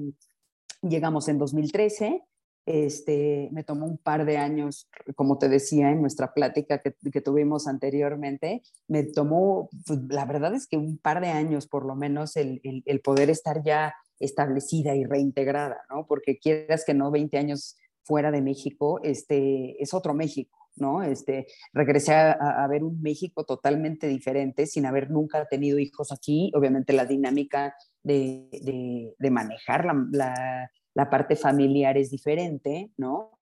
llegamos 0.83 1.26
en 1.26 1.38
2013 1.38 2.22
este, 2.64 3.48
me 3.50 3.64
tomó 3.64 3.87
un 3.87 3.98
par 3.98 4.24
de 4.24 4.37
años, 4.37 4.88
como 5.16 5.37
te 5.37 5.48
decía 5.48 5.90
en 5.90 6.00
nuestra 6.00 6.33
plática 6.33 6.81
que, 6.81 6.92
tuvimos 7.20 7.66
anteriormente, 7.66 8.62
me 8.87 9.02
tomó, 9.02 9.68
pues, 9.85 9.98
la 10.09 10.24
verdad 10.26 10.55
es 10.55 10.68
que 10.68 10.76
un 10.76 10.96
par 10.98 11.20
de 11.20 11.28
años 11.28 11.66
por 11.66 11.85
lo 11.85 11.96
menos 11.96 12.37
el, 12.37 12.61
poder 13.02 13.31
estar 13.31 13.64
ya 13.64 13.94
establecida 14.20 14.94
y 14.94 15.05
reintegrada, 15.05 15.83
¿no? 15.90 16.07
Porque 16.07 16.38
quieras 16.38 16.85
que 16.85 16.94
no, 16.94 17.11
20 17.11 17.37
años 17.37 17.76
fuera 18.05 18.31
de 18.31 18.42
México, 18.42 19.00
este, 19.02 19.83
es 19.83 19.92
otro 19.92 20.14
México. 20.14 20.62
¿No? 20.76 21.02
Este, 21.02 21.46
regresé 21.72 22.14
a, 22.14 22.32
a, 22.32 22.66
ver 22.68 22.85
un 22.85 23.00
México 23.02 23.44
totalmente 23.44 24.08
diferente, 24.08 24.66
sin 24.66 24.87
haber 24.87 25.11
nunca 25.11 25.46
tenido 25.46 25.78
hijos 25.78 26.12
aquí. 26.12 26.50
Obviamente 26.54 26.92
la 26.92 27.04
dinámica 27.04 27.74
de, 28.02 29.14
de, 29.18 29.30
manejar 29.30 29.85
la, 30.11 30.70
la, 30.94 31.11
parte 31.11 31.37
familiar 31.37 31.96
es 31.96 32.11
diferente, 32.11 32.90
¿no? 32.96 33.38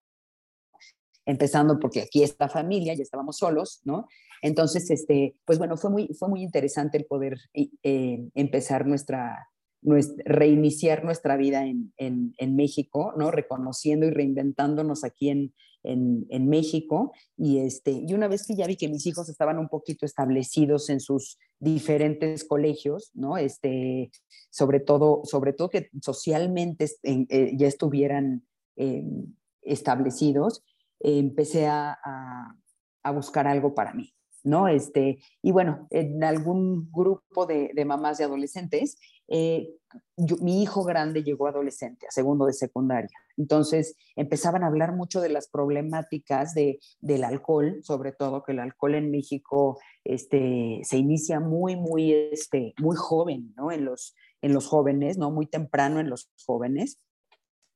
Empezando 1.25 1.79
porque 1.79 2.01
aquí 2.01 2.23
está 2.23 2.49
familia, 2.49 2.93
ya 2.93 3.03
estábamos 3.03 3.37
solos, 3.37 3.81
¿no? 3.83 4.07
Entonces, 4.41 4.89
este, 4.89 5.35
pues 5.45 5.59
bueno, 5.59 5.77
fue 5.77 5.89
muy, 5.89 6.07
fue 6.17 6.29
muy 6.29 6.41
interesante 6.41 6.97
el 6.97 7.05
poder 7.05 7.37
eh, 7.53 8.29
empezar 8.33 8.87
nuestra, 8.87 9.47
nuestra, 9.81 10.23
reiniciar 10.25 11.03
nuestra 11.05 11.37
vida 11.37 11.65
en, 11.65 11.93
en, 11.97 12.33
en, 12.37 12.55
México, 12.55 13.13
¿no? 13.17 13.29
Reconociendo 13.29 14.07
y 14.07 14.11
reinventándonos 14.11 15.03
aquí 15.03 15.29
en, 15.29 15.53
en, 15.83 16.47
México. 16.47 17.13
Y, 17.37 17.59
este, 17.59 17.91
y 17.91 18.13
una 18.13 18.27
vez 18.27 18.45
que 18.45 18.55
ya 18.55 18.67
vi 18.67 18.75
que 18.75 18.89
mis 18.89 19.05
hijos 19.05 19.29
estaban 19.29 19.57
un 19.59 19.69
poquito 19.69 20.05
establecidos 20.05 20.89
en 20.89 20.99
sus 20.99 21.37
diferentes 21.59 22.43
colegios, 22.43 23.11
¿no? 23.13 23.37
Este, 23.37 24.11
sobre, 24.49 24.79
todo, 24.79 25.21
sobre 25.25 25.53
todo 25.53 25.69
que 25.69 25.89
socialmente 26.01 26.85
eh, 27.03 27.55
ya 27.55 27.67
estuvieran 27.67 28.45
eh, 28.75 29.03
establecidos, 29.61 30.63
empecé 30.99 31.67
a, 31.67 31.97
a, 32.03 32.55
a 33.03 33.11
buscar 33.11 33.47
algo 33.47 33.73
para 33.73 33.93
mí. 33.93 34.13
¿No? 34.43 34.67
Este, 34.67 35.19
y 35.41 35.51
bueno, 35.51 35.87
en 35.89 36.23
algún 36.23 36.91
grupo 36.91 37.45
de, 37.45 37.71
de 37.73 37.85
mamás 37.85 38.17
de 38.17 38.25
adolescentes, 38.25 38.97
eh, 39.33 39.69
mi 40.41 40.61
hijo 40.61 40.83
grande 40.83 41.23
llegó 41.23 41.47
adolescente, 41.47 42.05
a 42.05 42.11
segundo 42.11 42.45
de 42.45 42.53
secundaria. 42.53 43.09
Entonces 43.37 43.95
empezaban 44.17 44.63
a 44.63 44.67
hablar 44.67 44.93
mucho 44.93 45.21
de 45.21 45.29
las 45.29 45.47
problemáticas 45.47 46.53
de, 46.53 46.79
del 46.99 47.23
alcohol, 47.23 47.79
sobre 47.83 48.11
todo 48.11 48.43
que 48.43 48.51
el 48.51 48.59
alcohol 48.59 48.95
en 48.95 49.09
México 49.09 49.79
este, 50.03 50.81
se 50.83 50.97
inicia 50.97 51.39
muy, 51.39 51.77
muy, 51.77 52.11
este, 52.11 52.73
muy 52.79 52.97
joven, 52.97 53.53
¿no? 53.55 53.71
En 53.71 53.85
los, 53.85 54.15
en 54.41 54.53
los 54.53 54.67
jóvenes, 54.67 55.17
¿no? 55.17 55.31
Muy 55.31 55.45
temprano 55.45 56.01
en 56.01 56.09
los 56.09 56.29
jóvenes. 56.45 56.99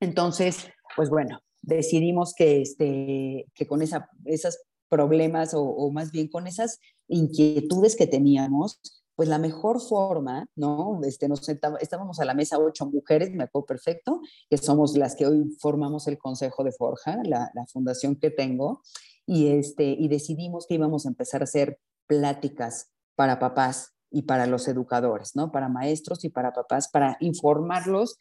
Entonces, 0.02 0.68
pues 0.98 1.10
bueno, 1.10 1.40
decidimos 1.62 2.34
que, 2.36 2.62
este, 2.62 3.46
que 3.56 3.66
con 3.66 3.82
esa, 3.82 4.10
esas 4.26 4.65
problemas 4.90 5.54
o, 5.54 5.64
o, 5.64 5.92
más 5.92 6.12
bien 6.12 6.28
con 6.28 6.48
esas 6.48 6.80
inquietudes 7.08 7.96
que 7.96 8.08
teníamos, 8.08 8.80
pues 9.16 9.30
la 9.30 9.38
mejor 9.38 9.82
forma, 9.82 10.48
¿no? 10.56 11.00
Este, 11.04 11.30
nos 11.30 11.48
estábamos 11.48 12.20
a 12.20 12.26
la 12.26 12.34
mesa 12.34 12.60
ocho 12.60 12.86
mujeres, 12.86 13.32
me 13.32 13.46
acuerdo 13.46 13.66
perfecto, 13.66 14.22
que 14.50 14.58
somos 14.58 14.98
las 14.98 15.16
que 15.16 15.26
hoy 15.26 15.56
formamos 15.60 16.08
el 16.08 16.18
Consejo 16.18 16.64
de 16.64 16.74
Forja, 16.74 17.18
la, 17.24 17.50
la 17.54 17.66
fundación 17.68 18.18
que 18.18 18.30
tengo, 18.30 18.82
y, 19.26 19.48
este, 19.48 19.86
y 19.86 20.08
decidimos 20.08 20.68
que 20.68 20.76
íbamos 20.76 21.06
a 21.06 21.10
empezar 21.10 21.42
a 21.42 21.46
hacer 21.46 21.80
pláticas 22.08 22.92
para 23.16 23.40
papás 23.40 23.94
y 24.12 24.24
para 24.24 24.48
los 24.48 24.68
educadores, 24.68 25.36
¿no? 25.36 25.52
Para 25.52 25.70
maestros 25.70 26.24
y 26.26 26.30
para 26.30 26.54
papás, 26.54 26.90
para 26.90 27.18
informarlos 27.22 28.18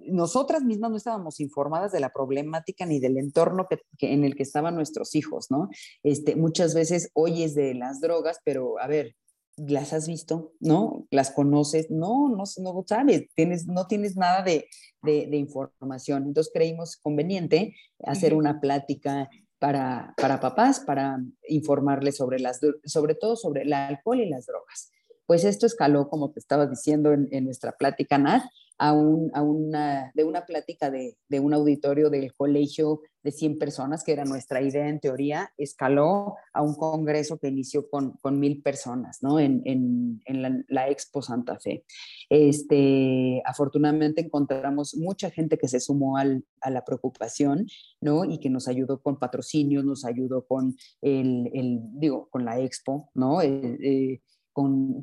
nosotras 0.00 0.62
mismas 0.62 0.90
no 0.90 0.96
estábamos 0.96 1.40
informadas 1.40 1.92
de 1.92 2.00
la 2.00 2.10
problemática 2.10 2.86
ni 2.86 3.00
del 3.00 3.16
entorno 3.18 3.66
que, 3.68 3.78
que, 3.98 4.12
en 4.12 4.24
el 4.24 4.36
que 4.36 4.42
estaban 4.42 4.74
nuestros 4.74 5.14
hijos, 5.14 5.50
¿no? 5.50 5.68
Este, 6.02 6.36
muchas 6.36 6.74
veces 6.74 7.10
oyes 7.14 7.54
de 7.54 7.74
las 7.74 8.00
drogas, 8.00 8.38
pero 8.44 8.78
a 8.78 8.86
ver, 8.86 9.16
¿las 9.56 9.92
has 9.92 10.06
visto? 10.06 10.52
¿No? 10.60 11.06
¿Las 11.10 11.30
conoces? 11.30 11.90
No, 11.90 12.28
no, 12.28 12.44
no 12.58 12.84
sabes, 12.86 13.28
tienes, 13.34 13.66
no 13.66 13.86
tienes 13.86 14.16
nada 14.16 14.42
de, 14.42 14.66
de, 15.02 15.26
de 15.26 15.36
información. 15.36 16.24
Entonces 16.24 16.52
creímos 16.52 16.96
conveniente 16.96 17.74
hacer 18.04 18.34
una 18.34 18.60
plática 18.60 19.28
para, 19.58 20.14
para 20.16 20.40
papás, 20.40 20.80
para 20.80 21.18
informarles 21.48 22.16
sobre, 22.16 22.40
las, 22.40 22.60
sobre 22.84 23.14
todo 23.14 23.36
sobre 23.36 23.62
el 23.62 23.72
alcohol 23.72 24.20
y 24.20 24.28
las 24.28 24.46
drogas. 24.46 24.90
Pues 25.26 25.44
esto 25.44 25.66
escaló, 25.66 26.08
como 26.08 26.32
te 26.32 26.40
estaba 26.40 26.66
diciendo 26.66 27.12
en, 27.12 27.28
en 27.30 27.44
nuestra 27.44 27.72
plática, 27.72 28.18
Nat, 28.18 28.42
a, 28.80 28.94
un, 28.94 29.30
a 29.34 29.42
una, 29.42 30.10
de 30.14 30.24
una 30.24 30.46
plática 30.46 30.90
de, 30.90 31.14
de, 31.28 31.38
un 31.38 31.52
auditorio 31.52 32.08
del 32.08 32.32
colegio 32.32 33.02
de 33.22 33.30
100 33.30 33.58
personas, 33.58 34.02
que 34.02 34.12
era 34.12 34.24
nuestra 34.24 34.62
idea 34.62 34.88
en 34.88 35.00
teoría, 35.00 35.52
escaló 35.58 36.36
a 36.54 36.62
un 36.62 36.74
congreso 36.74 37.38
que 37.38 37.48
inició 37.48 37.90
con, 37.90 38.12
con 38.22 38.40
mil 38.40 38.62
personas, 38.62 39.22
¿no? 39.22 39.38
En, 39.38 39.60
en, 39.66 40.22
en 40.24 40.64
la, 40.66 40.88
Expo 40.88 41.20
Santa 41.20 41.60
Fe. 41.60 41.84
Este, 42.30 43.42
afortunadamente 43.44 44.22
encontramos 44.22 44.96
mucha 44.96 45.30
gente 45.30 45.58
que 45.58 45.68
se 45.68 45.78
sumó 45.78 46.16
al, 46.16 46.46
a 46.62 46.70
la 46.70 46.82
preocupación, 46.82 47.66
¿no? 48.00 48.24
Y 48.24 48.38
que 48.38 48.48
nos 48.48 48.66
ayudó 48.66 49.02
con 49.02 49.18
patrocinios, 49.18 49.84
nos 49.84 50.06
ayudó 50.06 50.46
con 50.46 50.74
el, 51.02 51.50
el 51.52 51.80
digo, 51.92 52.28
con 52.30 52.46
la 52.46 52.58
Expo, 52.58 53.10
¿no? 53.12 53.42
Eh, 53.42 53.76
eh, 53.82 54.22
con, 54.52 55.02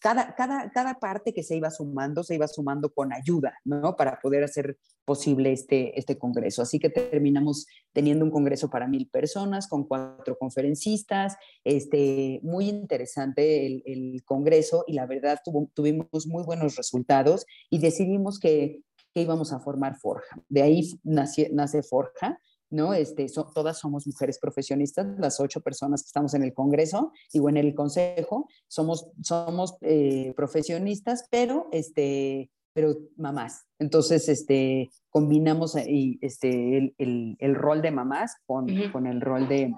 cada, 0.00 0.34
cada, 0.34 0.70
cada 0.70 0.94
parte 0.94 1.32
que 1.32 1.42
se 1.42 1.56
iba 1.56 1.70
sumando, 1.70 2.24
se 2.24 2.34
iba 2.34 2.48
sumando 2.48 2.92
con 2.92 3.12
ayuda, 3.12 3.54
¿no? 3.64 3.96
Para 3.96 4.18
poder 4.20 4.44
hacer 4.44 4.78
posible 5.04 5.52
este, 5.52 5.98
este 5.98 6.18
congreso. 6.18 6.60
Así 6.60 6.78
que 6.78 6.90
terminamos 6.90 7.66
teniendo 7.92 8.24
un 8.24 8.30
congreso 8.30 8.68
para 8.68 8.86
mil 8.86 9.08
personas, 9.08 9.66
con 9.66 9.84
cuatro 9.84 10.36
conferencistas, 10.36 11.36
este, 11.64 12.40
muy 12.42 12.68
interesante 12.68 13.66
el, 13.66 14.22
congreso 14.24 14.84
y 14.86 14.92
la 14.92 15.06
verdad 15.06 15.38
tuvimos 15.74 16.26
muy 16.26 16.44
buenos 16.44 16.76
resultados 16.76 17.46
y 17.70 17.78
decidimos 17.78 18.38
que, 18.38 18.82
que 19.14 19.22
íbamos 19.22 19.52
a 19.52 19.60
formar 19.60 19.96
Forja. 19.96 20.42
De 20.48 20.62
ahí 20.62 21.00
nace, 21.04 21.48
nace 21.52 21.82
Forja, 21.82 22.38
¿no? 22.70 22.94
Este, 22.94 23.28
so, 23.28 23.50
todas 23.54 23.78
somos 23.78 24.06
mujeres 24.06 24.38
profesionistas, 24.38 25.06
las 25.18 25.40
ocho 25.40 25.60
personas 25.60 26.02
que 26.02 26.08
estamos 26.08 26.34
en 26.34 26.42
el 26.42 26.52
Congreso, 26.52 27.12
digo, 27.32 27.48
en 27.48 27.56
el 27.56 27.74
Consejo, 27.74 28.48
somos, 28.68 29.10
somos 29.22 29.76
eh, 29.80 30.32
profesionistas, 30.36 31.26
pero, 31.30 31.68
este, 31.72 32.50
pero 32.72 32.96
mamás. 33.16 33.66
Entonces, 33.78 34.28
este, 34.28 34.90
combinamos 35.10 35.76
ahí, 35.76 36.18
este, 36.20 36.78
el, 36.78 36.94
el, 36.98 37.36
el, 37.38 37.54
rol 37.54 37.82
de 37.82 37.90
mamás 37.90 38.36
con, 38.46 38.64
uh 38.64 38.74
-huh. 38.74 38.92
con 38.92 39.06
el 39.06 39.20
rol 39.20 39.48
de, 39.48 39.74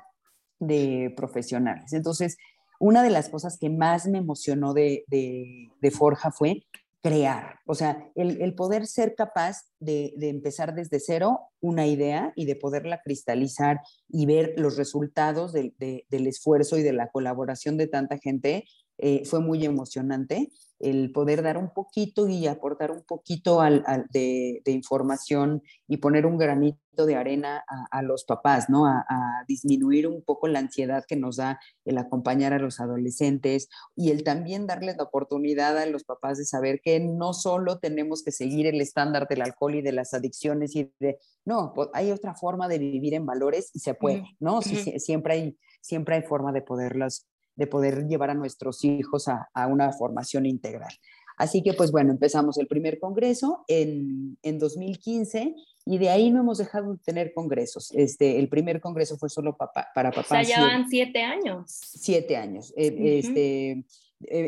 de, 0.59 1.13
profesionales. 1.17 1.93
Entonces, 1.93 2.37
una 2.81 3.03
de 3.03 3.11
las 3.11 3.29
cosas 3.29 3.59
que 3.59 3.71
más 3.71 4.07
me 4.07 4.19
emocionó 4.19 4.73
de, 4.75 5.05
de, 5.07 5.71
de 5.81 5.91
Forja 5.91 6.31
fue 6.33 6.63
crear, 7.03 7.61
o 7.67 7.75
sea, 7.75 8.11
el, 8.15 8.43
el 8.43 8.55
poder 8.55 8.87
ser 8.87 9.15
capaz 9.15 9.63
de, 9.79 10.13
de, 10.19 10.29
empezar 10.29 10.75
desde 10.75 11.01
cero 11.01 11.41
una 11.61 11.87
idea 11.87 12.33
y 12.37 12.45
de 12.45 12.57
poderla 12.57 13.01
cristalizar 13.03 13.81
y 14.09 14.27
ver 14.27 14.53
los 14.59 14.77
resultados 14.77 15.53
de, 15.53 15.73
de, 15.79 16.05
del 16.11 16.27
esfuerzo 16.27 16.77
y 16.77 16.83
de 16.83 16.93
la 16.93 17.09
colaboración 17.09 17.79
de 17.79 17.87
tanta 17.87 18.19
gente, 18.19 18.65
eh, 19.03 19.25
fue 19.25 19.41
muy 19.41 19.65
emocionante 19.65 20.51
el 20.79 21.13
poder 21.13 21.43
dar 21.43 21.59
un 21.59 21.71
poquito 21.71 22.27
y 22.27 22.47
aportar 22.47 22.91
un 22.91 23.03
poquito 23.03 23.61
al, 23.61 23.85
de, 24.11 24.63
información 24.67 25.63
y 25.87 25.99
poner 25.99 26.25
un 26.25 26.39
granito 26.39 27.07
de 27.07 27.17
arena 27.17 27.63
a, 27.91 28.03
los 28.03 28.25
papás, 28.25 28.69
¿no? 28.69 28.87
A, 28.87 29.05
disminuir 29.47 30.07
un 30.07 30.23
poco 30.23 30.49
la 30.49 30.59
ansiedad 30.59 31.05
que 31.07 31.17
nos 31.17 31.37
da 31.37 31.61
el 31.85 31.99
acompañar 31.99 32.53
a 32.55 32.59
los 32.59 32.81
adolescentes 32.81 33.69
y 33.95 34.11
el 34.11 34.25
también 34.25 34.67
darles 34.67 34.97
la 34.97 35.05
oportunidad 35.05 35.79
a 35.79 35.87
los 35.87 36.05
papás 36.05 36.39
de 36.39 36.45
saber 36.45 36.81
que 36.83 36.99
no 36.99 37.35
solo 37.35 37.79
tenemos 37.79 38.23
que 38.23 38.33
seguir 38.33 38.67
el 38.67 38.81
estándar 38.81 39.29
del 39.29 39.43
alcohol 39.43 39.75
y 39.77 39.83
de 39.83 39.93
las 39.93 40.15
adicciones 40.15 40.75
y 40.77 40.93
de, 40.99 41.19
no, 41.45 41.73
pues, 41.75 41.89
hay 41.93 42.11
otra 42.11 42.35
forma 42.35 42.69
de 42.69 42.79
vivir 42.79 43.15
en 43.15 43.27
valores 43.27 43.71
y 43.75 43.81
se 43.81 43.95
puede, 43.95 44.25
¿no? 44.41 44.63
siempre, 44.63 45.35
hay, 45.35 45.59
siempre 45.83 46.17
hay 46.17 46.23
forma 46.23 46.53
de 46.53 46.63
poderlas 46.63 47.27
de 47.61 47.67
poder 47.67 48.09
llevar 48.09 48.31
a 48.31 48.35
nuestros 48.35 48.85
hijos 48.85 49.29
a, 49.29 49.67
una 49.67 49.93
formación 49.93 50.47
integral. 50.47 50.93
Así 51.37 51.63
que, 51.63 51.75
pues 51.75 51.91
bueno, 51.93 52.11
empezamos 52.11 52.59
el 52.59 52.67
primer 52.67 52.99
congreso 52.99 53.65
en, 53.69 54.39
en 54.43 54.59
2015 54.59 55.55
y 55.85 55.99
de 55.99 56.09
ahí 56.09 56.31
no 56.31 56.41
hemos 56.41 56.57
dejado 56.57 56.95
de 56.95 56.99
tener 56.99 57.35
congresos. 57.35 57.93
Este, 57.93 58.39
el 58.39 58.49
primer 58.49 58.81
congreso 58.81 59.19
fue 59.19 59.29
solo 59.29 59.57
para 59.57 60.11
papás. 60.11 60.27
O 60.27 60.29
sea, 60.29 60.43
ya 60.43 60.63
van 60.63 60.89
siete 60.89 61.23
años. 61.23 61.65
Siete 61.67 62.37
años. 62.37 62.73
Eh, 62.77 63.19
este, 63.19 63.71
eh, 63.71 63.85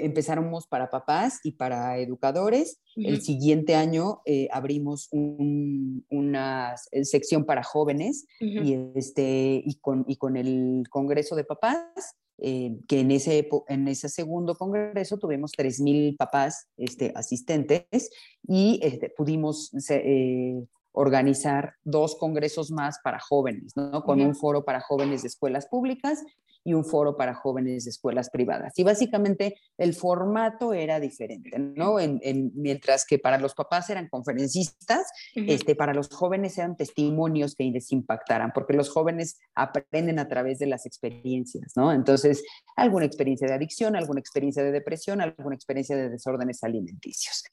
empezamos 0.04 0.66
para 0.66 0.90
papás 0.90 1.40
y 1.44 1.52
para 1.52 1.98
educadores. 1.98 2.80
El 2.96 3.20
siguiente 3.20 3.74
año 3.74 4.22
eh, 4.24 4.48
abrimos 4.52 5.08
una 5.12 6.76
sección 7.02 7.44
para 7.44 7.62
jóvenes 7.62 8.26
y, 8.40 8.74
este, 8.94 9.62
y, 9.64 9.74
con, 9.80 10.04
y 10.08 10.16
con 10.16 10.38
el 10.38 10.84
Congreso 10.90 11.36
de 11.36 11.44
Papás 11.44 12.16
eh, 12.44 12.76
que 12.88 12.98
en 12.98 13.12
ese, 13.12 13.48
en 13.68 13.86
ese 13.86 14.08
segundo 14.08 14.56
congreso 14.56 15.16
tuvimos 15.16 15.52
3.000 15.52 16.16
papás 16.16 16.66
este, 16.76 17.12
asistentes 17.14 18.10
y 18.48 18.80
este, 18.82 19.10
pudimos 19.10 19.70
eh, 19.90 20.64
organizar 20.90 21.74
dos 21.84 22.16
congresos 22.16 22.72
más 22.72 22.98
para 23.04 23.20
jóvenes, 23.20 23.76
¿no? 23.76 24.02
con 24.02 24.20
un 24.20 24.34
foro 24.34 24.64
para 24.64 24.80
jóvenes 24.80 25.22
de 25.22 25.28
escuelas 25.28 25.66
públicas 25.66 26.24
y 26.64 26.74
un 26.74 26.84
foro 26.84 27.16
para 27.16 27.34
jóvenes 27.34 27.84
de 27.84 27.90
escuelas 27.90 28.30
privadas. 28.30 28.72
Y 28.78 28.84
básicamente 28.84 29.56
el 29.78 29.94
formato 29.94 30.72
era 30.72 31.00
diferente, 31.00 31.58
¿no? 31.58 31.98
En, 31.98 32.20
mientras 32.54 33.04
que 33.04 33.18
para 33.18 33.38
los 33.38 33.54
papás 33.54 33.90
eran 33.90 34.08
conferencistas, 34.08 35.10
este, 35.34 35.74
para 35.74 35.94
los 35.94 36.08
jóvenes 36.08 36.56
eran 36.58 36.76
testimonios 36.76 37.54
que 37.54 37.64
les 37.64 37.90
impactaran, 37.92 38.52
porque 38.52 38.74
los 38.74 38.90
jóvenes 38.90 39.38
aprenden 39.54 40.18
a 40.18 40.28
través 40.28 40.58
de 40.58 40.66
las 40.66 40.86
experiencias, 40.86 41.72
¿no? 41.76 41.92
Entonces, 41.92 42.42
alguna 42.76 43.06
experiencia 43.06 43.48
de 43.48 43.54
adicción, 43.54 43.96
alguna 43.96 44.20
experiencia 44.20 44.62
de 44.62 44.72
depresión, 44.72 45.20
alguna 45.20 45.54
experiencia 45.54 45.96
de 45.96 46.08
desórdenes 46.08 46.62
alimenticios. 46.62 47.44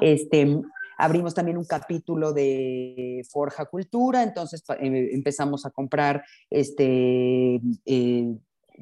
Este, 0.00 0.60
abrimos 0.98 1.34
también 1.34 1.56
un 1.56 1.64
capítulo 1.64 2.32
de 2.32 3.24
Forja 3.30 3.64
Cultura, 3.66 4.22
entonces 4.22 4.62
eh, 4.80 5.10
empezamos 5.12 5.64
a 5.64 5.70
comprar 5.70 6.24
este, 6.50 7.60
eh, 7.86 8.34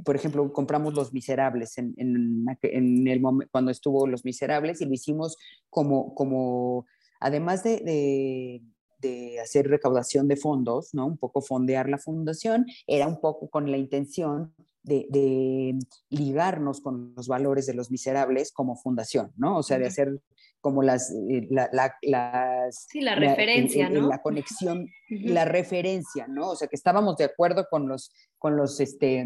por 0.04 0.16
ejemplo, 0.16 0.52
compramos 0.52 0.94
Los 0.94 1.12
Miserables 1.12 1.78
en, 1.78 1.94
en, 1.96 3.08
el 3.08 3.22
cuando 3.50 3.70
estuvo 3.70 4.06
Los 4.06 4.24
Miserables 4.24 4.80
y 4.80 4.86
lo 4.86 4.92
hicimos 4.92 5.36
como, 5.70 6.14
como 6.14 6.86
además 7.20 7.62
de, 7.62 8.62
de, 9.00 9.40
hacer 9.40 9.68
recaudación 9.68 10.26
de 10.26 10.36
fondos, 10.36 10.92
¿no? 10.92 11.06
Un 11.06 11.16
poco 11.16 11.40
fondear 11.40 11.88
la 11.88 11.98
fundación, 11.98 12.66
era 12.86 13.06
un 13.06 13.20
poco 13.20 13.48
con 13.48 13.70
la 13.70 13.76
intención 13.76 14.52
de, 14.82 15.06
de, 15.10 15.78
ligarnos 16.10 16.80
con 16.80 17.14
los 17.16 17.28
valores 17.28 17.66
de 17.66 17.74
los 17.74 17.90
miserables 17.90 18.52
como 18.52 18.76
fundación, 18.76 19.32
¿no? 19.36 19.58
O 19.58 19.62
sea, 19.62 19.78
de 19.78 19.86
hacer 19.86 20.20
como 20.60 20.82
las, 20.82 21.12
eh, 21.12 21.46
la, 21.50 21.70
las, 22.02 22.86
sí, 22.88 23.00
la, 23.00 23.14
referencia, 23.14 23.88
¿no? 23.88 24.08
La 24.08 24.20
conexión, 24.20 24.88
la 25.08 25.44
referencia, 25.44 26.26
¿no? 26.26 26.50
O 26.50 26.56
sea, 26.56 26.66
que 26.66 26.74
estábamos 26.74 27.16
de 27.18 27.24
acuerdo 27.24 27.66
con 27.70 27.86
los, 27.86 28.12
con 28.38 28.56
los, 28.56 28.80
este, 28.80 29.24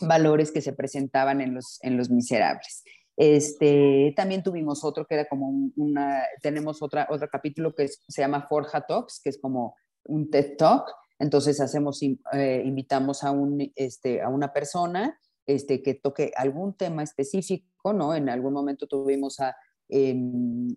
valores 0.00 0.50
que 0.50 0.62
se 0.62 0.72
presentaban 0.72 1.40
en 1.40 1.54
los, 1.54 1.78
en 1.82 1.96
los 1.96 2.10
miserables. 2.10 2.82
Este, 3.16 4.14
también 4.16 4.42
tuvimos 4.42 4.84
otro 4.84 5.06
que 5.06 5.14
era 5.14 5.28
como 5.28 5.70
una, 5.76 6.24
tenemos 6.40 6.82
otra, 6.82 7.06
otro 7.10 7.28
capítulo 7.28 7.74
que 7.74 7.88
se 7.88 8.22
llama 8.22 8.46
Forja 8.48 8.80
Talks, 8.82 9.20
que 9.22 9.30
es 9.30 9.38
como 9.38 9.76
un 10.04 10.30
TED 10.30 10.56
Talk. 10.56 10.90
Entonces 11.18 11.60
hacemos, 11.60 12.02
eh, 12.02 12.62
invitamos 12.64 13.22
a, 13.22 13.30
un, 13.30 13.70
este, 13.76 14.22
a 14.22 14.28
una 14.28 14.52
persona 14.52 15.18
este, 15.46 15.82
que 15.82 15.94
toque 15.94 16.32
algún 16.36 16.74
tema 16.76 17.02
específico, 17.02 17.92
¿no? 17.92 18.14
En 18.14 18.28
algún 18.28 18.52
momento 18.52 18.86
tuvimos 18.86 19.38
a, 19.40 19.56
em, 19.88 20.68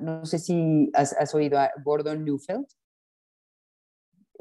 no 0.00 0.26
sé 0.26 0.38
si 0.38 0.90
has, 0.94 1.12
has, 1.14 1.34
oído 1.34 1.58
a 1.58 1.70
Gordon 1.84 2.24
Newfeld, 2.24 2.66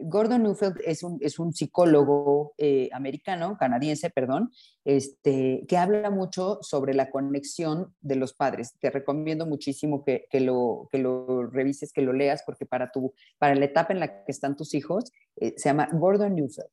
Gordon 0.04 0.44
Neufeld 0.44 0.78
es 0.86 1.04
un, 1.04 1.18
es 1.22 1.40
un 1.40 1.54
psicólogo 1.54 2.54
eh, 2.58 2.90
americano, 2.94 3.58
canadiense, 3.58 4.10
perdón, 4.10 4.52
este, 4.86 5.66
que 5.68 5.78
habla 5.78 6.10
mucho 6.10 6.60
sobre 6.62 6.94
la 6.94 7.10
conexión 7.10 7.94
de 8.02 8.16
los 8.16 8.34
padres. 8.34 8.74
Te 8.80 8.90
recomiendo 8.90 9.46
muchísimo 9.46 10.04
que, 10.04 10.26
que, 10.30 10.40
lo, 10.40 10.88
que 10.92 10.98
lo 10.98 11.48
revises, 11.48 11.94
que 11.94 12.02
lo 12.02 12.14
leas, 12.14 12.44
porque 12.46 12.66
para, 12.66 12.92
tu, 12.92 13.14
para 13.38 13.56
la 13.56 13.66
etapa 13.66 13.94
en 13.94 14.00
la 14.00 14.24
que 14.24 14.32
están 14.32 14.56
tus 14.56 14.74
hijos, 14.74 15.12
eh, 15.38 15.54
se 15.58 15.70
llama 15.70 15.90
Gordon 15.92 16.36
Neufeld. 16.36 16.72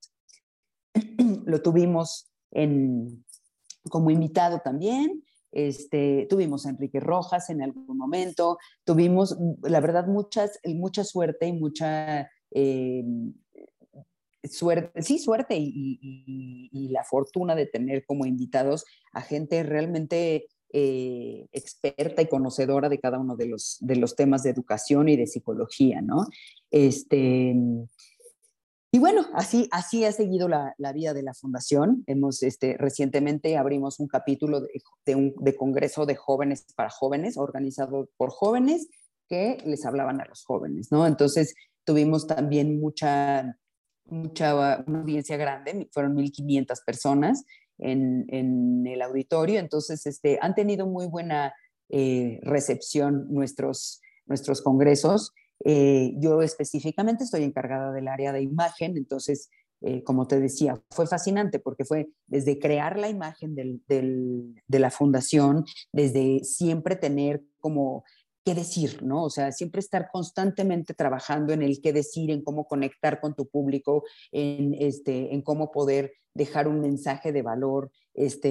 lo 1.47 1.63
tuvimos 1.63 2.31
en, 2.51 3.25
como 3.91 4.11
invitado 4.11 4.61
también. 4.61 5.25
Este, 5.51 6.27
tuvimos 6.29 6.67
a 6.67 6.71
Enrique 6.71 7.01
Rojas 7.01 7.49
en 7.49 7.63
algún 7.63 7.97
momento, 7.97 8.59
tuvimos, 8.85 9.37
la 9.63 9.81
verdad, 9.81 10.07
muchas, 10.07 10.61
mucha 10.67 11.05
suerte 11.05 11.47
y 11.47 11.55
mucha 11.55 12.31
eh, 12.51 13.05
suerte, 14.45 15.03
sí, 15.03 15.19
suerte 15.19 15.57
y, 15.59 16.89
la 16.91 17.05
fortuna 17.05 17.55
de 17.55 17.67
tener 17.67 18.05
como 18.07 18.25
invitados 18.25 18.85
a 19.13 19.21
gente 19.21 19.63
realmente 19.63 20.47
eh, 20.73 21.47
experta 21.53 22.23
y 22.23 22.29
conocedora 22.29 22.89
de 22.89 22.99
cada 22.99 23.19
uno 23.19 23.37
de 23.37 23.47
los, 23.47 23.77
de 23.81 23.97
los 23.97 24.17
temas 24.17 24.43
de 24.43 24.51
educación 24.51 25.09
y 25.09 25.17
de 25.17 25.27
psicología, 25.27 26.01
¿no? 26.01 26.27
Este, 26.71 27.55
y 28.91 28.99
bueno, 28.99 29.27
así, 29.35 29.69
así 29.71 30.05
ha 30.05 30.13
seguido 30.13 30.49
la, 30.49 30.75
la 30.79 30.93
vida 30.93 31.13
de 31.13 31.23
la 31.23 31.35
fundación. 31.35 32.05
Hemos, 32.07 32.43
este, 32.43 32.77
recientemente 32.79 33.57
abrimos 33.59 34.01
un 34.01 34.09
capítulo 34.09 34.63
de, 35.05 35.15
un, 35.15 35.35
de 35.41 35.55
congreso 35.55 36.07
de 36.07 36.17
jóvenes 36.17 36.65
para 36.75 36.89
jóvenes, 36.89 37.37
organizado 37.37 38.09
por 38.17 38.31
jóvenes 38.31 38.89
que 39.29 39.59
les 39.67 39.85
hablaban 39.85 40.23
a 40.23 40.25
los 40.25 40.43
jóvenes, 40.43 40.91
¿no? 40.91 41.07
Entonces, 41.07 41.55
tuvimos 41.89 42.27
también 42.27 42.79
mucha, 42.79 43.59
mucha 44.05 44.75
audiencia 44.75 45.39
grande, 45.39 45.89
fueron 45.91 46.15
1.500 46.19 46.85
personas 46.85 47.47
en, 47.79 48.27
en, 48.29 48.87
el 48.87 49.01
auditorio, 49.01 49.59
entonces 49.59 50.05
este, 50.05 50.39
han 50.43 50.55
tenido 50.55 50.87
muy 50.87 51.07
buena 51.07 51.55
eh, 51.89 52.41
recepción 52.43 53.33
nuestros, 53.33 54.03
nuestros 54.27 54.61
congresos. 54.61 55.33
Eh, 55.65 56.13
yo 56.19 56.43
específicamente 56.43 57.25
estoy 57.25 57.45
encargada 57.45 57.91
del 57.91 58.09
área 58.09 58.35
de 58.35 58.43
imagen, 58.43 58.99
entonces, 58.99 59.49
eh, 59.81 60.03
como 60.05 60.27
te 60.27 60.41
decía, 60.41 60.79
fue 60.91 61.07
fascinante 61.07 61.59
porque 61.59 61.87
fue 61.87 62.11
desde 62.27 62.59
crear 62.59 62.99
la 62.99 63.09
imagen 63.09 63.55
del, 63.55 63.81
del, 63.89 64.63
de 64.67 64.79
la 64.79 64.91
fundación, 64.91 65.65
desde 65.91 66.45
siempre 66.45 66.97
tener 66.97 67.43
como 67.61 68.05
qué 68.49 68.55
decir, 68.55 69.03
¿no? 69.03 69.25
O 69.25 69.31
sea, 69.31 69.53
siempre 69.53 69.81
estar 69.81 70.09
constantemente 70.11 70.95
trabajando 70.95 71.53
en 71.53 71.61
el 71.61 71.83
qué 71.83 71.93
decir, 71.93 72.31
en 72.31 72.43
cómo 72.43 72.67
conectar 72.67 73.21
con 73.21 73.35
tu 73.35 73.47
público, 73.47 74.05
en, 74.33 74.75
este, 74.79 75.35
en 75.35 75.43
cómo 75.43 75.71
poder 75.71 76.15
dejar 76.33 76.67
un 76.67 76.81
mensaje 76.81 77.31
de 77.31 77.43
valor 77.43 77.91
este, 78.15 78.51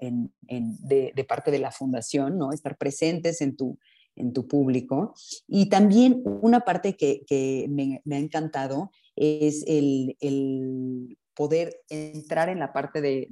en, 0.00 0.34
de, 0.42 1.26
parte 1.26 1.50
de 1.50 1.60
la 1.60 1.70
fundación, 1.70 2.36
¿no? 2.36 2.52
Estar 2.52 2.76
presentes 2.76 3.40
en 3.40 3.56
tu, 3.56 3.78
en 4.16 4.34
tu 4.34 4.46
público. 4.46 5.14
Y 5.48 5.70
también 5.70 6.22
una 6.24 6.60
parte 6.60 6.94
que, 6.94 7.66
me, 7.70 8.02
ha 8.14 8.18
encantado 8.18 8.90
es 9.16 9.64
el 9.66 11.16
poder 11.34 11.80
entrar 11.88 12.48
en 12.48 12.58
la 12.58 12.72
parte 12.72 13.00
de, 13.00 13.28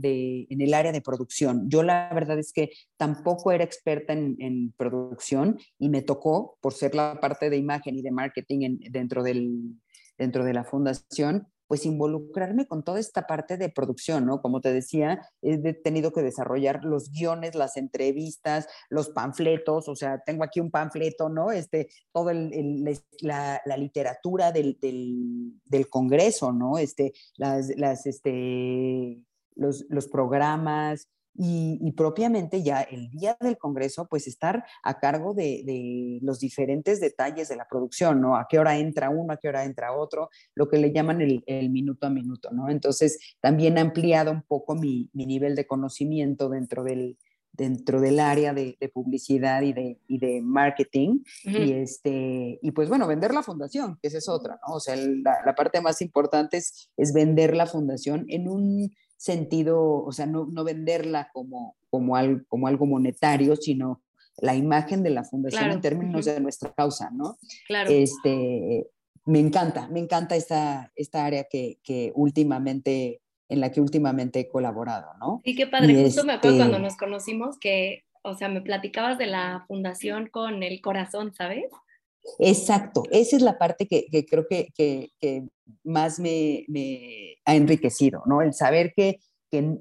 en 0.48 0.60
el 0.60 0.74
área 0.74 0.92
de 0.92 1.00
producción. 1.00 1.68
Yo 1.68 1.82
la 1.82 2.10
verdad 2.14 2.38
es 2.38 2.52
que 2.52 2.70
tampoco 2.96 3.52
era 3.52 3.64
experta 3.64 4.12
en, 4.12 4.72
producción 4.76 5.58
y 5.78 5.88
me 5.88 6.02
tocó, 6.02 6.58
por 6.60 6.72
ser 6.72 6.94
la 6.94 7.18
parte 7.20 7.50
de 7.50 7.56
imagen 7.56 7.96
y 7.96 8.02
de 8.02 8.10
marketing 8.10 8.78
dentro, 8.90 9.22
del, 9.22 9.76
dentro 10.16 10.44
de 10.44 10.54
la 10.54 10.64
fundación, 10.64 11.48
pues 11.70 11.86
involucrarme 11.86 12.66
con 12.66 12.82
toda 12.82 12.98
esta 12.98 13.28
parte 13.28 13.56
de 13.56 13.68
producción, 13.68 14.26
¿no? 14.26 14.42
Como 14.42 14.60
te 14.60 14.72
decía, 14.72 15.22
he 15.40 15.72
tenido 15.72 16.12
que 16.12 16.20
desarrollar 16.20 16.84
los 16.84 17.12
guiones, 17.12 17.54
las 17.54 17.76
entrevistas, 17.76 18.66
los 18.88 19.10
panfletos, 19.10 19.88
o 19.88 19.94
sea, 19.94 20.18
tengo 20.26 20.42
aquí 20.42 20.58
un 20.58 20.72
panfleto, 20.72 21.28
¿no? 21.28 21.52
Este, 21.52 21.88
todo 22.10 22.30
el, 22.30 22.82
la, 23.20 23.62
literatura 23.76 24.50
del, 24.50 24.78
del, 24.80 25.60
del, 25.64 25.88
Congreso, 25.88 26.52
¿no? 26.52 26.76
Este, 26.76 27.12
las, 27.36 27.68
las, 27.76 28.04
este, 28.04 29.22
los, 29.54 29.84
los 29.90 30.08
programas, 30.08 31.06
y, 31.34 31.92
propiamente 31.92 32.62
ya 32.62 32.82
el 32.82 33.10
día 33.10 33.36
del 33.40 33.56
Congreso, 33.56 34.06
pues 34.08 34.26
estar 34.26 34.64
a 34.82 34.98
cargo 34.98 35.32
de, 35.34 36.18
los 36.22 36.40
diferentes 36.40 37.00
detalles 37.00 37.48
de 37.48 37.56
la 37.56 37.66
producción, 37.68 38.20
¿no? 38.20 38.36
A 38.36 38.46
qué 38.48 38.58
hora 38.58 38.76
entra 38.78 39.10
uno, 39.10 39.32
a 39.32 39.36
qué 39.36 39.48
hora 39.48 39.64
entra 39.64 39.92
otro, 39.92 40.30
lo 40.54 40.68
que 40.68 40.78
le 40.78 40.92
llaman 40.92 41.20
el, 41.20 41.70
minuto 41.70 42.06
a 42.06 42.10
minuto, 42.10 42.50
¿no? 42.50 42.68
Entonces, 42.68 43.36
también 43.40 43.78
ha 43.78 43.82
ampliado 43.82 44.32
un 44.32 44.42
poco 44.42 44.74
mi, 44.74 45.08
nivel 45.14 45.54
de 45.54 45.66
conocimiento 45.66 46.48
dentro 46.48 46.82
del, 46.82 47.16
dentro 47.52 48.00
del 48.00 48.20
área 48.20 48.52
de, 48.52 48.76
publicidad 48.92 49.62
y 49.62 49.72
de, 49.72 49.98
de 50.08 50.42
marketing. 50.42 51.20
y, 51.44 51.72
este, 51.72 52.58
y 52.60 52.70
pues 52.72 52.88
bueno, 52.88 53.06
vender 53.06 53.32
la 53.32 53.42
fundación, 53.42 53.98
que 54.02 54.08
esa 54.08 54.18
es 54.18 54.28
otra, 54.28 54.58
¿no? 54.66 54.74
O 54.74 54.80
sea, 54.80 54.96
la, 54.96 55.54
parte 55.54 55.80
más 55.80 56.02
importante 56.02 56.56
es, 56.56 56.90
es 56.96 57.12
vender 57.12 57.56
la 57.56 57.66
fundación 57.66 58.26
en 58.28 58.48
un 58.48 58.90
sentido, 59.20 60.02
o 60.02 60.12
sea, 60.12 60.24
no, 60.24 60.46
no 60.46 60.64
venderla 60.64 61.28
como, 61.34 61.76
como, 61.90 62.16
algo, 62.16 62.42
como 62.48 62.68
algo 62.68 62.86
monetario, 62.86 63.54
sino 63.54 64.02
la 64.38 64.56
imagen 64.56 65.02
de 65.02 65.10
la 65.10 65.24
fundación 65.24 65.70
en 65.70 65.82
términos 65.82 66.24
de 66.24 66.40
nuestra 66.40 66.72
causa, 66.72 67.10
¿no? 67.10 67.36
Claro. 67.66 67.90
Este, 67.90 68.88
me 69.26 69.38
encanta, 69.38 69.88
me 69.88 70.00
encanta 70.00 70.36
esta, 70.36 70.90
esta 70.96 71.26
área 71.26 71.44
que, 71.44 71.78
que 71.82 72.12
últimamente, 72.14 73.20
en 73.50 73.60
la 73.60 73.70
que 73.70 73.82
últimamente 73.82 74.40
he 74.40 74.48
colaborado, 74.48 75.10
¿no? 75.20 75.42
Sí, 75.44 75.54
qué 75.54 75.66
padre. 75.66 76.02
Justo 76.02 76.24
me 76.24 76.32
acuerdo 76.32 76.56
cuando 76.56 76.78
este 76.78 76.84
nos 76.84 76.96
conocimos 76.96 77.58
que, 77.58 78.04
o 78.22 78.34
sea, 78.34 78.48
me 78.48 78.62
platicabas 78.62 79.18
de 79.18 79.26
la 79.26 79.66
fundación 79.68 80.28
con 80.28 80.62
el 80.62 80.80
corazón, 80.80 81.34
¿sabes? 81.34 81.70
Exacto, 82.38 83.02
esa 83.10 83.36
es 83.36 83.42
la 83.42 83.58
parte 83.58 83.86
que, 83.86 84.26
creo 84.26 84.46
que, 84.48 85.48
más 85.84 86.18
me, 86.18 86.64
ha 87.44 87.54
enriquecido, 87.54 88.22
¿no? 88.26 88.42
El 88.42 88.54
saber 88.54 88.92
que, 88.94 89.18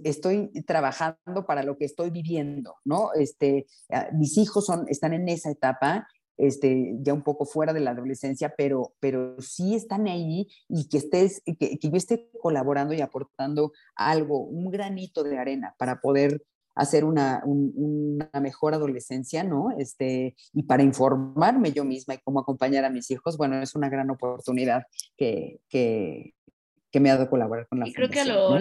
estoy 0.04 0.50
trabajando 0.66 1.46
para 1.46 1.62
lo 1.62 1.78
que 1.78 1.86
estoy 1.86 2.10
viviendo, 2.10 2.78
¿no? 2.86 3.14
Este, 3.14 3.68
ah, 3.92 4.10
mis 4.14 4.36
hijos 4.40 4.66
son, 4.66 4.88
están 4.90 5.14
en 5.14 5.30
esa 5.30 5.52
etapa, 5.52 6.08
este, 6.38 6.96
ya 7.02 7.14
un 7.14 7.22
poco 7.22 7.46
fuera 7.46 7.72
de 7.72 7.82
la 7.82 7.92
adolescencia, 7.92 8.56
pero, 8.58 8.94
pero 9.00 9.40
sí 9.42 9.76
están 9.76 10.08
ahí 10.08 10.48
y 10.68 10.90
que, 10.90 10.98
estés, 10.98 11.44
que 11.60 11.78
yo 11.80 11.98
esté 11.98 12.32
colaborando 12.42 12.96
y 12.96 13.02
aportando 13.02 13.72
algo, 13.94 14.40
un 14.40 14.72
granito 14.72 15.24
de 15.24 15.38
arena 15.38 15.76
para 15.78 16.02
poder 16.02 16.42
hacer 16.80 17.04
una, 17.04 17.42
una, 17.44 18.30
mejor 18.42 18.74
adolescencia, 18.74 19.44
¿no? 19.44 19.72
Este, 19.78 20.36
y 20.54 20.64
para 20.64 20.82
informarme 20.82 21.74
yo 21.74 21.84
misma 21.84 22.14
y 22.14 22.20
cómo 22.20 22.40
acompañar 22.40 22.86
a 22.86 22.90
mis 22.90 23.12
hijos, 23.12 23.38
bueno, 23.38 23.62
es 23.62 23.76
una 23.76 23.90
gran 23.90 24.10
oportunidad 24.10 24.84
que, 25.18 25.60
que, 25.68 26.34
que 26.90 27.00
me 27.02 27.12
ha 27.12 27.18
dado 27.18 27.30
colaborar 27.30 27.68
con 27.68 27.80
la 27.80 27.88
Y 27.88 27.94
creo 27.94 28.10
que 28.10 28.22
a 28.22 28.26
lo, 28.26 28.58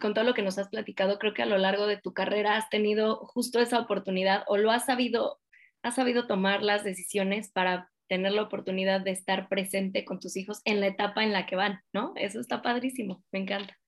con 0.00 0.14
todo 0.14 0.24
lo 0.24 0.34
que 0.34 0.42
nos 0.42 0.58
has 0.58 0.68
platicado, 0.68 1.18
creo 1.20 1.32
que 1.32 1.42
a 1.42 1.46
lo 1.46 1.56
largo 1.56 1.86
de 1.86 1.96
tu 1.96 2.12
carrera 2.12 2.56
has 2.56 2.68
tenido 2.70 3.16
justo 3.26 3.60
esa 3.60 3.78
oportunidad 3.78 4.42
o 4.48 4.56
lo 4.56 4.72
has 4.72 4.84
sabido, 4.84 5.38
has 5.82 5.94
sabido 5.94 6.26
tomar 6.26 6.62
las 6.62 6.82
decisiones 6.82 7.52
para 7.52 7.88
tener 8.08 8.32
la 8.32 8.42
oportunidad 8.42 9.00
de 9.00 9.12
estar 9.12 9.48
presente 9.48 10.04
con 10.04 10.18
tus 10.18 10.36
hijos 10.36 10.60
en 10.64 10.80
la 10.80 10.88
etapa 10.88 11.22
en 11.22 11.32
la 11.32 11.46
que 11.46 11.54
van, 11.54 11.80
¿no? 11.92 12.12
Eso 12.16 12.40
está 12.40 12.62
padrísimo, 12.62 13.22
me 13.30 13.38
encanta. 13.40 13.78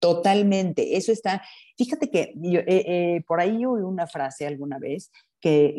Totalmente, 0.00 0.96
eso 0.96 1.12
está. 1.12 1.42
Fíjate 1.76 2.10
que 2.10 2.32
yo, 2.36 2.60
eh, 2.60 2.66
eh, 2.66 3.24
por 3.26 3.40
ahí 3.40 3.64
oí 3.64 3.82
una 3.82 4.06
frase 4.06 4.46
alguna 4.46 4.78
vez 4.78 5.10
que, 5.40 5.74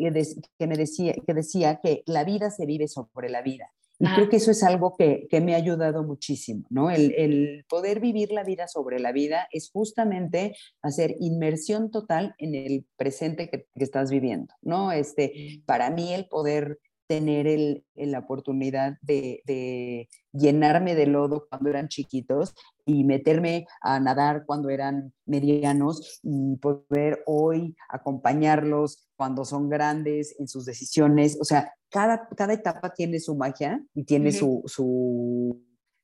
que, 0.58 0.66
me 0.66 0.76
decía, 0.76 1.14
que 1.26 1.34
decía 1.34 1.80
que 1.82 2.02
la 2.06 2.24
vida 2.24 2.50
se 2.50 2.66
vive 2.66 2.86
sobre 2.88 3.30
la 3.30 3.42
vida. 3.42 3.72
Y 4.02 4.06
creo 4.14 4.30
que 4.30 4.36
eso 4.36 4.50
es 4.50 4.62
algo 4.62 4.96
que, 4.96 5.26
que, 5.28 5.42
me 5.42 5.52
ha 5.52 5.58
ayudado 5.58 6.02
muchísimo, 6.02 6.64
¿no? 6.70 6.90
El, 6.90 7.12
el, 7.18 7.66
poder 7.68 8.00
vivir 8.00 8.32
la 8.32 8.44
vida 8.44 8.66
sobre 8.66 8.98
la 8.98 9.12
vida 9.12 9.46
es 9.52 9.70
justamente 9.70 10.56
hacer 10.80 11.16
inmersión 11.20 11.90
total 11.90 12.34
en 12.38 12.54
el 12.54 12.86
presente 12.96 13.50
que, 13.50 13.66
que 13.74 13.84
estás 13.84 14.10
viviendo, 14.10 14.54
¿no? 14.62 14.90
Este, 14.90 15.62
para 15.66 15.90
mí 15.90 16.14
el 16.14 16.28
poder 16.28 16.78
tener 17.10 17.48
el, 17.48 17.84
la 17.96 18.20
oportunidad 18.20 18.96
de, 19.02 19.42
de, 19.44 20.08
llenarme 20.32 20.94
de 20.94 21.06
lodo 21.06 21.48
cuando 21.50 21.68
eran 21.68 21.88
chiquitos 21.88 22.54
y 22.90 23.04
meterme 23.04 23.66
a 23.80 24.00
nadar 24.00 24.44
cuando 24.46 24.68
eran 24.70 25.12
medianos 25.26 26.20
y 26.22 26.56
poder 26.56 27.22
hoy 27.26 27.76
acompañarlos 27.88 29.08
cuando 29.16 29.44
son 29.44 29.68
grandes 29.68 30.34
en 30.38 30.48
sus 30.48 30.64
decisiones. 30.64 31.38
O 31.40 31.44
sea, 31.44 31.72
cada, 31.88 32.28
cada 32.36 32.52
etapa 32.52 32.92
tiene 32.94 33.20
su 33.20 33.34
magia 33.36 33.84
y 33.94 34.04
tiene 34.04 34.32
su, 34.32 34.62
su, 34.66 35.62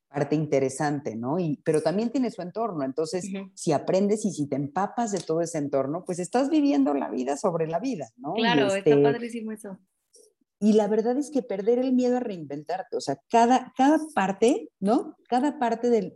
parte 0.08 0.34
interesante, 0.34 1.16
¿no? 1.16 1.38
Y, 1.38 1.60
pero 1.64 1.82
también 1.82 2.10
tiene 2.10 2.30
su 2.30 2.40
entorno. 2.40 2.84
Entonces, 2.84 3.28
si 3.54 3.72
aprendes 3.72 4.24
y 4.24 4.32
si 4.32 4.48
te 4.48 4.56
empapas 4.56 5.12
de 5.12 5.18
todo 5.18 5.42
ese 5.42 5.58
entorno, 5.58 6.04
pues 6.06 6.18
estás 6.18 6.48
viviendo 6.48 6.94
la 6.94 7.10
vida 7.10 7.36
sobre 7.36 7.66
la 7.66 7.80
vida, 7.80 8.08
¿no? 8.16 8.32
Claro, 8.34 8.68
está 8.68 8.78
este 8.78 9.02
padrísimo 9.02 9.52
eso. 9.52 9.78
Y 10.58 10.72
la 10.72 10.88
verdad 10.88 11.18
es 11.18 11.30
que 11.30 11.42
perder 11.42 11.78
el 11.78 11.92
miedo 11.92 12.16
a 12.16 12.20
reinventarte, 12.20 12.96
o 12.96 13.00
sea, 13.00 13.20
cada, 13.28 13.72
cada 13.76 13.98
parte, 14.14 14.70
¿no? 14.80 15.16
Cada 15.28 15.58
parte 15.58 15.90
de, 15.90 16.12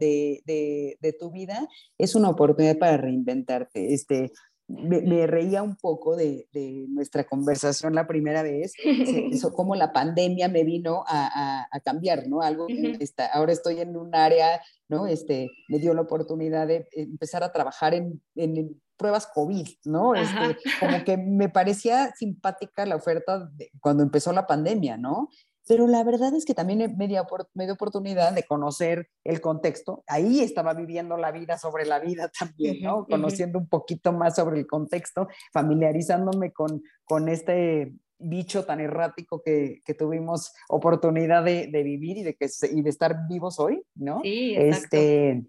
de, 0.46 0.96
de, 0.98 1.12
tu 1.12 1.30
vida 1.30 1.68
es 1.98 2.14
una 2.14 2.30
oportunidad 2.30 2.78
para 2.78 2.96
reinventarte. 2.96 3.92
Este, 3.92 4.32
me, 4.70 5.26
reía 5.26 5.62
un 5.62 5.76
poco 5.76 6.16
de, 6.16 6.48
de, 6.52 6.86
nuestra 6.88 7.24
conversación 7.24 7.94
la 7.94 8.06
primera 8.06 8.42
vez, 8.42 8.72
eso, 9.32 9.52
como 9.52 9.74
la 9.74 9.92
pandemia 9.92 10.48
me 10.48 10.64
vino 10.64 11.04
a, 11.06 11.66
a, 11.70 11.80
cambiar, 11.80 12.28
¿no? 12.28 12.40
Algo, 12.40 12.66
está, 13.00 13.26
ahora 13.26 13.52
estoy 13.52 13.80
en 13.80 13.96
un 13.96 14.14
área, 14.14 14.60
¿no? 14.88 15.06
Este, 15.06 15.50
me 15.68 15.78
dio 15.78 15.92
la 15.92 16.02
oportunidad 16.02 16.66
de 16.66 16.86
empezar 16.92 17.42
a 17.42 17.52
trabajar 17.52 17.94
en, 17.94 18.22
en 18.36 18.80
pruebas 19.00 19.26
COVID, 19.26 19.66
¿no? 19.86 20.14
Este, 20.14 20.58
como 20.78 21.02
que 21.04 21.16
me 21.16 21.48
parecía 21.48 22.12
simpática 22.14 22.84
la 22.84 22.96
oferta 22.96 23.50
cuando 23.80 24.02
empezó 24.02 24.30
la 24.32 24.46
pandemia, 24.46 24.98
¿no? 24.98 25.30
Pero 25.66 25.86
la 25.86 26.04
verdad 26.04 26.34
es 26.34 26.44
que 26.44 26.52
también 26.52 26.96
me 26.98 27.08
dio, 27.08 27.26
me 27.54 27.70
oportunidad 27.70 28.34
de 28.34 28.42
conocer 28.42 29.08
el 29.24 29.40
contexto. 29.40 30.04
Ahí 30.06 30.40
estaba 30.40 30.74
viviendo 30.74 31.16
la 31.16 31.32
vida 31.32 31.56
sobre 31.56 31.86
la 31.86 31.98
vida 31.98 32.30
también, 32.38 32.82
¿no? 32.82 33.06
Conociendo 33.06 33.58
un 33.58 33.68
poquito 33.68 34.12
más 34.12 34.36
sobre 34.36 34.58
el 34.58 34.66
contexto, 34.66 35.28
familiarizándome 35.52 36.52
con, 36.52 36.82
con 37.04 37.30
este 37.30 37.94
bicho 38.18 38.66
tan 38.66 38.80
errático 38.80 39.42
que, 39.42 39.80
que 39.82 39.94
tuvimos 39.94 40.52
oportunidad 40.68 41.42
de, 41.42 41.68
de, 41.68 41.82
vivir 41.82 42.18
y 42.18 42.22
de, 42.22 42.34
que, 42.34 42.48
y 42.70 42.82
de 42.82 42.90
estar 42.90 43.26
vivos 43.30 43.58
hoy, 43.58 43.82
¿no? 43.94 44.20
Sí, 44.22 44.54
exacto. 44.56 44.96
Este, 44.96 45.46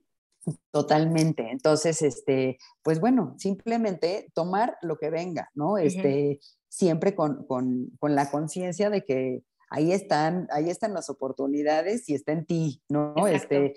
Totalmente. 0.71 1.49
Entonces, 1.51 2.01
este, 2.01 2.57
pues 2.81 2.99
bueno, 2.99 3.35
simplemente 3.37 4.31
tomar 4.33 4.77
lo 4.81 4.97
que 4.97 5.09
venga, 5.09 5.49
¿no? 5.53 5.77
Este, 5.77 6.39
siempre 6.67 7.15
con, 7.15 7.45
con, 7.45 7.91
con 7.99 8.15
la 8.15 8.31
conciencia 8.31 8.89
de 8.89 9.03
que 9.03 9.43
ahí 9.69 9.91
están, 9.91 10.47
ahí 10.51 10.69
están 10.69 10.93
las 10.93 11.09
oportunidades 11.09 12.09
y 12.09 12.15
está 12.15 12.33
en 12.33 12.45
ti, 12.45 12.81
¿no? 12.89 13.27
Este, 13.27 13.75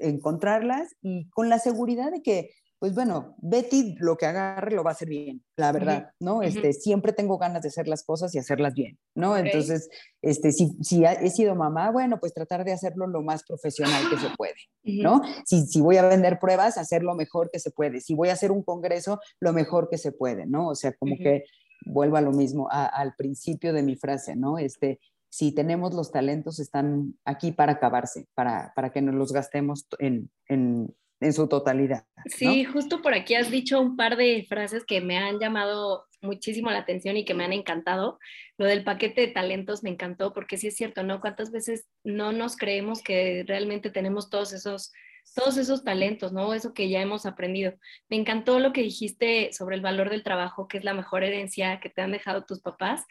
encontrarlas 0.00 0.96
y 1.00 1.28
con 1.30 1.48
la 1.48 1.58
seguridad 1.58 2.10
de 2.10 2.22
que 2.22 2.50
pues 2.78 2.94
bueno, 2.94 3.34
Betty 3.38 3.96
lo 3.98 4.16
que 4.16 4.26
agarre 4.26 4.74
lo 4.74 4.84
va 4.84 4.90
a 4.90 4.92
hacer 4.92 5.08
bien, 5.08 5.42
la 5.56 5.72
verdad, 5.72 6.10
¿no? 6.20 6.42
Este, 6.42 6.72
siempre 6.72 7.12
tengo 7.12 7.36
ganas 7.36 7.62
de 7.62 7.68
hacer 7.68 7.88
las 7.88 8.04
cosas 8.04 8.32
y 8.34 8.38
hacerlas 8.38 8.74
bien, 8.74 8.98
¿no? 9.16 9.36
Entonces, 9.36 9.88
este, 10.22 10.52
si, 10.52 10.76
si 10.82 11.04
he 11.04 11.30
sido 11.30 11.56
mamá, 11.56 11.90
bueno, 11.90 12.20
pues 12.20 12.32
tratar 12.32 12.64
de 12.64 12.72
hacerlo 12.72 13.08
lo 13.08 13.22
más 13.22 13.42
profesional 13.42 14.08
que 14.08 14.18
se 14.18 14.28
puede, 14.36 14.54
¿no? 14.84 15.22
si, 15.44 15.66
si 15.66 15.80
voy 15.80 15.96
a 15.96 16.06
vender 16.06 16.38
pruebas, 16.38 16.78
hacer 16.78 17.02
lo 17.02 17.16
mejor 17.16 17.50
que 17.50 17.58
se 17.58 17.72
puede. 17.72 18.00
Si 18.00 18.14
voy 18.14 18.28
a 18.28 18.34
hacer 18.34 18.52
un 18.52 18.62
congreso, 18.62 19.18
lo 19.40 19.52
mejor 19.52 19.88
que 19.90 19.98
se 19.98 20.12
puede, 20.12 20.46
¿no? 20.46 20.68
O 20.68 20.74
sea, 20.76 20.92
como 20.92 21.16
que 21.16 21.44
vuelvo 21.84 22.16
a 22.16 22.20
lo 22.20 22.30
mismo, 22.30 22.68
al 22.70 23.14
principio 23.16 23.72
de 23.72 23.82
mi 23.82 23.96
frase, 23.96 24.36
¿no? 24.36 24.58
Este, 24.58 25.00
si 25.30 25.52
tenemos 25.52 25.94
los 25.94 26.10
talentos, 26.10 26.58
están 26.58 27.14
aquí 27.24 27.52
para 27.52 27.72
acabarse, 27.72 28.26
para, 28.34 28.72
para 28.74 28.90
que 28.90 29.02
nos 29.02 29.14
los 29.14 29.32
gastemos 29.32 29.86
en, 29.98 30.30
en 30.48 30.94
en 31.20 31.32
su 31.32 31.48
totalidad. 31.48 32.04
Sí, 32.26 32.64
justo 32.64 33.02
por 33.02 33.14
aquí 33.14 33.34
has 33.34 33.50
dicho 33.50 33.80
un 33.80 33.96
par 33.96 34.16
de 34.16 34.46
frases 34.48 34.84
que 34.84 35.00
me 35.00 35.18
han 35.18 35.38
llamado 35.38 36.04
muchísimo 36.20 36.70
la 36.70 36.78
atención 36.78 37.16
y 37.16 37.24
que 37.24 37.34
me 37.34 37.44
han 37.44 37.52
encantado. 37.52 38.18
Lo 38.56 38.66
del 38.66 38.84
paquete 38.84 39.22
de 39.22 39.28
talentos 39.28 39.82
me 39.82 39.90
encantó 39.90 40.32
porque 40.32 40.56
sí 40.56 40.68
es 40.68 40.76
cierto, 40.76 41.02
¿no? 41.02 41.20
¿Cuántas 41.20 41.50
veces 41.50 41.88
no 42.04 42.32
nos 42.32 42.56
creemos 42.56 43.02
que 43.02 43.44
realmente 43.46 43.90
tenemos 43.90 44.30
todos 44.30 44.52
esos 44.52 44.92
todos 45.34 45.58
esos 45.58 45.84
talentos, 45.84 46.32
¿no? 46.32 46.54
Eso 46.54 46.72
que 46.72 46.88
ya 46.88 47.00
hemos 47.00 47.26
aprendido. 47.26 47.74
Me 48.08 48.16
encantó 48.16 48.58
lo 48.60 48.72
que 48.72 48.82
dijiste 48.82 49.52
sobre 49.52 49.76
el 49.76 49.82
valor 49.82 50.08
del 50.08 50.22
trabajo, 50.22 50.68
que 50.68 50.78
es 50.78 50.84
la 50.84 50.94
mejor 50.94 51.22
herencia 51.22 51.80
que 51.80 51.90
te 51.90 52.00
han 52.00 52.12
dejado 52.12 52.44
tus 52.44 52.60
papás. 52.60 53.04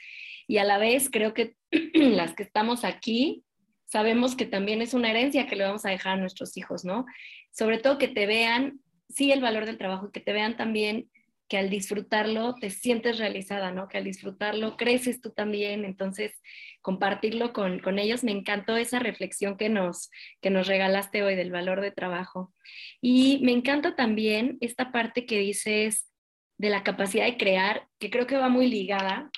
Y 0.48 0.58
a 0.58 0.64
la 0.64 0.78
vez 0.78 1.10
creo 1.12 1.34
que 1.34 1.56
las 1.94 2.34
que 2.34 2.44
estamos 2.44 2.84
aquí 2.84 3.44
sabemos 3.86 4.36
que 4.36 4.46
también 4.46 4.82
es 4.82 4.94
una 4.94 5.10
herencia 5.10 5.48
que 5.48 5.56
le 5.56 5.64
vamos 5.64 5.86
a 5.86 5.90
dejar 5.90 6.18
a 6.18 6.22
nuestros 6.22 6.58
hijos, 6.58 6.84
¿no? 6.84 7.06
Sobre 7.58 7.80
todo 7.80 7.98
que 7.98 8.08
te 8.08 8.28
vean, 8.28 8.82
sí, 9.10 9.32
el 9.32 9.42
valor 9.42 9.66
del 9.66 9.80
trabajo, 9.80 10.12
que 10.12 10.20
te 10.20 10.34
vean 10.34 10.58
también 10.58 11.10
que 11.48 11.58
al 11.58 11.70
disfrutarlo 11.70 12.56
te 12.56 12.70
sientes 12.70 13.18
realizada, 13.18 13.72
¿no? 13.72 13.88
Que 13.88 13.98
al 13.98 14.04
disfrutarlo 14.04 14.76
creces 14.76 15.22
tú 15.22 15.32
también, 15.32 15.86
entonces 15.86 16.40
compartirlo 16.82 17.54
con, 17.54 17.80
con, 17.80 18.00
ellos. 18.00 18.24
Me 18.24 18.32
encantó 18.32 18.78
esa 18.78 19.00
reflexión 19.00 19.58
que 19.58 19.70
nos, 19.70 20.12
que 20.42 20.50
nos 20.50 20.68
regalaste 20.68 21.24
hoy 21.24 21.36
del 21.36 21.52
valor 21.52 21.82
de 21.82 21.92
trabajo. 21.92 22.54
Y 23.02 23.40
me 23.44 23.54
encanta 23.54 23.96
también 23.96 24.58
esta 24.60 24.92
parte 24.92 25.26
que 25.26 25.40
dices 25.40 26.12
de 26.58 26.70
la 26.70 26.84
capacidad 26.84 27.26
de 27.26 27.38
crear, 27.38 27.88
que 27.98 28.10
creo 28.10 28.28
que 28.28 28.38
va 28.38 28.50
muy 28.50 28.68
ligada 28.68 29.32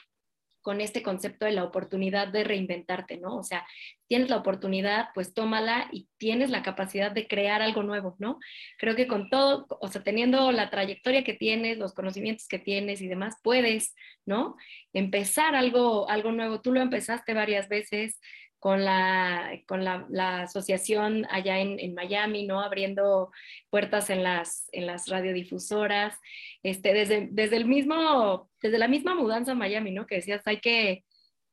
con 0.61 0.81
este 0.81 1.03
concepto 1.03 1.45
de 1.45 1.51
la 1.51 1.63
oportunidad 1.63 2.27
de 2.27 2.43
reinventarte, 2.43 3.17
¿no? 3.17 3.37
O 3.37 3.43
sea, 3.43 3.65
tienes 4.09 4.29
la 4.29 4.37
oportunidad, 4.37 5.09
pues 5.13 5.33
tómala 5.35 5.87
y 5.91 6.09
tienes 6.17 6.49
la 6.49 6.63
capacidad 6.63 7.11
de 7.11 7.27
crear 7.27 7.61
algo 7.61 7.83
nuevo, 7.83 8.15
¿no? 8.17 8.39
Creo 8.79 8.95
que 8.95 9.07
con 9.07 9.29
todo, 9.29 9.67
o 9.69 9.87
sea, 9.87 10.03
teniendo 10.03 10.51
la 10.51 10.71
trayectoria 10.71 11.23
que 11.23 11.35
tienes, 11.35 11.77
los 11.77 11.93
conocimientos 11.93 12.47
que 12.47 12.57
tienes 12.57 13.01
y 13.01 13.07
demás, 13.07 13.35
puedes, 13.43 13.93
¿no? 14.25 14.55
Empezar 14.93 15.55
algo, 15.55 16.09
algo 16.09 16.31
nuevo. 16.31 16.59
Tú 16.59 16.71
lo 16.71 16.81
empezaste 16.81 17.35
varias 17.35 17.69
veces, 17.69 18.19
con 18.59 18.83
la, 18.83 19.61
con 19.67 19.85
la, 19.85 20.41
asociación 20.41 21.25
allá 21.29 21.59
en, 21.59 21.79
en, 21.79 21.93
Miami, 21.93 22.45
¿no? 22.45 22.59
Abriendo 22.59 23.31
puertas 23.69 24.09
en 24.09 24.21
las, 24.21 24.67
en 24.73 24.85
las 24.85 25.07
radiodifusoras, 25.07 26.17
este, 26.61 26.93
desde, 26.93 27.29
desde, 27.31 27.55
el 27.55 27.65
mismo, 27.65 28.49
desde 28.61 28.77
la 28.77 28.89
misma 28.89 29.15
mudanza 29.15 29.53
a 29.53 29.55
Miami, 29.55 29.91
¿no? 29.91 30.05
Que 30.05 30.15
decías, 30.15 30.41
hay 30.45 30.59
que, 30.59 31.05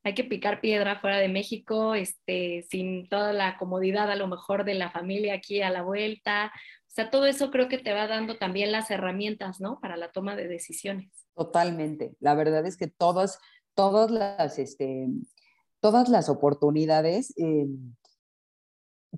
hay 0.06 0.14
que 0.14 0.22
picar 0.22 0.60
piedra 0.60 1.00
fuera 1.00 1.16
de 1.16 1.28
México, 1.28 1.96
este, 1.96 2.64
sin 2.70 3.08
toda 3.08 3.32
la 3.32 3.58
comodidad 3.58 4.08
a 4.08 4.14
lo 4.14 4.28
mejor 4.28 4.64
de 4.64 4.74
la 4.74 4.88
familia 4.88 5.34
aquí 5.34 5.62
a 5.62 5.70
la 5.70 5.82
vuelta. 5.82 6.52
O 6.86 6.90
sea, 6.90 7.10
todo 7.10 7.26
eso 7.26 7.50
creo 7.50 7.66
que 7.66 7.78
te 7.78 7.92
va 7.92 8.06
dando 8.06 8.38
también 8.38 8.70
las 8.70 8.88
herramientas, 8.92 9.60
¿no? 9.60 9.80
Para 9.80 9.96
la 9.96 10.12
toma 10.12 10.36
de 10.36 10.46
decisiones. 10.46 11.10
Totalmente. 11.34 12.14
La 12.20 12.36
verdad 12.36 12.64
es 12.66 12.76
que 12.76 12.86
todas, 12.86 13.40
todas 13.74 14.12
las, 14.12 14.60
este, 14.60 15.08
todas 15.80 16.08
las 16.08 16.28
oportunidades 16.28 17.34
eh, 17.36 17.66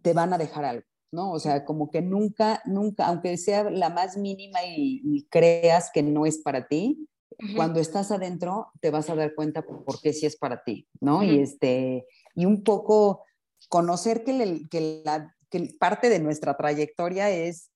te 0.00 0.14
van 0.14 0.32
a 0.32 0.38
dejar 0.38 0.64
algo, 0.64 0.86
¿no? 1.12 1.32
O 1.32 1.38
sea, 1.38 1.66
como 1.66 1.90
que 1.90 2.00
nunca, 2.00 2.62
nunca, 2.64 3.08
aunque 3.08 3.36
sea 3.36 3.68
la 3.68 3.90
más 3.90 4.16
mínima 4.16 4.60
y, 4.66 5.26
creas 5.28 5.90
que 5.92 6.02
no 6.02 6.24
es 6.24 6.38
para 6.38 6.66
ti, 6.66 7.06
cuando 7.54 7.80
estás 7.80 8.10
adentro 8.10 8.68
te 8.80 8.90
vas 8.90 9.10
a 9.10 9.14
dar 9.14 9.34
cuenta 9.34 9.62
por 9.62 10.00
qué 10.00 10.12
sí 10.12 10.26
es 10.26 10.36
para 10.36 10.64
ti, 10.64 10.88
¿no? 11.00 11.22
Y 11.22 11.40
este, 11.40 12.06
y 12.34 12.46
un 12.46 12.64
poco 12.64 13.24
conocer 13.68 14.24
que, 14.24 14.66
que, 14.70 15.02
la, 15.04 15.34
que 15.50 15.70
parte 15.78 16.08
de 16.08 16.18
nuestra 16.18 16.56
trayectoria 16.56 17.30
es 17.30 17.70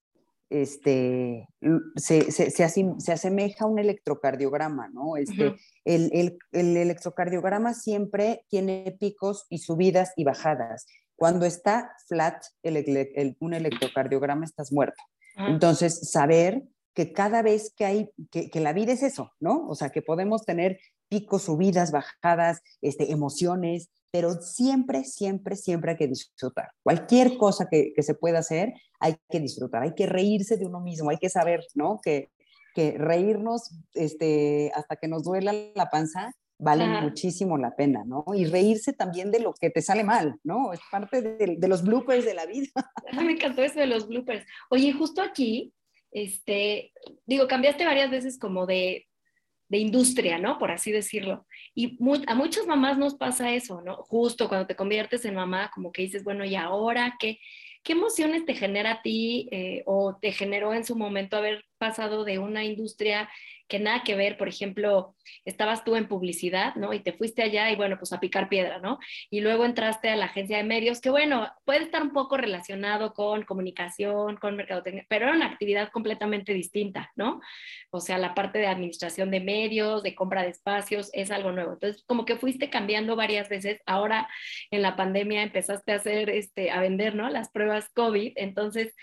este, 0.49 1.49
se, 1.95 2.31
se, 2.31 2.51
se, 2.51 3.11
asemeja 3.11 3.65
a 3.65 3.67
un 3.67 3.79
electrocardiograma, 3.79 4.87
¿no? 4.89 5.17
Este, 5.17 5.55
el, 5.83 6.11
el, 6.13 6.37
el, 6.51 6.77
electrocardiograma 6.77 7.73
siempre 7.73 8.45
tiene 8.49 8.95
picos 8.99 9.45
y 9.49 9.57
subidas 9.59 10.13
y 10.15 10.25
bajadas. 10.25 10.85
Cuando 11.15 11.45
está 11.45 11.95
flat 12.07 12.43
el, 12.61 13.35
un 13.39 13.53
electrocardiograma, 13.55 14.45
estás 14.45 14.71
muerto. 14.71 15.01
Entonces, 15.37 16.11
saber 16.11 16.61
que 16.93 17.11
cada 17.11 17.41
vez 17.41 17.73
que 17.75 17.85
hay, 17.85 18.09
que, 18.31 18.49
que, 18.49 18.59
la 18.59 18.73
vida 18.73 18.93
es 18.93 19.03
eso, 19.03 19.31
¿no? 19.39 19.67
O 19.67 19.75
sea, 19.75 19.89
que 19.89 20.01
podemos 20.01 20.45
tener 20.45 20.79
picos, 21.09 21.43
subidas, 21.43 21.91
bajadas, 21.91 22.61
este, 22.81 23.11
emociones, 23.11 23.89
pero 24.11 24.33
siempre, 24.33 25.03
siempre, 25.05 25.55
siempre 25.55 25.91
hay 25.91 25.97
que 25.97 26.07
disfrutar. 26.07 26.69
Cualquier 26.83 27.37
cosa 27.37 27.67
que, 27.69 27.93
que, 27.95 28.03
se 28.03 28.13
pueda 28.13 28.39
hacer, 28.39 28.73
hay 28.99 29.15
que 29.29 29.39
disfrutar, 29.39 29.81
hay 29.81 29.95
que 29.95 30.05
reírse 30.05 30.57
de 30.57 30.65
uno 30.65 30.81
mismo, 30.81 31.09
hay 31.09 31.17
que 31.17 31.29
saber, 31.29 31.65
¿no? 31.73 31.99
Que, 32.01 32.29
que 32.75 32.95
reírnos 32.97 33.71
este, 33.93 34.71
hasta 34.75 34.95
que 34.95 35.07
nos 35.07 35.23
duela 35.23 35.53
la 35.75 35.89
panza 35.89 36.31
vale 36.59 36.87
muchísimo 37.01 37.57
la 37.57 37.75
pena, 37.75 38.03
¿no? 38.05 38.23
Y 38.33 38.45
reírse 38.45 38.93
también 38.93 39.31
de 39.31 39.39
lo 39.39 39.53
que 39.53 39.69
te 39.69 39.81
sale 39.81 40.03
mal, 40.03 40.39
¿no? 40.43 40.71
Es 40.73 40.79
parte 40.91 41.21
de, 41.21 41.55
de 41.57 41.67
los 41.67 41.83
bloopers 41.83 42.23
de 42.23 42.33
la 42.33 42.45
vida. 42.45 42.69
Me 43.13 43.33
encantó 43.33 43.63
eso 43.63 43.79
de 43.79 43.87
los 43.87 44.07
bloopers. 44.07 44.45
Oye, 44.69 44.93
justo 44.93 45.21
aquí, 45.21 45.73
este, 46.13 46.93
digo, 47.25 47.47
cambiaste 47.47 47.85
varias 47.85 48.11
veces 48.11 48.39
como 48.39 48.65
de, 48.65 49.07
de 49.69 49.77
industria, 49.79 50.37
¿no? 50.37 50.59
Por 50.59 50.71
así 50.71 50.91
decirlo. 50.91 51.47
Y 51.73 51.97
a 52.27 52.35
muchas 52.35 52.67
mamás 52.67 52.97
nos 52.97 53.15
pasa 53.15 53.53
eso, 53.53 53.81
¿no? 53.81 53.97
Justo 54.03 54.47
cuando 54.47 54.67
te 54.67 54.75
conviertes 54.75 55.25
en 55.25 55.35
mamá, 55.35 55.71
como 55.73 55.91
que 55.91 56.03
dices, 56.03 56.23
bueno, 56.23 56.45
¿y 56.45 56.55
ahora 56.55 57.15
qué? 57.19 57.39
¿Qué 57.83 57.93
emociones 57.93 58.45
te 58.45 58.53
genera 58.53 58.91
a 58.91 59.01
ti 59.01 59.49
eh, 59.51 59.83
o 59.85 60.17
te 60.21 60.31
generó 60.31 60.73
en 60.73 60.85
su 60.85 60.95
momento 60.95 61.35
haber 61.35 61.65
pasado 61.83 62.23
de 62.23 62.39
una 62.39 62.63
industria 62.63 63.29
que 63.67 63.79
nada 63.79 64.03
que 64.03 64.15
ver, 64.15 64.37
por 64.37 64.47
ejemplo, 64.47 65.15
estabas 65.45 65.83
tú 65.83 65.95
en 65.95 66.07
publicidad, 66.07 66.75
¿no? 66.75 66.93
Y 66.93 66.99
te 66.99 67.11
fuiste 67.11 67.41
allá 67.41 67.71
y 67.71 67.75
bueno, 67.75 67.97
pues 67.97 68.13
a 68.13 68.19
picar 68.19 68.47
piedra, 68.47 68.79
¿no? 68.79 68.99
Y 69.29 69.41
luego 69.41 69.65
entraste 69.65 70.09
a 70.09 70.15
la 70.15 70.25
agencia 70.25 70.57
de 70.57 70.63
medios, 70.63 71.01
que 71.01 71.09
bueno, 71.09 71.51
puede 71.65 71.83
estar 71.83 72.03
un 72.03 72.13
poco 72.13 72.37
relacionado 72.37 73.13
con 73.13 73.43
comunicación, 73.43 74.37
con 74.37 74.55
mercadotecnia, 74.55 75.05
pero 75.09 75.25
era 75.25 75.35
una 75.35 75.47
actividad 75.47 75.89
completamente 75.91 76.53
distinta, 76.53 77.11
¿no? 77.15 77.41
O 77.89 77.99
sea, 77.99 78.17
la 78.17 78.35
parte 78.35 78.59
de 78.59 78.67
administración 78.67 79.31
de 79.31 79.39
medios, 79.39 80.03
de 80.03 80.15
compra 80.15 80.43
de 80.43 80.49
espacios, 80.49 81.09
es 81.13 81.31
algo 81.31 81.51
nuevo. 81.51 81.73
Entonces, 81.73 82.03
como 82.05 82.25
que 82.25 82.37
fuiste 82.37 82.69
cambiando 82.69 83.15
varias 83.15 83.49
veces. 83.49 83.81
Ahora 83.85 84.29
en 84.71 84.81
la 84.81 84.95
pandemia 84.95 85.41
empezaste 85.43 85.91
a 85.93 85.95
hacer, 85.95 86.29
este, 86.29 86.71
a 86.71 86.79
vender, 86.79 87.15
¿no? 87.15 87.29
Las 87.29 87.49
pruebas 87.49 87.89
COVID. 87.95 88.33
Entonces, 88.35 88.93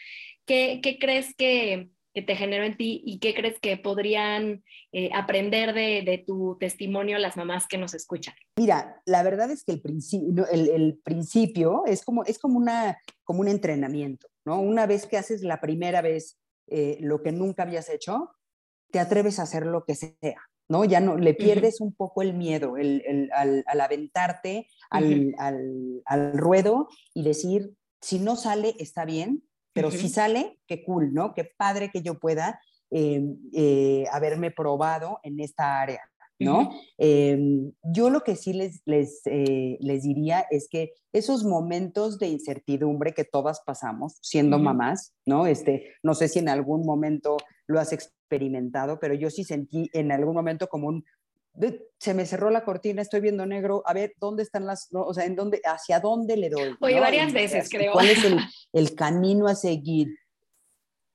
¿qué, 0.47 0.81
qué 0.83 0.99
crees 0.99 1.35
que 1.35 1.91
que 2.13 2.23
te 2.23 2.37
generó 2.37 2.65
en 2.65 2.77
ti 2.77 3.03
y 3.05 3.19
qué 3.19 3.35
crees 3.35 3.59
que 3.61 3.77
podrían 3.77 4.65
eh, 4.93 5.11
aprender 5.15 5.75
de, 5.75 6.25
tu 6.27 6.57
testimonio 6.59 7.19
las 7.19 7.37
mamás 7.37 7.67
que 7.69 7.79
nos 7.79 7.95
escuchan? 7.95 8.35
Mira, 8.57 9.01
la 9.07 9.23
verdad 9.23 9.51
es 9.51 9.65
que 9.65 9.73
el, 9.73 9.81
principio, 9.81 10.47
el, 10.49 10.99
principio 11.05 11.83
es, 11.87 12.05
como, 12.05 12.25
es 12.25 12.39
como, 12.39 12.59
una, 12.59 12.99
como 13.25 13.41
un 13.41 13.49
entrenamiento, 13.49 14.29
¿no? 14.45 14.61
Una 14.61 14.87
vez 14.87 15.07
que 15.07 15.17
haces 15.17 15.43
la 15.43 15.61
primera 15.61 16.03
vez 16.03 16.39
eh, 16.67 16.99
lo 17.01 17.23
que 17.23 17.33
nunca 17.33 17.63
habías 17.63 17.89
hecho, 17.89 18.31
te 18.91 18.99
atreves 18.99 19.39
a 19.39 19.43
hacer 19.43 19.67
lo 19.67 19.85
que 19.85 19.95
sea, 19.95 20.43
¿no? 20.69 20.85
Ya 20.85 21.01
no, 21.01 21.17
le 21.17 21.35
pierdes 21.35 21.81
un 21.81 21.95
poco 21.95 22.23
el 22.23 22.35
miedo 22.35 22.77
el, 22.77 23.31
al, 23.33 23.81
aventarte 23.81 24.67
al, 24.91 25.35
al 25.39 26.33
ruedo 26.37 26.89
y 27.15 27.23
decir, 27.23 27.75
si 28.01 28.19
no 28.19 28.35
sale, 28.35 28.75
está 28.79 29.05
bien, 29.05 29.45
pero 29.73 29.91
si 29.91 30.09
sale, 30.09 30.59
qué 30.67 30.85
cool, 30.85 31.13
¿no? 31.15 31.35
Qué 31.35 31.45
padre 31.45 31.91
que 31.91 32.03
yo 32.03 32.19
pueda 32.19 32.61
em, 32.91 33.37
eh, 33.53 34.05
haberme 34.13 34.51
probado 34.51 35.21
en 35.23 35.41
esta 35.41 35.81
área, 35.81 36.01
¿no? 36.39 36.71
Em, 36.99 37.73
yo 37.83 38.11
lo 38.11 38.23
que 38.23 38.35
sí 38.35 38.53
les, 38.53 38.83
les, 38.85 39.21
eh, 39.27 39.77
les 39.81 40.03
diría 40.03 40.47
es 40.51 40.69
que 40.69 40.93
esos 41.13 41.45
momentos 41.45 42.19
de 42.19 42.29
incertidumbre 42.29 43.13
que 43.15 43.25
todas 43.25 43.61
pasamos 43.65 44.19
siendo 44.23 44.59
mamás, 44.59 45.15
¿no? 45.27 45.47
Este, 45.47 45.93
no 46.03 46.15
sé 46.15 46.29
si 46.29 46.39
en 46.39 46.49
algún 46.49 46.85
momento 46.85 47.37
lo 47.67 47.79
has 47.79 47.93
experimentado, 47.93 48.99
pero 48.99 49.15
yo 49.15 49.31
sí 49.31 49.45
sentí 49.45 49.89
en 49.93 50.11
algún 50.13 50.35
momento 50.35 50.69
como 50.69 50.89
un, 50.89 51.05
se 51.99 52.15
me 52.15 52.27
cerró 52.27 52.51
la 52.51 52.65
cortina, 52.65 53.03
estoy 53.03 53.21
viendo 53.21 53.45
negro, 53.45 53.83
a 53.87 53.93
ver, 53.93 54.15
¿dónde 54.19 54.43
están 54.43 54.67
las, 54.67 54.89
o 54.93 55.13
sea, 55.13 55.25
en 55.25 55.37
dónde, 55.37 55.61
hacia 55.65 56.01
dónde 56.01 56.37
le 56.37 56.49
doy? 56.49 56.77
Oye, 56.81 57.01
varias 57.01 57.33
veces, 57.33 57.69
creo. 57.69 57.93
¿Cuál 57.93 58.09
es 58.09 58.19
el, 58.73 58.95
camino 58.95 59.47
a 59.47 59.55
seguir? 59.55 60.09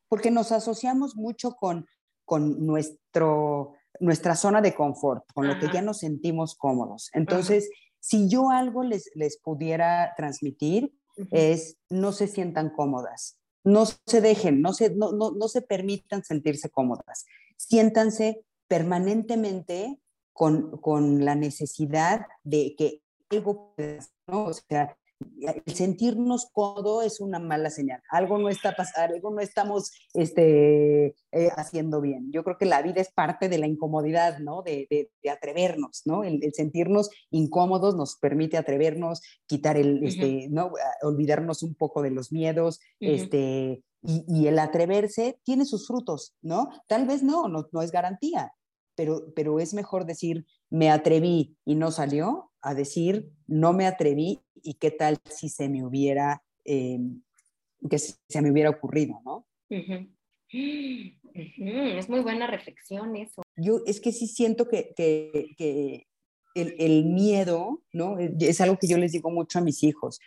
Porque 0.07 0.31
nos 0.31 0.51
asociamos 0.51 1.15
mucho 1.15 1.55
con, 1.55 1.87
con 2.25 2.65
nuestro, 2.65 3.73
nuestra 3.99 4.35
zona 4.35 4.61
de 4.61 4.75
confort, 4.75 5.25
con 5.33 5.47
lo 5.47 5.57
que 5.59 5.69
ya 5.73 5.81
nos 5.81 5.99
sentimos 5.99 6.55
cómodos. 6.55 7.09
Entonces, 7.13 7.69
si 7.99 8.29
yo 8.29 8.49
algo 8.49 8.83
les, 8.83 9.09
les 9.15 9.37
pudiera 9.39 10.13
transmitir, 10.15 10.93
es 11.31 11.77
no 11.89 12.11
se 12.11 12.27
sientan 12.27 12.69
cómodas, 12.69 13.39
no 13.63 13.85
se 13.85 14.21
dejen, 14.21 14.61
no 14.61 14.73
se, 14.73 14.93
no, 14.93 15.13
no, 15.13 15.31
no 15.31 15.47
se 15.47 15.61
permitan 15.61 16.23
sentirse 16.23 16.69
cómodas, 16.69 17.25
siéntanse 17.57 18.45
permanentemente 18.67 19.99
con, 20.35 20.77
con 20.81 21.23
la 21.23 21.33
necesidad 21.33 22.27
de 22.43 22.75
que 22.77 23.01
algo, 23.29 23.73
¿no? 24.27 24.47
O 24.47 24.53
sea, 24.53 24.97
el 25.39 25.73
sentirnos 25.73 26.49
cómodo 26.51 27.01
es 27.01 27.21
una 27.21 27.39
mala 27.39 27.69
señal. 27.69 28.01
Algo 28.09 28.37
no 28.37 28.49
está 28.49 28.75
pasando, 28.75 29.15
algo 29.15 29.31
no 29.31 29.39
estamos 29.39 29.93
este, 30.13 31.15
eh, 31.31 31.49
haciendo 31.55 32.01
bien. 32.01 32.33
Yo 32.33 32.43
creo 32.43 32.57
que 32.57 32.65
la 32.65 32.81
vida 32.81 32.99
es 32.99 33.13
parte 33.13 33.47
de 33.47 33.57
la 33.57 33.65
incomodidad, 33.65 34.39
¿no? 34.39 34.61
De, 34.61 34.87
de, 34.89 35.29
atrevernos, 35.29 36.01
¿no? 36.03 36.25
El, 36.25 36.41
sentirnos 36.53 37.09
incómodos 37.31 37.95
nos 37.95 38.17
permite 38.17 38.57
atrevernos, 38.57 39.21
quitar 39.47 39.77
el, 39.77 40.03
este, 40.03 40.49
¿no? 40.49 40.73
Olvidarnos 41.01 41.63
un 41.63 41.75
poco 41.75 42.01
de 42.01 42.11
los 42.11 42.33
miedos, 42.33 42.81
este, 42.99 43.81
y, 44.01 44.25
y, 44.27 44.47
el 44.47 44.59
atreverse 44.59 45.39
tiene 45.43 45.63
sus 45.63 45.87
frutos, 45.87 46.35
¿no? 46.41 46.69
Tal 46.87 47.07
vez 47.07 47.23
no, 47.23 47.47
no, 47.47 47.69
no 47.71 47.81
es 47.81 47.91
garantía, 47.91 48.51
pero, 48.95 49.59
es 49.59 49.73
mejor 49.73 50.05
decir, 50.05 50.45
me 50.69 50.89
atreví 50.89 51.57
y 51.65 51.75
no 51.75 51.91
salió, 51.91 52.51
a 52.61 52.73
decir, 52.73 53.31
no 53.47 53.73
me 53.73 53.85
atreví 53.85 54.41
y 54.55 54.75
qué 54.75 54.91
tal 54.91 55.17
si 55.29 55.49
se 55.49 55.69
me 55.69 55.85
hubiera, 55.85 56.43
eh, 56.63 56.99
que 57.89 57.99
se 57.99 58.41
me 58.41 58.51
hubiera 58.51 58.69
ocurrido, 58.69 59.21
¿no? 59.23 59.45
Es 60.49 62.09
muy 62.09 62.21
buena 62.21 62.47
reflexión 62.47 63.15
eso. 63.15 63.43
Yo 63.57 63.81
es 63.85 63.99
que 63.99 64.11
sí 64.11 64.27
siento 64.27 64.67
que, 64.67 64.93
que, 64.95 66.07
el, 66.55 66.75
el, 66.79 67.05
miedo, 67.05 67.83
¿no? 67.91 68.17
Es 68.17 68.61
algo 68.61 68.77
que 68.77 68.87
yo 68.87 68.97
les 68.97 69.11
digo 69.11 69.29
mucho 69.29 69.59
a 69.59 69.61
mis 69.61 69.83
hijos. 69.83 70.19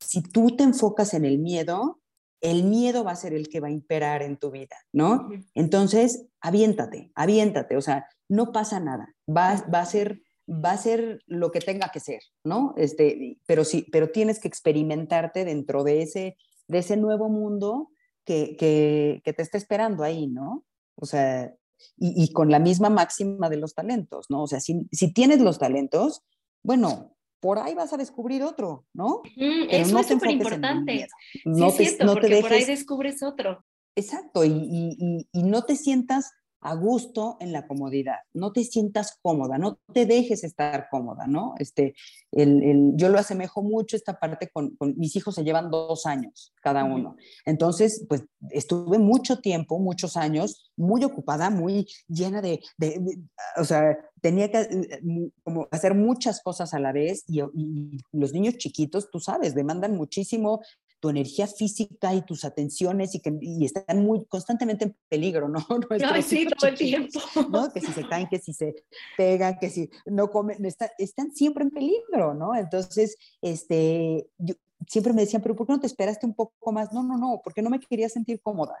Si 0.00 0.22
tú 0.22 0.56
te 0.56 0.64
enfocas 0.64 1.14
en 1.14 1.24
el 1.24 1.38
miedo, 1.38 2.00
el 2.40 2.64
miedo 2.64 3.04
va 3.04 3.12
a 3.12 3.16
ser 3.16 3.32
el 3.34 3.48
que 3.48 3.60
va 3.60 3.68
a 3.68 3.72
imperar 3.72 4.22
en 4.22 4.36
tu 4.36 4.50
vida, 4.50 4.76
¿no? 4.92 5.28
Entonces, 5.54 6.26
aviéntate, 6.40 7.10
aviéntate, 7.14 7.76
o 7.76 7.80
sea, 7.80 8.06
no 8.28 8.52
pasa 8.52 8.80
nada, 8.80 9.14
va, 9.28 9.64
va 9.72 9.80
a 9.80 9.86
ser 9.86 10.20
va 10.48 10.72
a 10.72 10.78
ser 10.78 11.22
lo 11.26 11.50
que 11.50 11.60
tenga 11.60 11.90
que 11.92 12.00
ser, 12.00 12.20
¿no? 12.44 12.74
Este, 12.76 13.40
pero 13.46 13.64
sí, 13.64 13.86
pero 13.90 14.10
tienes 14.10 14.38
que 14.38 14.48
experimentarte 14.48 15.44
dentro 15.44 15.82
de 15.82 16.02
ese, 16.02 16.36
de 16.68 16.78
ese 16.78 16.96
nuevo 16.96 17.28
mundo 17.28 17.90
que, 18.24 18.56
que, 18.56 19.22
que 19.24 19.32
te 19.32 19.42
está 19.42 19.58
esperando 19.58 20.04
ahí, 20.04 20.28
¿no? 20.28 20.64
O 20.94 21.06
sea, 21.06 21.52
y, 21.96 22.22
y, 22.22 22.32
con 22.32 22.50
la 22.50 22.58
misma 22.58 22.90
máxima 22.90 23.48
de 23.50 23.56
los 23.56 23.74
talentos, 23.74 24.26
¿no? 24.30 24.42
O 24.44 24.46
sea, 24.46 24.60
si, 24.60 24.86
si 24.92 25.12
tienes 25.12 25.40
los 25.40 25.58
talentos, 25.58 26.22
bueno, 26.62 27.15
por 27.40 27.58
ahí 27.58 27.74
vas 27.74 27.92
a 27.92 27.96
descubrir 27.96 28.42
otro, 28.42 28.84
¿no? 28.92 29.22
eso 29.36 29.92
no 29.92 30.00
es 30.00 30.06
súper 30.06 30.30
importante. 30.30 31.08
No 31.44 31.70
sí, 31.70 31.84
es 31.84 31.96
cierto, 31.96 32.14
porque 32.14 32.40
por 32.40 32.52
ahí 32.52 32.64
descubres 32.64 33.22
otro. 33.22 33.64
Exacto, 33.94 34.44
y, 34.44 34.50
y, 34.50 35.28
y, 35.32 35.42
no 35.42 35.64
te 35.64 35.74
sientas 35.74 36.32
a 36.66 36.74
gusto 36.74 37.36
en 37.38 37.52
la 37.52 37.64
comodidad, 37.68 38.16
no 38.34 38.52
te 38.52 38.64
sientas 38.64 39.20
cómoda, 39.22 39.56
no 39.56 39.78
te 39.94 40.04
dejes 40.04 40.42
estar 40.42 40.88
cómoda, 40.90 41.28
¿no? 41.28 41.54
Este, 41.60 41.94
el, 42.32 42.60
el, 42.64 42.92
yo 42.96 43.08
lo 43.08 43.20
asemejo 43.20 43.62
mucho 43.62 43.94
esta 43.94 44.18
parte 44.18 44.48
con, 44.48 44.74
con, 44.74 44.98
mis 44.98 45.14
hijos 45.14 45.36
se 45.36 45.44
llevan 45.44 45.70
dos 45.70 46.06
años 46.06 46.52
cada 46.60 46.82
uno, 46.82 47.14
entonces 47.44 48.04
pues 48.08 48.24
estuve 48.50 48.98
mucho 48.98 49.38
tiempo, 49.38 49.78
muchos 49.78 50.16
años, 50.16 50.72
muy 50.76 51.04
ocupada, 51.04 51.50
muy 51.50 51.86
llena 52.08 52.42
de, 52.42 52.60
de, 52.78 52.98
de 52.98 53.18
o 53.58 53.64
sea, 53.64 53.96
tenía 54.20 54.50
que 54.50 54.58
eh, 54.58 55.00
como 55.44 55.68
hacer 55.70 55.94
muchas 55.94 56.42
cosas 56.42 56.74
a 56.74 56.80
la 56.80 56.90
vez 56.92 57.22
y, 57.28 57.42
y, 57.54 58.00
los 58.10 58.32
niños 58.32 58.56
chiquitos, 58.56 59.08
tú 59.08 59.20
sabes, 59.20 59.54
demandan 59.54 59.96
muchísimo 59.96 60.62
tu 61.00 61.10
energía 61.10 61.46
física 61.46 62.14
y 62.14 62.22
tus 62.22 62.44
atenciones 62.44 63.14
y 63.14 63.20
que 63.20 63.36
y 63.40 63.64
están 63.64 64.04
muy 64.04 64.24
constantemente 64.26 64.86
en 64.86 64.96
peligro, 65.08 65.48
¿no? 65.48 65.58
Ay, 66.10 66.22
sí, 66.22 66.46
todo 66.46 66.70
el 66.70 66.76
tiempo. 66.76 67.20
¿no? 67.50 67.70
Que 67.72 67.80
si 67.80 67.92
se 67.92 68.08
caen, 68.08 68.28
que 68.28 68.38
si 68.38 68.52
se 68.52 68.74
pegan, 69.16 69.58
que 69.58 69.70
si 69.70 69.90
no 70.06 70.30
comen, 70.30 70.64
está, 70.64 70.90
están 70.98 71.32
siempre 71.32 71.64
en 71.64 71.70
peligro, 71.70 72.34
¿no? 72.34 72.54
Entonces, 72.54 73.16
este, 73.42 74.28
yo, 74.38 74.54
siempre 74.86 75.12
me 75.12 75.22
decían, 75.22 75.42
pero 75.42 75.54
¿por 75.54 75.66
qué 75.66 75.72
no 75.72 75.80
te 75.80 75.86
esperaste 75.86 76.26
un 76.26 76.34
poco 76.34 76.72
más? 76.72 76.92
No, 76.92 77.02
no, 77.02 77.16
no, 77.16 77.40
porque 77.42 77.62
no 77.62 77.70
me 77.70 77.80
quería 77.80 78.08
sentir 78.08 78.40
cómoda 78.40 78.74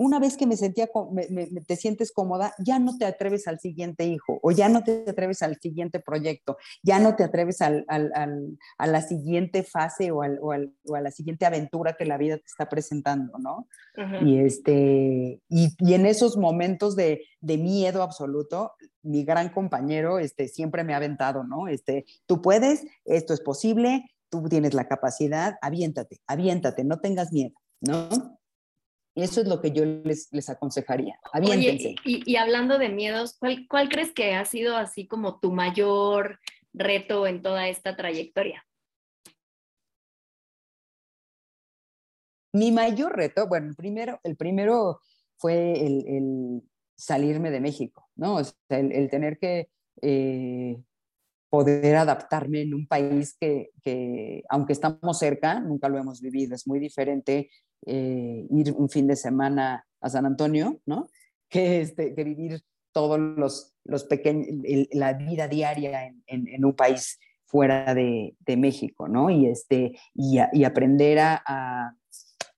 una 0.00 0.18
vez 0.18 0.38
que 0.38 0.46
me 0.46 0.56
sentía, 0.56 0.88
me, 1.12 1.28
me, 1.28 1.46
te 1.60 1.76
sientes 1.76 2.10
cómoda, 2.10 2.54
ya 2.58 2.78
no 2.78 2.96
te 2.96 3.04
atreves 3.04 3.46
al 3.46 3.60
siguiente 3.60 4.06
hijo 4.06 4.40
o 4.42 4.50
ya 4.50 4.70
no 4.70 4.82
te 4.82 5.04
atreves 5.06 5.42
al 5.42 5.60
siguiente 5.60 6.00
proyecto, 6.00 6.56
ya 6.82 6.98
no 6.98 7.16
te 7.16 7.24
atreves 7.24 7.60
al, 7.60 7.84
al, 7.86 8.10
al, 8.14 8.58
a 8.78 8.86
la 8.86 9.02
siguiente 9.02 9.62
fase 9.62 10.10
o, 10.10 10.20
o, 10.20 10.54
o, 10.86 10.94
a 10.94 11.00
la 11.02 11.10
siguiente 11.10 11.44
aventura 11.44 11.96
que 11.98 12.06
la 12.06 12.16
vida 12.16 12.38
te 12.38 12.46
está 12.46 12.66
presentando, 12.70 13.38
¿no? 13.38 13.68
Uh 13.98 14.00
-huh. 14.00 14.26
Y, 14.26 14.38
este, 14.38 15.42
y, 15.50 15.76
y, 15.78 15.92
en 15.92 16.06
esos 16.06 16.38
momentos 16.38 16.96
de, 16.96 17.20
de, 17.42 17.58
miedo 17.58 18.02
absoluto, 18.02 18.72
mi 19.02 19.22
gran 19.24 19.50
compañero 19.50 20.18
este, 20.18 20.48
siempre 20.48 20.82
me 20.82 20.94
ha 20.94 20.96
aventado, 20.96 21.44
¿no? 21.44 21.68
Este, 21.68 22.06
tú 22.24 22.40
puedes, 22.40 22.86
esto 23.04 23.34
es 23.34 23.42
posible, 23.42 24.06
tú 24.30 24.48
tienes 24.48 24.72
la 24.72 24.88
capacidad, 24.88 25.56
aviéntate, 25.60 26.22
aviéntate, 26.26 26.84
no 26.84 27.00
tengas 27.00 27.32
miedo, 27.32 27.52
¿no? 27.82 28.39
Eso 29.14 29.40
es 29.40 29.48
lo 29.48 29.60
que 29.60 29.72
yo 29.72 29.84
les, 29.84 30.28
les 30.32 30.48
aconsejaría. 30.48 31.18
Oye, 31.34 31.96
y, 32.04 32.32
y, 32.32 32.36
hablando 32.36 32.78
de 32.78 32.88
miedos, 32.88 33.36
¿cuál, 33.38 33.66
¿cuál 33.68 33.88
crees 33.88 34.12
que 34.12 34.34
ha 34.34 34.44
sido 34.44 34.76
así 34.76 35.06
como 35.06 35.40
tu 35.40 35.52
mayor 35.52 36.38
reto 36.72 37.26
en 37.26 37.42
toda 37.42 37.68
esta 37.68 37.96
trayectoria? 37.96 38.64
Mi 42.52 42.72
mayor 42.72 43.16
reto, 43.16 43.46
bueno, 43.48 43.68
el 43.68 43.76
primero, 43.76 44.20
el 44.22 44.36
primero 44.36 45.00
fue 45.36 45.72
el, 45.86 46.06
el 46.06 46.62
salirme 46.96 47.50
de 47.50 47.60
México, 47.60 48.08
¿no? 48.16 48.36
O 48.36 48.44
sea, 48.44 48.78
el, 48.78 48.92
el 48.92 49.08
tener 49.08 49.38
que 49.38 49.68
eh, 50.02 50.76
poder 51.48 51.96
adaptarme 51.96 52.62
en 52.62 52.74
un 52.74 52.86
país 52.86 53.36
que, 53.38 53.70
que, 53.82 54.44
aunque 54.48 54.72
estamos 54.72 55.18
cerca, 55.18 55.60
nunca 55.60 55.88
lo 55.88 55.98
hemos 55.98 56.20
vivido. 56.20 56.54
Es 56.54 56.66
muy 56.66 56.78
diferente 56.78 57.50
eh, 57.86 58.46
ir 58.50 58.72
un 58.72 58.88
fin 58.88 59.06
de 59.06 59.16
semana 59.16 59.86
a 60.00 60.08
San 60.08 60.26
Antonio, 60.26 60.80
¿no? 60.86 61.08
Que, 61.50 61.80
este, 61.80 62.14
que 62.14 62.22
vivir 62.22 62.62
todos 62.92 63.18
los, 63.18 63.74
los 63.82 64.04
pequeños, 64.04 64.46
la 64.92 65.14
vida 65.14 65.48
diaria 65.48 66.06
en, 66.06 66.22
en, 66.46 66.64
un 66.64 66.74
país 66.74 67.18
fuera 67.44 67.92
de, 67.92 68.36
de, 68.38 68.56
México, 68.56 69.08
¿no? 69.08 69.30
Y, 69.30 69.46
este, 69.46 69.98
y, 70.14 70.38
y 70.52 70.62
aprender 70.62 71.18
a, 71.18 71.42
a, 71.44 71.96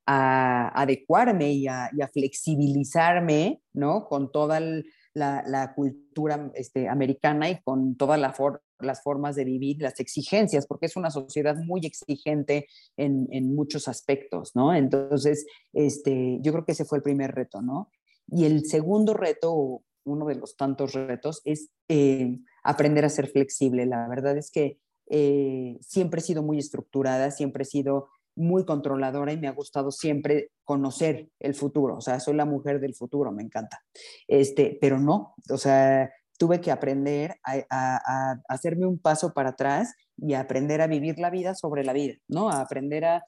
a, 0.04 0.82
adecuarme 0.82 1.52
y 1.52 1.68
a, 1.68 1.88
y 1.96 2.02
a 2.02 2.08
flexibilizarme, 2.08 3.62
¿no? 3.72 4.04
Con 4.04 4.30
toda 4.30 4.58
el, 4.58 4.84
la, 5.14 5.72
cultura 5.74 6.50
este, 6.54 6.88
americana 6.88 7.50
y 7.50 7.60
con 7.62 7.96
todas 7.96 8.20
las 8.20 9.02
formas 9.02 9.36
de 9.36 9.44
vivir, 9.44 9.80
las 9.80 10.00
exigencias, 10.00 10.66
porque 10.66 10.86
es 10.86 10.96
una 10.96 11.10
sociedad 11.10 11.56
muy 11.56 11.80
exigente 11.84 12.66
en, 12.96 13.28
en, 13.30 13.54
muchos 13.54 13.88
aspectos, 13.88 14.52
¿no? 14.54 14.74
Entonces, 14.74 15.46
este, 15.72 16.38
yo 16.40 16.52
creo 16.52 16.64
que 16.64 16.72
ese 16.72 16.84
fue 16.84 16.98
el 16.98 17.02
primer 17.02 17.34
reto, 17.34 17.62
¿no? 17.62 17.90
Y 18.28 18.44
el 18.44 18.64
segundo 18.66 19.14
reto, 19.14 19.82
uno 20.04 20.26
de 20.26 20.36
los 20.36 20.56
tantos 20.56 20.92
retos, 20.94 21.42
es 21.44 21.70
eh, 21.88 22.38
aprender 22.62 23.04
a 23.04 23.10
ser 23.10 23.28
flexible. 23.28 23.86
La 23.86 24.08
verdad 24.08 24.36
es 24.36 24.50
que 24.50 24.78
eh, 25.10 25.76
siempre 25.80 26.20
he 26.20 26.24
sido 26.24 26.42
muy 26.42 26.58
estructurada, 26.58 27.30
siempre 27.30 27.64
he 27.64 27.66
sido 27.66 28.08
muy 28.34 28.64
controladora 28.64 29.32
y 29.32 29.38
me 29.38 29.48
ha 29.48 29.52
gustado 29.52 29.90
siempre 29.90 30.50
conocer 30.64 31.28
el 31.40 31.54
futuro, 31.54 31.96
o 31.96 32.00
sea, 32.00 32.20
soy 32.20 32.34
la 32.34 32.44
mujer 32.44 32.80
del 32.80 32.94
futuro, 32.94 33.32
me 33.32 33.42
encanta. 33.42 33.80
Este, 34.26 34.78
pero 34.80 34.98
no, 34.98 35.34
o 35.50 35.58
sea, 35.58 36.10
tuve 36.38 36.60
que 36.60 36.70
aprender 36.70 37.36
a, 37.44 38.40
hacerme 38.48 38.86
un 38.86 38.98
paso 38.98 39.32
para 39.32 39.50
atrás 39.50 39.94
y 40.16 40.34
aprender 40.34 40.80
a 40.80 40.86
vivir 40.86 41.18
la 41.18 41.30
vida 41.30 41.54
sobre 41.54 41.84
la 41.84 41.92
vida, 41.92 42.14
¿no? 42.28 42.50
A 42.50 42.60
aprender 42.60 43.04
a, 43.04 43.24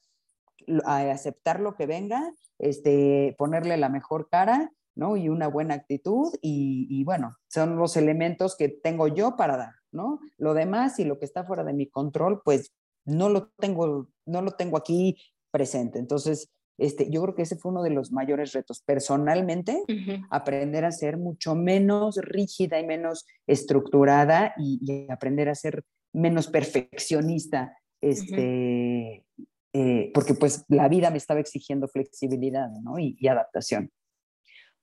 a 0.85 1.11
aceptar 1.11 1.61
lo 1.61 1.75
que 1.75 1.87
venga, 1.87 2.33
este, 2.59 3.35
ponerle 3.39 3.77
la 3.77 3.89
mejor 3.89 4.29
cara, 4.29 4.73
¿no? 4.97 5.17
Y 5.17 5.29
una 5.29 5.49
buena 5.49 5.75
actitud 5.75 6.33
y 6.41 7.05
bueno, 7.05 7.37
son 7.49 7.77
los 7.77 7.97
elementos 7.97 8.57
que 8.57 8.69
tengo 8.69 9.09
yo 9.09 9.37
para 9.37 9.57
dar, 9.57 9.75
¿no? 9.93 10.21
Lo 10.37 10.55
demás 10.55 10.99
y 10.99 11.05
lo 11.05 11.19
que 11.19 11.25
está 11.25 11.45
fuera 11.45 11.65
de 11.65 11.73
mi 11.73 11.89
control, 11.89 12.43
pues 12.45 12.73
no 13.05 13.29
lo 13.29 13.49
tengo, 13.59 14.09
no 14.27 14.43
lo 14.43 14.53
tengo 14.53 14.77
aquí 14.77 15.17
presente. 15.51 15.99
Entonces, 15.99 16.51
este, 16.79 17.09
yo 17.11 17.23
creo 17.23 17.35
que 17.35 17.43
ese 17.43 17.57
fue 17.57 17.71
uno 17.71 17.83
de 17.83 17.91
los 17.91 18.11
mayores 18.11 18.53
retos. 18.53 18.83
Personalmente, 18.85 19.83
uh 19.89 19.93
-huh. 19.93 20.27
aprender 20.31 20.85
a 20.85 20.93
ser 20.93 21.17
mucho 21.17 21.55
menos 21.55 22.17
rígida 22.17 22.81
y 22.81 22.87
menos 22.87 23.27
estructurada 23.47 24.55
y, 24.59 24.81
y 24.83 25.11
aprender 25.11 25.49
a 25.49 25.55
ser 25.55 25.83
menos 26.13 26.49
perfeccionista, 26.49 27.77
este, 28.01 29.25
uh 29.37 29.43
-huh. 29.43 29.47
eh, 29.75 30.11
porque 30.15 30.35
pues 30.35 30.65
la 30.69 30.89
vida 30.89 31.11
me 31.11 31.19
estaba 31.19 31.41
exigiendo 31.41 31.89
flexibilidad 31.89 32.69
¿no? 32.83 32.99
y, 32.99 33.17
y 33.21 33.29
adaptación. 33.29 33.91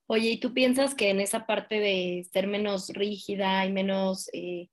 Oye, 0.06 0.30
¿y 0.30 0.40
tú 0.40 0.52
piensas 0.52 0.94
que 0.94 1.10
en 1.10 1.20
esa 1.20 1.46
parte 1.46 1.80
de 1.80 2.26
ser 2.32 2.46
menos 2.46 2.88
rígida 2.88 3.64
y 3.66 3.72
menos... 3.72 4.28
Eh 4.32 4.68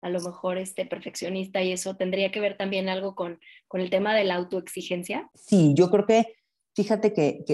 a 0.00 0.10
lo 0.10 0.20
mejor 0.20 0.58
este 0.58 0.86
perfeccionista 0.86 1.62
y 1.62 1.72
eso 1.72 1.96
tendría 1.96 2.30
que 2.30 2.40
ver 2.40 2.56
también 2.56 2.88
algo 2.88 3.14
con, 3.14 3.40
con 3.66 3.80
el 3.80 3.90
tema 3.90 4.14
de 4.14 4.24
la 4.24 4.36
autoexigencia? 4.36 5.30
Sí, 5.34 5.74
yo 5.76 5.90
creo 5.90 6.06
que, 6.06 6.34
fíjate 6.74 7.12
que, 7.12 7.44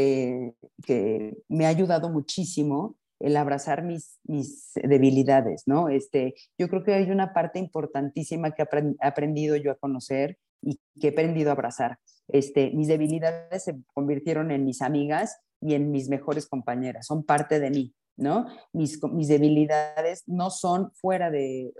que, 0.84 1.34
me 1.48 1.66
ha 1.66 1.68
ayudado 1.68 2.10
muchísimo 2.10 2.96
el 3.20 3.36
abrazar 3.36 3.82
mis, 3.82 4.18
mis 4.24 4.72
debilidades, 4.74 5.62
¿no? 5.66 5.88
Este, 5.88 6.34
yo 6.58 6.68
creo 6.68 6.84
que 6.84 6.94
hay 6.94 7.10
una 7.10 7.32
parte 7.32 7.58
importantísima 7.58 8.50
que 8.50 8.62
he 8.62 9.06
aprendido 9.06 9.56
yo 9.56 9.70
a 9.70 9.76
conocer 9.76 10.38
y 10.60 10.78
que 11.00 11.08
he 11.08 11.10
aprendido 11.10 11.50
a 11.50 11.52
abrazar. 11.52 11.98
Este, 12.28 12.70
mis 12.72 12.88
debilidades 12.88 13.64
se 13.64 13.76
convirtieron 13.94 14.50
en 14.50 14.64
mis 14.64 14.82
amigas 14.82 15.38
y 15.60 15.74
en 15.74 15.90
mis 15.90 16.08
mejores 16.08 16.46
compañeras, 16.46 17.06
son 17.06 17.24
parte 17.24 17.58
de 17.60 17.70
mí, 17.70 17.94
¿no? 18.16 18.46
Mis, 18.72 19.02
mis 19.04 19.28
debilidades 19.28 20.24
no 20.26 20.50
son 20.50 20.92
fuera 20.92 21.30
de, 21.30 21.72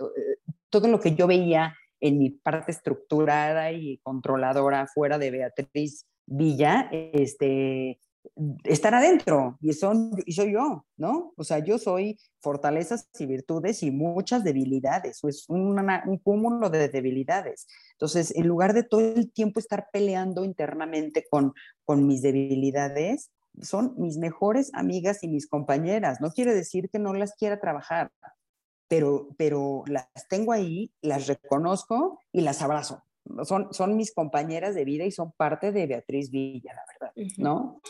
todo 0.75 0.89
lo 0.89 0.99
que 0.99 1.15
yo 1.15 1.25
veía 1.25 1.73
en 2.01 2.17
mi 2.17 2.31
parte 2.31 2.73
estructurada 2.73 3.71
y 3.71 3.97
controladora 3.99 4.87
fuera 4.87 5.17
de 5.17 5.31
Beatriz 5.31 6.05
Villa, 6.25 6.89
este, 6.91 8.01
estar 8.65 8.93
adentro 8.93 9.57
y, 9.61 9.71
son, 9.71 10.11
y 10.25 10.33
soy 10.33 10.51
yo, 10.51 10.85
¿no? 10.97 11.31
O 11.37 11.45
sea, 11.45 11.59
yo 11.59 11.77
soy 11.77 12.19
fortalezas 12.41 13.07
y 13.17 13.25
virtudes 13.25 13.83
y 13.83 13.91
muchas 13.91 14.43
debilidades, 14.43 15.23
o 15.23 15.29
es 15.29 15.45
una, 15.47 16.03
un 16.07 16.17
cúmulo 16.17 16.69
de 16.69 16.89
debilidades. 16.89 17.67
Entonces, 17.93 18.35
en 18.35 18.45
lugar 18.45 18.73
de 18.73 18.83
todo 18.83 18.99
el 18.99 19.31
tiempo 19.31 19.61
estar 19.61 19.87
peleando 19.93 20.43
internamente 20.43 21.25
con, 21.29 21.53
con 21.85 22.05
mis 22.05 22.21
debilidades, 22.21 23.31
son 23.61 23.93
mis 23.97 24.17
mejores 24.17 24.73
amigas 24.73 25.23
y 25.23 25.29
mis 25.29 25.47
compañeras. 25.47 26.19
No 26.19 26.31
quiere 26.31 26.53
decir 26.53 26.89
que 26.89 26.99
no 26.99 27.13
las 27.13 27.33
quiera 27.35 27.61
trabajar, 27.61 28.11
pero, 28.87 29.29
pero 29.37 29.83
las 29.87 30.09
tengo 30.29 30.51
ahí, 30.51 30.91
las 31.01 31.27
reconozco 31.27 32.19
y 32.31 32.41
las 32.41 32.61
abrazo, 32.61 33.03
son, 33.43 33.73
son 33.73 33.95
mis 33.95 34.13
compañeras 34.13 34.75
de 34.75 34.85
vida 34.85 35.05
y 35.05 35.11
son 35.11 35.31
parte 35.31 35.71
de 35.71 35.87
Beatriz 35.87 36.31
Villa, 36.31 36.73
la 36.73 36.83
verdad, 36.93 37.33
¿no? 37.37 37.81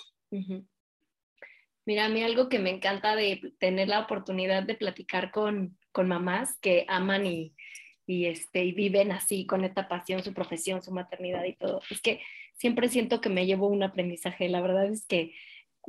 Mira, 1.85 2.05
a 2.05 2.09
mí 2.09 2.23
algo 2.23 2.49
que 2.49 2.59
me 2.59 2.71
encanta 2.71 3.15
de 3.15 3.53
tener 3.59 3.87
la 3.87 3.99
oportunidad 3.99 4.63
de 4.63 4.75
platicar 4.75 5.31
con, 5.31 5.77
con 5.91 6.07
mamás 6.07 6.57
que 6.59 6.85
aman 6.87 7.27
y, 7.27 7.53
y, 8.07 8.25
este, 8.25 8.63
y 8.63 8.71
viven 8.71 9.11
así 9.11 9.45
con 9.45 9.63
esta 9.63 9.87
pasión 9.87 10.23
su 10.23 10.33
profesión, 10.33 10.81
su 10.81 10.91
maternidad 10.91 11.43
y 11.43 11.53
todo, 11.53 11.81
es 11.89 12.01
que 12.01 12.21
siempre 12.55 12.89
siento 12.89 13.21
que 13.21 13.29
me 13.29 13.45
llevo 13.45 13.67
un 13.67 13.83
aprendizaje. 13.83 14.49
La 14.49 14.61
verdad 14.61 14.85
es 14.85 15.05
que 15.05 15.33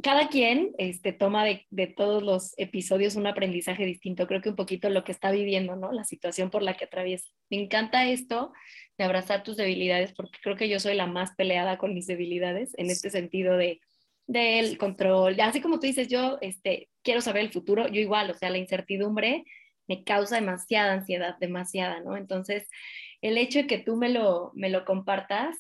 cada 0.03 0.29
quien 0.29 0.73
este, 0.79 1.13
toma 1.13 1.45
de, 1.45 1.87
todos 1.97 2.23
los 2.23 2.55
episodios 2.59 3.17
un 3.17 3.27
aprendizaje 3.27 3.85
distinto. 3.85 4.27
Creo 4.27 4.41
que 4.41 4.51
un 4.51 4.57
poquito 4.57 4.91
lo 4.91 5.05
que 5.05 5.13
está 5.13 5.31
viviendo, 5.31 5.77
¿no? 5.77 5.93
La 5.93 6.05
situación 6.05 6.51
por 6.51 6.63
la 6.63 6.75
que 6.75 6.85
atraviesa. 6.85 7.31
Me 7.51 7.63
encanta 7.63 8.07
esto 8.07 8.53
de 8.99 9.05
abrazar 9.05 9.43
tus 9.43 9.57
debilidades, 9.57 10.13
porque 10.13 10.39
creo 10.43 10.57
que 10.57 10.69
yo 10.69 10.81
soy 10.81 10.95
la 10.95 11.07
más 11.07 11.35
peleada 11.37 11.79
con 11.79 11.95
mis 11.95 12.07
debilidades 12.07 12.73
en 12.77 12.91
este 12.91 13.11
sentido 13.11 13.57
de 13.57 13.81
del 14.27 14.77
control. 14.77 15.41
Así 15.41 15.61
como 15.61 15.79
tú 15.79 15.87
dices, 15.87 16.09
yo 16.09 16.39
este, 16.41 16.89
quiero 17.03 17.21
saber 17.21 17.43
el 17.43 17.53
futuro, 17.53 17.87
yo 17.87 18.01
igual, 18.01 18.31
o 18.31 18.35
sea, 18.35 18.51
la 18.51 18.59
incertidumbre 18.59 19.45
me 19.87 20.03
causa 20.03 20.37
demasiada 20.37 20.95
ansiedad, 20.95 21.37
demasiada, 21.39 22.01
¿no? 22.01 22.17
Entonces, 22.17 22.69
el 23.23 23.39
hecho 23.39 23.61
de 23.61 23.67
que 23.67 23.79
tú 23.79 23.97
me 23.97 24.09
lo, 24.09 24.51
me 24.55 24.69
lo 24.69 24.85
compartas 24.85 25.57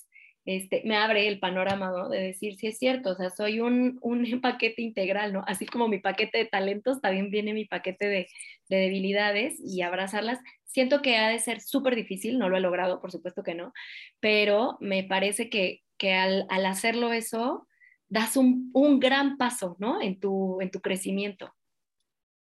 este, 0.46 0.82
me 0.84 0.96
abre 0.96 1.26
el 1.26 1.40
panorama, 1.40 1.90
¿no? 1.90 2.08
De 2.08 2.20
decir, 2.20 2.54
si 2.54 2.68
es 2.68 2.78
cierto, 2.78 3.10
o 3.10 3.14
sea, 3.16 3.30
soy 3.30 3.58
un, 3.58 3.98
un, 4.00 4.24
paquete 4.40 4.80
integral, 4.80 5.32
¿no? 5.32 5.42
Así 5.46 5.66
como 5.66 5.88
mi 5.88 5.98
paquete 5.98 6.38
de 6.38 6.44
talentos, 6.46 7.00
también 7.00 7.30
viene 7.30 7.52
mi 7.52 7.64
paquete 7.64 8.06
de, 8.06 8.28
de 8.68 8.76
debilidades 8.76 9.58
y 9.58 9.82
abrazarlas. 9.82 10.38
Siento 10.64 11.02
que 11.02 11.16
ha 11.16 11.28
de 11.28 11.40
ser 11.40 11.60
súper 11.60 11.96
difícil, 11.96 12.38
no 12.38 12.48
lo 12.48 12.56
he 12.56 12.60
logrado, 12.60 13.00
por 13.00 13.10
supuesto 13.10 13.42
que 13.42 13.56
no, 13.56 13.72
pero 14.20 14.76
me 14.80 15.02
parece 15.02 15.50
que, 15.50 15.82
que 15.98 16.14
al, 16.14 16.46
al, 16.48 16.64
hacerlo 16.66 17.12
eso, 17.12 17.66
das 18.08 18.36
un, 18.36 18.70
un, 18.72 19.00
gran 19.00 19.38
paso, 19.38 19.76
¿no? 19.80 20.00
En 20.00 20.20
tu, 20.20 20.60
en 20.60 20.70
tu 20.70 20.80
crecimiento. 20.80 21.52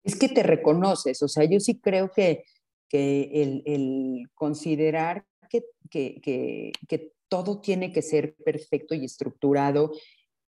Es 0.03 0.19
que 0.19 0.29
te 0.29 0.43
reconoces, 0.43 1.23
o 1.23 1.29
sea, 1.29 1.45
yo 1.45 1.59
sí 1.59 1.81
creo 1.81 2.11
que, 2.11 2.45
que 2.91 3.31
el, 3.33 3.63
el 3.65 4.29
considerar 4.35 5.25
que, 5.49 5.65
que, 5.89 6.21
que, 6.21 6.73
que 6.87 7.14
todo 7.29 7.61
tiene 7.61 7.93
que 7.93 8.03
ser 8.03 8.35
perfecto 8.45 8.95
y 8.95 9.05
estructurado, 9.05 9.93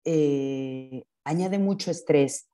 eh, 0.03 1.03
añade 1.23 1.59
mucho 1.59 1.91
estrés 1.91 2.47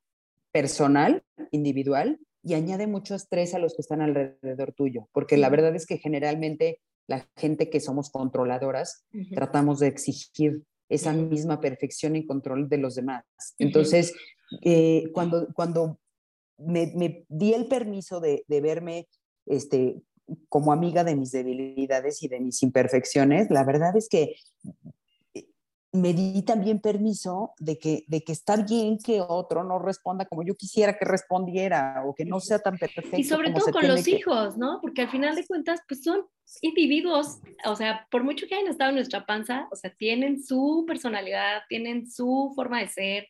personal, 0.52 1.22
individual, 1.50 2.18
y 2.42 2.54
añade 2.54 2.86
mucho 2.86 3.14
estrés 3.14 3.54
a 3.54 3.58
los 3.58 3.74
que 3.74 3.82
están 3.82 4.00
alrededor 4.00 4.72
tuyo, 4.72 5.08
porque 5.12 5.36
la 5.36 5.48
verdad 5.48 5.74
es 5.76 5.86
que 5.86 5.98
generalmente 5.98 6.80
la 7.06 7.28
gente 7.36 7.70
que 7.70 7.80
somos 7.80 8.10
controladoras 8.10 9.04
tratamos 9.34 9.78
de 9.78 9.88
exigir 9.88 10.62
esa 10.88 11.12
misma 11.12 11.60
perfección 11.60 12.16
y 12.16 12.26
control 12.26 12.68
de 12.68 12.78
los 12.78 12.94
demás. 12.94 13.24
Entonces, 13.58 14.12
eh, 14.62 15.04
cuando, 15.12 15.48
cuando 15.54 15.98
me, 16.58 16.92
me, 16.94 17.24
di 17.28 17.54
el 17.54 17.66
permiso 17.66 18.20
de, 18.20 18.44
de 18.46 18.60
verme 18.60 19.08
este, 19.46 20.02
como 20.48 20.72
amiga 20.72 21.04
de 21.04 21.16
mis 21.16 21.32
debilidades 21.32 22.22
y 22.22 22.28
de 22.28 22.40
mis 22.40 22.62
imperfecciones, 22.62 23.50
la 23.50 23.64
verdad 23.64 23.96
es 23.96 24.08
que 24.08 24.36
eh, 25.34 25.46
me 25.92 26.14
di 26.14 26.42
también 26.42 26.80
permiso 26.80 27.52
de 27.58 27.78
que, 27.78 28.04
de 28.08 28.22
que 28.22 28.32
está 28.32 28.56
bien 28.56 28.98
que 28.98 29.20
otro 29.20 29.64
no 29.64 29.78
responda 29.78 30.24
como 30.24 30.42
yo 30.42 30.54
quisiera 30.54 30.96
que 30.96 31.04
respondiera 31.04 32.02
o 32.06 32.14
que 32.14 32.24
no 32.24 32.40
sea 32.40 32.58
tan 32.58 32.78
perfecto. 32.78 33.16
Y 33.16 33.24
sobre 33.24 33.52
todo 33.52 33.70
con 33.72 33.86
los 33.86 34.06
hijos, 34.08 34.56
¿no? 34.56 34.78
Porque 34.80 35.02
al 35.02 35.10
final 35.10 35.34
de 35.34 35.46
cuentas, 35.46 35.80
pues 35.86 36.02
son 36.02 36.26
individuos, 36.60 37.40
o 37.64 37.76
sea, 37.76 38.06
por 38.10 38.24
mucho 38.24 38.46
que 38.46 38.54
hayan 38.54 38.70
estado 38.70 38.90
en 38.90 38.96
nuestra 38.96 39.26
panza, 39.26 39.68
o 39.70 39.76
sea, 39.76 39.94
tienen 39.94 40.42
su 40.42 40.84
personalidad, 40.86 41.62
tienen 41.68 42.10
su 42.10 42.52
forma 42.54 42.80
de 42.80 42.88
ser, 42.88 43.26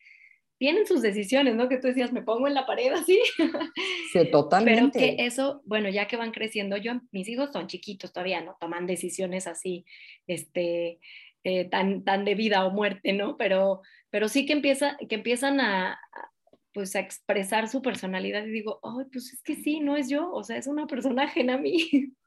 tienen 0.63 0.87
sus 0.87 1.01
decisiones, 1.01 1.55
¿no? 1.55 1.67
Que 1.67 1.77
tú 1.77 1.87
decías, 1.87 2.13
me 2.13 2.21
pongo 2.21 2.47
en 2.47 2.53
la 2.53 2.65
pared 2.65 2.93
así. 2.93 3.19
Sí, 4.13 4.31
totalmente. 4.31 4.91
Pero 4.97 5.17
que 5.17 5.25
eso, 5.25 5.61
bueno, 5.65 5.89
ya 5.89 6.07
que 6.07 6.15
van 6.15 6.31
creciendo, 6.31 6.77
yo, 6.77 6.93
mis 7.11 7.27
hijos 7.27 7.49
son 7.51 7.67
chiquitos 7.67 8.13
todavía, 8.13 8.39
no 8.39 8.55
toman 8.61 8.87
decisiones 8.87 9.45
así, 9.45 9.83
este, 10.25 11.01
eh, 11.43 11.65
tan, 11.65 12.05
tan 12.05 12.23
de 12.23 12.35
vida 12.35 12.65
o 12.65 12.71
muerte, 12.71 13.11
¿no? 13.11 13.35
Pero, 13.35 13.81
pero 14.09 14.29
sí 14.29 14.45
que, 14.45 14.53
empieza, 14.53 14.95
que 15.09 15.15
empiezan 15.15 15.59
a, 15.59 15.99
pues 16.73 16.95
a 16.95 17.01
expresar 17.01 17.67
su 17.67 17.81
personalidad 17.81 18.45
y 18.45 18.51
digo, 18.51 18.79
ay, 18.83 19.05
pues 19.11 19.33
es 19.33 19.43
que 19.43 19.55
sí, 19.55 19.81
no 19.81 19.97
es 19.97 20.07
yo, 20.07 20.31
o 20.31 20.45
sea, 20.45 20.55
es 20.55 20.67
una 20.67 20.87
persona 20.87 21.23
ajena 21.23 21.55
a 21.55 21.57
mí. 21.57 21.89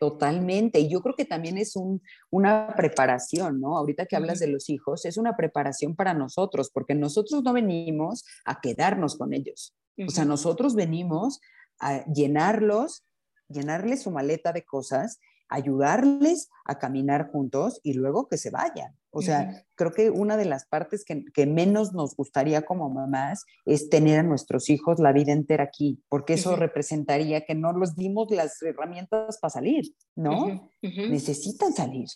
Totalmente. 0.00 0.80
Y 0.80 0.88
yo 0.88 1.00
creo 1.02 1.14
que 1.14 1.24
también 1.24 1.58
es 1.58 1.76
un, 1.76 2.02
una 2.30 2.74
preparación, 2.76 3.60
¿no? 3.60 3.76
Ahorita 3.76 4.06
que 4.06 4.16
hablas 4.16 4.38
de 4.38 4.48
los 4.48 4.68
hijos, 4.68 5.04
es 5.04 5.16
una 5.16 5.36
preparación 5.36 5.94
para 5.94 6.14
nosotros, 6.14 6.70
porque 6.72 6.94
nosotros 6.94 7.42
no 7.42 7.52
venimos 7.52 8.24
a 8.44 8.60
quedarnos 8.60 9.16
con 9.16 9.32
ellos. 9.32 9.74
O 10.06 10.10
sea, 10.10 10.24
nosotros 10.24 10.74
venimos 10.74 11.40
a 11.78 12.04
llenarlos, 12.06 13.04
llenarles 13.48 14.02
su 14.02 14.10
maleta 14.10 14.52
de 14.52 14.64
cosas 14.64 15.18
ayudarles 15.52 16.50
a 16.64 16.78
caminar 16.78 17.30
juntos 17.30 17.80
y 17.82 17.94
luego 17.94 18.28
que 18.28 18.38
se 18.38 18.50
vayan. 18.50 18.96
O 19.10 19.20
sea, 19.20 19.66
creo 19.74 19.92
que 19.92 20.08
una 20.08 20.38
de 20.38 20.46
las 20.46 20.64
partes 20.64 21.04
que, 21.04 21.24
que, 21.34 21.44
menos 21.44 21.92
nos 21.92 22.16
gustaría 22.16 22.62
como 22.62 22.88
mamás 22.88 23.44
es 23.66 23.90
tener 23.90 24.20
a 24.20 24.22
nuestros 24.22 24.70
hijos 24.70 24.98
la 25.00 25.12
vida 25.12 25.32
entera 25.32 25.64
aquí, 25.64 26.02
porque 26.08 26.34
eso 26.34 26.56
representaría 26.56 27.42
que 27.42 27.54
no 27.54 27.76
les 27.78 27.94
dimos 27.94 28.30
las 28.30 28.62
herramientas 28.62 29.38
para 29.38 29.50
salir, 29.50 29.84
¿no? 30.16 30.70
Necesitan 30.80 31.74
salir 31.74 32.08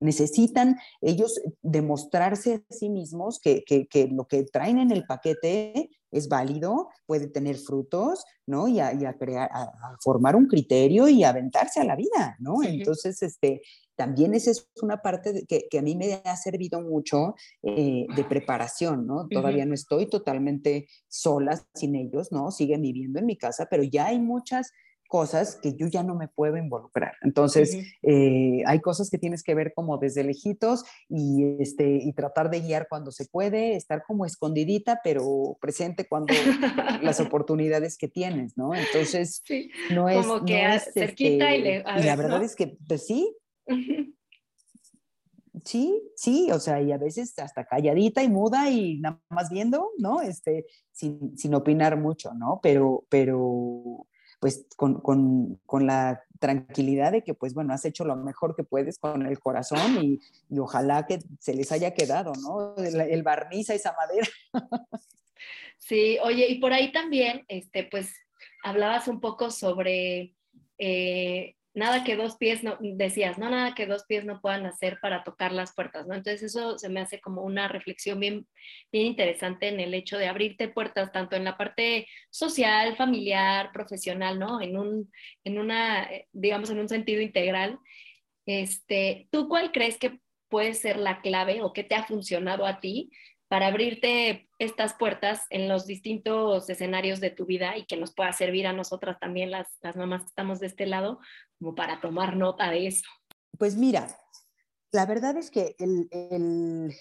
necesitan 0.00 0.76
ellos 1.00 1.40
demostrarse 1.62 2.54
a 2.68 2.74
sí 2.74 2.90
mismos 2.90 3.40
que, 3.40 3.64
que, 3.64 4.08
lo 4.08 4.26
que 4.26 4.44
traen 4.44 4.78
en 4.78 4.90
el 4.90 5.04
paquete 5.06 5.90
es 6.14 6.28
válido, 6.28 6.88
puede 7.06 7.26
tener 7.26 7.56
frutos, 7.56 8.24
¿no? 8.46 8.68
Y 8.68 8.80
a, 8.80 9.16
crear, 9.18 9.50
a, 9.52 9.96
formar 10.00 10.36
un 10.36 10.46
criterio 10.46 11.08
y 11.08 11.24
aventarse 11.24 11.80
a 11.80 11.84
la 11.84 11.96
vida, 11.96 12.36
¿no? 12.38 12.62
Entonces, 12.62 13.20
este, 13.22 13.62
también 13.96 14.32
esa 14.34 14.52
es 14.52 14.68
una 14.80 15.02
parte 15.02 15.44
que, 15.48 15.66
que, 15.68 15.78
a 15.78 15.82
mí 15.82 15.96
me 15.96 16.22
ha 16.24 16.36
servido 16.36 16.80
mucho 16.80 17.34
eh, 17.62 18.06
de 18.14 18.24
preparación, 18.24 19.06
¿no? 19.06 19.26
Todavía 19.28 19.66
no 19.66 19.74
estoy 19.74 20.06
totalmente 20.06 20.86
sola 21.08 21.60
sin 21.74 21.96
ellos, 21.96 22.30
¿no? 22.30 22.50
Siguen 22.50 22.82
viviendo 22.82 23.18
en 23.18 23.26
mi 23.26 23.36
casa, 23.36 23.66
pero 23.68 23.82
ya 23.82 24.06
hay 24.06 24.20
muchas 24.20 24.70
cosas 25.14 25.54
que 25.62 25.76
yo 25.76 25.86
ya 25.86 26.02
no 26.02 26.16
me 26.16 26.26
puedo 26.26 26.56
involucrar. 26.56 27.12
Entonces, 27.22 27.78
eh, 28.02 28.64
hay 28.66 28.80
cosas 28.80 29.10
que 29.10 29.16
tienes 29.16 29.44
que 29.44 29.54
ver 29.54 29.72
como 29.72 29.96
desde 29.96 30.24
lejitos 30.24 30.84
y, 31.08 31.54
este, 31.60 32.00
y 32.02 32.12
tratar 32.14 32.50
de 32.50 32.62
guiar 32.62 32.88
cuando 32.90 33.12
se 33.12 33.24
puede, 33.26 33.76
estar 33.76 34.02
como 34.02 34.26
escondidita, 34.26 35.02
pero 35.04 35.56
presente 35.60 36.08
cuando 36.08 36.34
las 37.00 37.20
oportunidades 37.20 37.96
que 37.96 38.08
tienes, 38.08 38.58
¿no? 38.58 38.74
Entonces, 38.74 39.44
no 39.90 40.08
es... 40.08 40.26
Como 40.26 40.44
que 40.44 40.66
no 40.66 40.80
cerquita 40.80 41.54
y, 41.54 41.62
le, 41.62 41.84
y 41.96 42.02
la 42.02 42.16
verdad 42.16 42.42
es 42.42 42.56
que, 42.56 42.76
pues 42.88 43.06
sí. 43.06 43.36
Sí, 45.64 46.02
sí, 46.16 46.50
o 46.50 46.58
sea, 46.58 46.82
y 46.82 46.90
a 46.90 46.98
veces 46.98 47.38
hasta 47.38 47.64
calladita 47.66 48.24
y 48.24 48.28
muda 48.28 48.68
y 48.68 48.98
nada 48.98 49.22
más 49.30 49.48
viendo, 49.48 49.90
¿no? 49.96 50.22
Este, 50.22 50.66
sin, 50.90 51.38
sin 51.38 51.54
opinar 51.54 51.96
mucho, 51.96 52.34
¿no? 52.34 52.58
Pero, 52.60 53.06
pero, 53.08 54.08
pues 54.44 54.66
con, 54.76 55.00
con, 55.00 55.58
con, 55.64 55.86
la 55.86 56.22
tranquilidad 56.38 57.12
de 57.12 57.24
que, 57.24 57.32
pues 57.32 57.54
bueno, 57.54 57.72
has 57.72 57.86
hecho 57.86 58.04
lo 58.04 58.14
mejor 58.14 58.54
que 58.54 58.62
puedes 58.62 58.98
con 58.98 59.24
el 59.24 59.38
corazón 59.38 60.04
y, 60.04 60.20
y 60.50 60.58
ojalá 60.58 61.06
que 61.06 61.20
se 61.40 61.54
les 61.54 61.72
haya 61.72 61.94
quedado, 61.94 62.34
¿no? 62.42 62.76
El, 62.76 63.22
barniz 63.22 63.70
a 63.70 63.74
esa 63.74 63.94
madera. 63.94 64.28
Sí, 65.78 66.18
oye, 66.22 66.46
y 66.48 66.58
por 66.58 66.74
ahí 66.74 66.92
también, 66.92 67.46
este, 67.48 67.84
pues 67.84 68.12
hablabas 68.62 69.08
un 69.08 69.18
poco 69.18 69.50
sobre 69.50 70.34
eh, 70.76 71.56
nada 71.74 72.04
que 72.04 72.16
dos 72.16 72.36
pies 72.36 72.62
no, 72.62 72.78
decías, 72.80 73.36
no, 73.36 73.50
nada 73.50 73.74
que 73.74 73.86
dos 73.86 74.04
pies 74.04 74.24
no 74.24 74.40
puedan 74.40 74.64
hacer 74.64 74.98
para 75.02 75.24
tocar 75.24 75.52
las 75.52 75.74
puertas, 75.74 76.06
¿no? 76.06 76.14
Entonces 76.14 76.42
eso 76.44 76.78
se 76.78 76.88
me 76.88 77.00
hace 77.00 77.20
como 77.20 77.42
una 77.42 77.68
reflexión 77.68 78.20
bien, 78.20 78.46
bien 78.92 79.06
interesante 79.06 79.68
en 79.68 79.80
el 79.80 79.92
hecho 79.92 80.16
de 80.16 80.28
abrirte 80.28 80.68
puertas 80.68 81.10
tanto 81.12 81.34
en 81.36 81.44
la 81.44 81.56
parte 81.56 82.06
social, 82.30 82.96
familiar, 82.96 83.70
profesional, 83.72 84.38
¿no? 84.38 84.60
En 84.60 84.78
un, 84.78 85.10
en 85.42 85.58
una, 85.58 86.08
digamos, 86.32 86.70
en 86.70 86.78
un 86.78 86.88
sentido 86.88 87.20
integral. 87.20 87.78
Este, 88.46 89.28
¿Tú 89.30 89.48
cuál 89.48 89.72
crees 89.72 89.98
que 89.98 90.20
puede 90.48 90.74
ser 90.74 90.98
la 90.98 91.20
clave 91.20 91.62
o 91.62 91.72
qué 91.72 91.82
te 91.82 91.96
ha 91.96 92.04
funcionado 92.04 92.66
a 92.66 92.78
ti 92.78 93.10
para 93.54 93.68
abrirte 93.68 94.48
estas 94.58 94.94
puertas 94.94 95.42
en 95.48 95.68
los 95.68 95.86
distintos 95.86 96.68
escenarios 96.68 97.20
de 97.20 97.30
tu 97.30 97.46
vida 97.46 97.78
y 97.78 97.86
que 97.86 97.96
nos 97.96 98.12
pueda 98.12 98.32
servir 98.32 98.66
a 98.66 98.72
nosotras 98.72 99.16
también, 99.20 99.52
las, 99.52 99.68
las 99.80 99.94
mamás 99.94 100.22
que 100.22 100.30
estamos 100.30 100.58
de 100.58 100.66
este 100.66 100.86
lado, 100.86 101.20
como 101.60 101.76
para 101.76 102.00
tomar 102.00 102.36
nota 102.36 102.68
de 102.68 102.88
eso. 102.88 103.04
Pues 103.56 103.76
mira, 103.76 104.08
la 104.90 105.06
verdad 105.06 105.36
es 105.36 105.52
que 105.52 105.76
el, 105.78 106.08
el, 106.10 106.92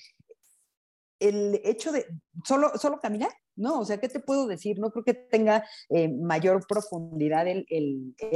el 1.20 1.60
hecho 1.64 1.92
de 1.92 2.06
solo, 2.46 2.78
solo 2.78 3.00
caminar, 3.00 3.32
¿no? 3.56 3.80
O 3.80 3.86
sea, 3.86 4.00
¿qué 4.00 4.08
te 4.08 4.20
puedo 4.20 4.46
decir? 4.46 4.78
No 4.78 4.92
creo 4.92 5.04
que 5.04 5.16
tenga 5.16 5.66
eh, 5.90 6.08
mayor 6.08 6.68
profundidad 6.68 7.48
el, 7.48 7.66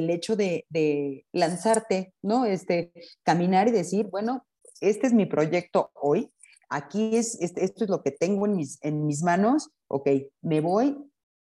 hecho 0.09 0.35
de, 0.35 0.65
lanzarte, 1.33 2.15
¿no? 2.23 2.45
Este, 2.45 2.91
caminar 3.21 3.67
y 3.67 3.71
decir, 3.73 4.07
bueno, 4.07 4.47
este 4.81 5.05
es 5.05 5.13
mi 5.13 5.27
proyecto 5.27 5.91
hoy, 5.93 6.31
aquí 6.69 7.15
es, 7.15 7.39
este, 7.41 7.63
esto 7.63 7.83
es 7.83 7.89
lo 7.89 8.01
que 8.03 8.11
tengo 8.11 8.45
en 8.45 8.55
mis, 8.55 8.79
en 8.83 9.05
mis 9.05 9.23
manos, 9.23 9.69
ok, 9.87 10.09
me 10.41 10.61
voy 10.61 10.97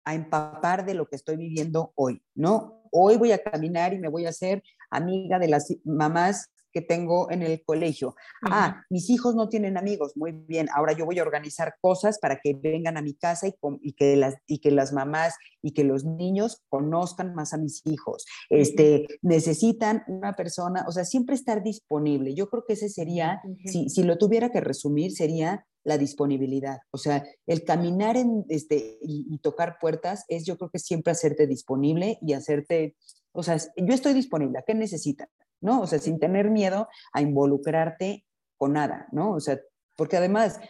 a 0.04 0.14
empapar 0.14 0.84
de 0.84 0.94
lo 0.94 1.06
que 1.06 1.16
estoy 1.16 1.36
viviendo 1.36 1.92
hoy, 1.94 2.22
¿no? 2.34 2.82
Hoy 2.90 3.16
voy 3.16 3.32
a 3.32 3.42
caminar 3.42 3.94
y 3.94 3.98
me 3.98 4.08
voy 4.08 4.26
a 4.26 4.30
hacer 4.30 4.62
amiga 4.90 5.38
de 5.38 5.48
las 5.48 5.74
mamás 5.84 6.51
que 6.72 6.80
tengo 6.80 7.30
en 7.30 7.42
el 7.42 7.62
colegio. 7.64 8.14
Ah, 8.42 8.82
mis 8.90 9.10
hijos 9.10 9.34
no 9.34 9.48
tienen 9.48 9.76
amigos, 9.76 10.12
muy 10.16 10.32
bien, 10.32 10.68
ahora 10.74 10.92
yo 10.92 11.04
voy 11.04 11.18
a 11.18 11.22
organizar 11.22 11.74
cosas 11.80 12.18
para 12.18 12.40
que 12.42 12.54
vengan 12.54 12.96
a 12.96 13.02
mi 13.02 13.14
casa 13.14 13.46
y, 13.48 13.92
que, 13.92 14.16
las, 14.16 14.34
y 14.46 14.58
que 14.58 14.70
las 14.70 14.92
mamás 14.92 15.34
y 15.62 15.72
que 15.72 15.84
los 15.84 16.04
niños 16.04 16.62
conozcan 16.68 17.34
más 17.34 17.52
a 17.52 17.58
mis 17.58 17.82
hijos. 17.86 18.24
Este, 18.48 19.06
Necesitan 19.22 20.02
una 20.08 20.34
persona, 20.34 20.84
o 20.88 20.92
sea, 20.92 21.04
siempre 21.04 21.34
estar 21.34 21.62
disponible. 21.62 22.34
Yo 22.34 22.48
creo 22.48 22.64
que 22.66 22.74
ese 22.74 22.88
sería, 22.88 23.42
si, 23.64 23.88
si 23.88 24.02
lo 24.02 24.18
tuviera 24.18 24.50
que 24.50 24.60
resumir, 24.60 25.12
sería 25.12 25.66
la 25.84 25.98
disponibilidad. 25.98 26.78
O 26.90 26.98
sea, 26.98 27.24
el 27.46 27.64
caminar 27.64 28.16
en, 28.16 28.44
este, 28.48 28.98
y, 29.02 29.26
y, 29.28 29.38
tocar 29.38 29.78
puertas 29.80 30.24
es 30.28 30.44
yo 30.44 30.56
creo 30.56 30.70
que 30.70 30.78
siempre 30.78 31.12
hacerte 31.12 31.46
disponible 31.46 32.18
y 32.22 32.34
hacerte, 32.34 32.96
o 33.32 33.42
sea, 33.42 33.56
yo 33.56 33.94
estoy 33.94 34.14
disponible, 34.14 34.58
¿a 34.58 34.62
qué 34.62 34.74
necesitan? 34.74 35.28
¿No? 35.62 35.80
O 35.80 35.86
sea, 35.86 35.98
sin 35.98 36.18
tener 36.18 36.50
miedo 36.50 36.88
a 37.12 37.22
involucrarte 37.22 38.26
con 38.58 38.74
nada, 38.74 39.08
¿no? 39.12 39.32
O 39.32 39.40
sea, 39.40 39.58
porque 39.96 40.18
además, 40.18 40.60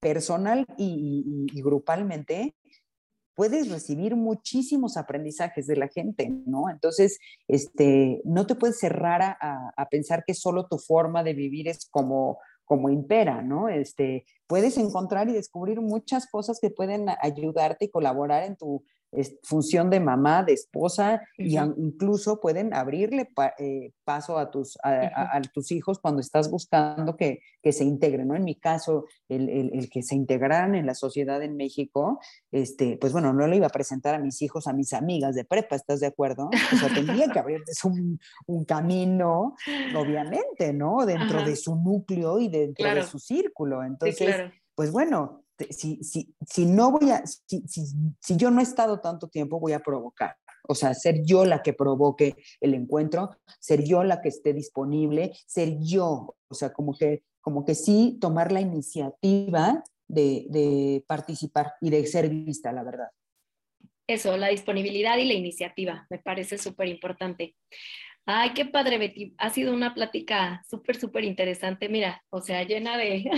personal 0.00 0.66
y, 0.76 1.46
grupalmente, 1.62 2.54
puedes 3.34 3.70
recibir 3.70 4.14
muchísimos 4.14 4.96
aprendizajes 4.96 5.66
de 5.66 5.76
la 5.76 5.88
gente, 5.88 6.28
¿no? 6.46 6.68
Entonces, 6.70 7.18
este, 7.48 8.20
no 8.24 8.46
te 8.46 8.54
puedes 8.54 8.78
cerrar 8.78 9.22
a, 9.22 9.72
a, 9.76 9.88
pensar 9.88 10.24
que 10.26 10.34
solo 10.34 10.68
tu 10.68 10.78
forma 10.78 11.24
de 11.24 11.32
vivir 11.32 11.68
es 11.68 11.88
como, 11.90 12.38
como 12.64 12.90
impera, 12.90 13.42
¿no? 13.42 13.68
Este, 13.68 14.24
puedes 14.46 14.76
encontrar 14.76 15.28
y 15.28 15.32
descubrir 15.32 15.80
muchas 15.80 16.26
cosas 16.26 16.58
que 16.60 16.70
pueden 16.70 17.06
ayudarte 17.20 17.86
y 17.86 17.90
colaborar 17.90 18.44
en 18.44 18.56
tu 18.56 18.84
función 19.42 19.90
de 19.90 20.00
mamá, 20.00 20.42
de 20.42 20.54
esposa, 20.54 21.22
y 21.36 21.58
incluso 21.58 22.40
pueden 22.40 22.72
abrirle 22.72 23.28
eh, 23.58 23.92
paso 24.04 24.38
a 24.38 24.50
tus, 24.50 24.78
a, 24.82 25.40
tus 25.52 25.70
hijos 25.70 25.98
cuando 25.98 26.20
estás 26.20 26.50
buscando 26.50 27.16
que, 27.16 27.40
que, 27.62 27.72
se 27.72 27.84
integren, 27.84 28.28
¿no? 28.28 28.36
En 28.36 28.44
mi 28.44 28.54
caso, 28.54 29.06
el, 29.28 29.48
el, 29.48 29.90
que 29.90 30.02
se 30.02 30.14
integraran 30.14 30.74
en 30.74 30.86
la 30.86 30.94
sociedad 30.94 31.42
en 31.42 31.56
México, 31.56 32.20
este, 32.50 32.96
pues 32.96 33.12
bueno, 33.12 33.32
no 33.32 33.46
le 33.46 33.56
iba 33.56 33.66
a 33.66 33.70
presentar 33.70 34.14
a 34.14 34.18
mis 34.18 34.40
hijos, 34.40 34.66
a 34.66 34.72
mis 34.72 34.92
amigas 34.92 35.34
de 35.34 35.44
prepa, 35.44 35.76
¿estás 35.76 36.00
de 36.00 36.06
acuerdo? 36.06 36.48
O 36.72 36.76
sea, 36.76 36.92
tendría 36.92 37.28
que 37.28 37.38
abrirles 37.38 37.84
un, 37.84 38.18
un 38.46 38.64
camino, 38.64 39.56
obviamente, 39.94 40.72
¿no? 40.72 41.04
Dentro 41.04 41.44
de 41.44 41.56
su 41.56 41.76
núcleo 41.76 42.38
y 42.38 42.48
dentro 42.48 42.94
de 42.94 43.02
su 43.02 43.18
círculo. 43.18 43.84
Entonces, 43.84 44.50
pues 44.74 44.90
bueno, 44.90 45.41
si, 45.70 46.02
si, 46.02 46.34
si 46.46 46.66
no 46.66 46.90
voy 46.90 47.10
a, 47.10 47.24
si, 47.26 47.62
si, 47.66 48.36
yo 48.36 48.50
no 48.50 48.60
he 48.60 48.62
estado 48.62 49.00
tanto 49.00 49.28
tiempo, 49.28 49.60
voy 49.60 49.72
a 49.72 49.80
provocar. 49.80 50.36
O 50.68 50.74
sea, 50.74 50.94
ser 50.94 51.22
yo 51.24 51.44
la 51.44 51.62
que 51.62 51.72
provoque 51.72 52.36
el 52.60 52.74
encuentro, 52.74 53.30
ser 53.58 53.84
yo 53.84 54.04
la 54.04 54.20
que 54.20 54.28
esté 54.28 54.52
disponible, 54.52 55.32
ser 55.46 55.78
yo, 55.80 56.36
o 56.48 56.54
sea, 56.54 56.72
como 56.72 56.94
que, 56.96 57.24
como 57.40 57.64
que 57.64 57.74
sí 57.74 58.18
tomar 58.20 58.52
la 58.52 58.60
iniciativa 58.60 59.82
de, 60.06 60.46
de 60.50 61.04
participar 61.06 61.74
y 61.80 61.90
de 61.90 62.06
ser 62.06 62.28
vista, 62.28 62.72
la 62.72 62.84
verdad. 62.84 63.08
Eso, 64.06 64.36
la 64.36 64.48
disponibilidad 64.48 65.16
y 65.18 65.24
la 65.24 65.34
iniciativa, 65.34 66.06
me 66.10 66.18
parece 66.18 66.58
súper 66.58 66.88
importante. 66.88 67.56
Ay, 68.24 68.52
qué 68.54 68.64
padre, 68.66 68.98
Betty. 68.98 69.34
Ha 69.38 69.50
sido 69.50 69.74
una 69.74 69.94
plática 69.94 70.62
súper, 70.68 70.96
súper 70.96 71.24
interesante. 71.24 71.88
Mira, 71.88 72.22
o 72.30 72.40
sea, 72.40 72.62
llena 72.62 72.96
de, 72.96 73.28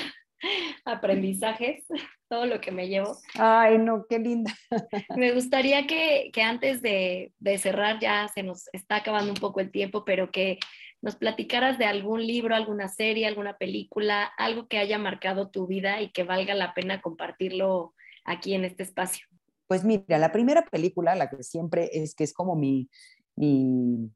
aprendizajes, 0.85 1.85
todo 2.29 2.47
lo 2.47 2.61
que 2.61 2.73
me 2.73 2.89
llevo. 2.89 3.17
Ay, 3.35 3.79
no, 3.79 4.07
qué 4.09 4.19
linda. 4.19 4.53
Me 5.17 5.33
gustaría 5.33 5.87
que, 5.87 6.31
que 6.33 6.43
antes 6.43 6.83
de, 6.83 7.33
de, 7.39 7.59
cerrar, 7.59 8.01
ya 8.01 8.29
se 8.29 8.43
nos 8.43 8.69
está 8.73 8.97
acabando 8.97 9.33
un 9.33 9.39
poco 9.39 9.61
el 9.61 9.71
tiempo, 9.71 10.05
pero 10.05 10.31
que 10.31 10.59
nos 11.03 11.17
platicaras 11.17 11.79
de 11.79 11.85
algún 11.85 12.27
libro, 12.27 12.55
alguna 12.55 12.89
serie, 12.89 13.27
alguna 13.27 13.59
película, 13.59 14.25
algo 14.39 14.69
que 14.69 14.79
haya 14.79 14.99
marcado 14.99 15.51
tu 15.51 15.67
vida 15.67 16.01
y 16.01 16.11
que 16.11 16.25
valga 16.25 16.55
la 16.55 16.73
pena 16.73 17.03
compartirlo 17.03 17.95
aquí 18.25 18.55
en 18.55 18.65
este 18.65 18.85
espacio. 18.85 19.27
Pues 19.67 19.85
mira, 19.85 20.19
la 20.19 20.33
primera 20.33 20.65
película, 20.65 21.15
la 21.15 21.29
que 21.29 21.43
siempre 21.43 21.91
es 21.93 22.15
que 22.15 22.25
es 22.25 22.33
como 22.33 22.57
mi, 22.57 22.89
mi 23.37 24.11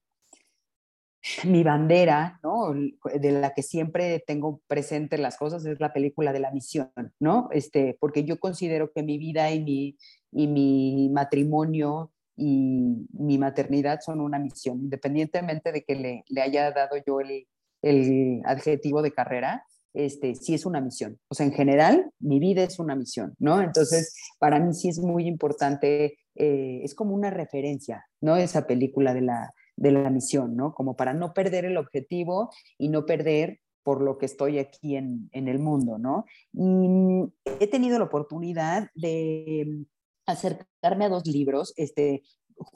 mi 1.45 1.63
bandera, 1.63 2.39
¿no? 2.43 2.73
De 2.73 3.33
la 3.33 3.53
que 3.55 3.63
siempre 3.63 4.23
tengo 4.27 4.61
presente 4.67 5.19
las 5.19 5.37
cosas 5.37 5.65
es 5.67 5.81
la 5.81 5.93
película 5.93 6.33
de 6.33 6.41
la 6.41 6.51
misión, 6.51 6.91
¿no? 7.19 7.49
Este, 7.53 7.97
porque 8.01 8.25
yo 8.25 8.39
considero 8.39 8.93
que 8.93 9.03
mi 9.03 9.19
vida 9.19 9.51
y 9.51 9.63
mi, 9.63 9.97
y 10.33 10.47
mi 10.47 11.09
matrimonio 11.11 12.13
y 12.37 13.07
mi 13.13 13.39
maternidad 13.39 14.01
son 14.01 14.21
una 14.21 14.39
misión, 14.39 14.79
independientemente 14.81 15.73
de 15.73 15.83
que 15.83 15.97
le, 15.97 16.25
le 16.29 16.41
haya 16.41 16.71
dado 16.71 16.97
yo 17.05 17.21
el, 17.21 17.49
el, 17.83 18.41
adjetivo 18.45 19.03
de 19.03 19.13
carrera, 19.13 19.65
este, 19.93 20.35
sí 20.37 20.55
es 20.55 20.65
una 20.65 20.81
misión. 20.81 21.19
O 21.29 21.35
sea, 21.35 21.47
en 21.47 21.53
general, 21.53 22.13
mi 22.21 22.39
vida 22.39 22.63
es 22.63 22.79
una 22.79 22.95
misión, 22.95 23.35
¿no? 23.39 23.61
Entonces, 23.61 24.15
para 24.39 24.61
mí 24.61 24.73
sí 24.73 24.89
es 24.89 25.01
muy 25.01 25.27
importante, 25.27 26.19
eh, 26.37 26.81
es 26.85 26.95
como 26.95 27.15
una 27.15 27.31
referencia, 27.31 28.07
¿no? 28.21 28.37
Esa 28.37 28.67
película 28.69 29.15
de 29.15 29.23
la, 29.23 29.53
de 29.79 29.93
la 29.93 30.11
misión, 30.11 30.57
¿no? 30.57 30.75
Como 30.75 30.97
para 30.97 31.15
no 31.15 31.33
perder 31.33 31.65
el 31.65 31.77
objetivo 31.77 32.51
y 32.77 32.89
no 32.89 33.07
perder 33.07 33.61
por 33.85 34.03
lo 34.03 34.19
que 34.19 34.27
estoy 34.27 34.59
aquí 34.59 34.97
en, 34.97 35.31
el 35.33 35.59
mundo, 35.59 35.99
¿no? 35.99 36.27
Y 36.53 37.33
he 37.61 37.69
tenido 37.69 37.99
la 37.99 38.05
oportunidad 38.05 38.91
de 38.95 39.87
acercarme 40.27 41.07
a 41.07 41.09
dos 41.09 41.27
libros, 41.27 41.73
este, 41.77 42.23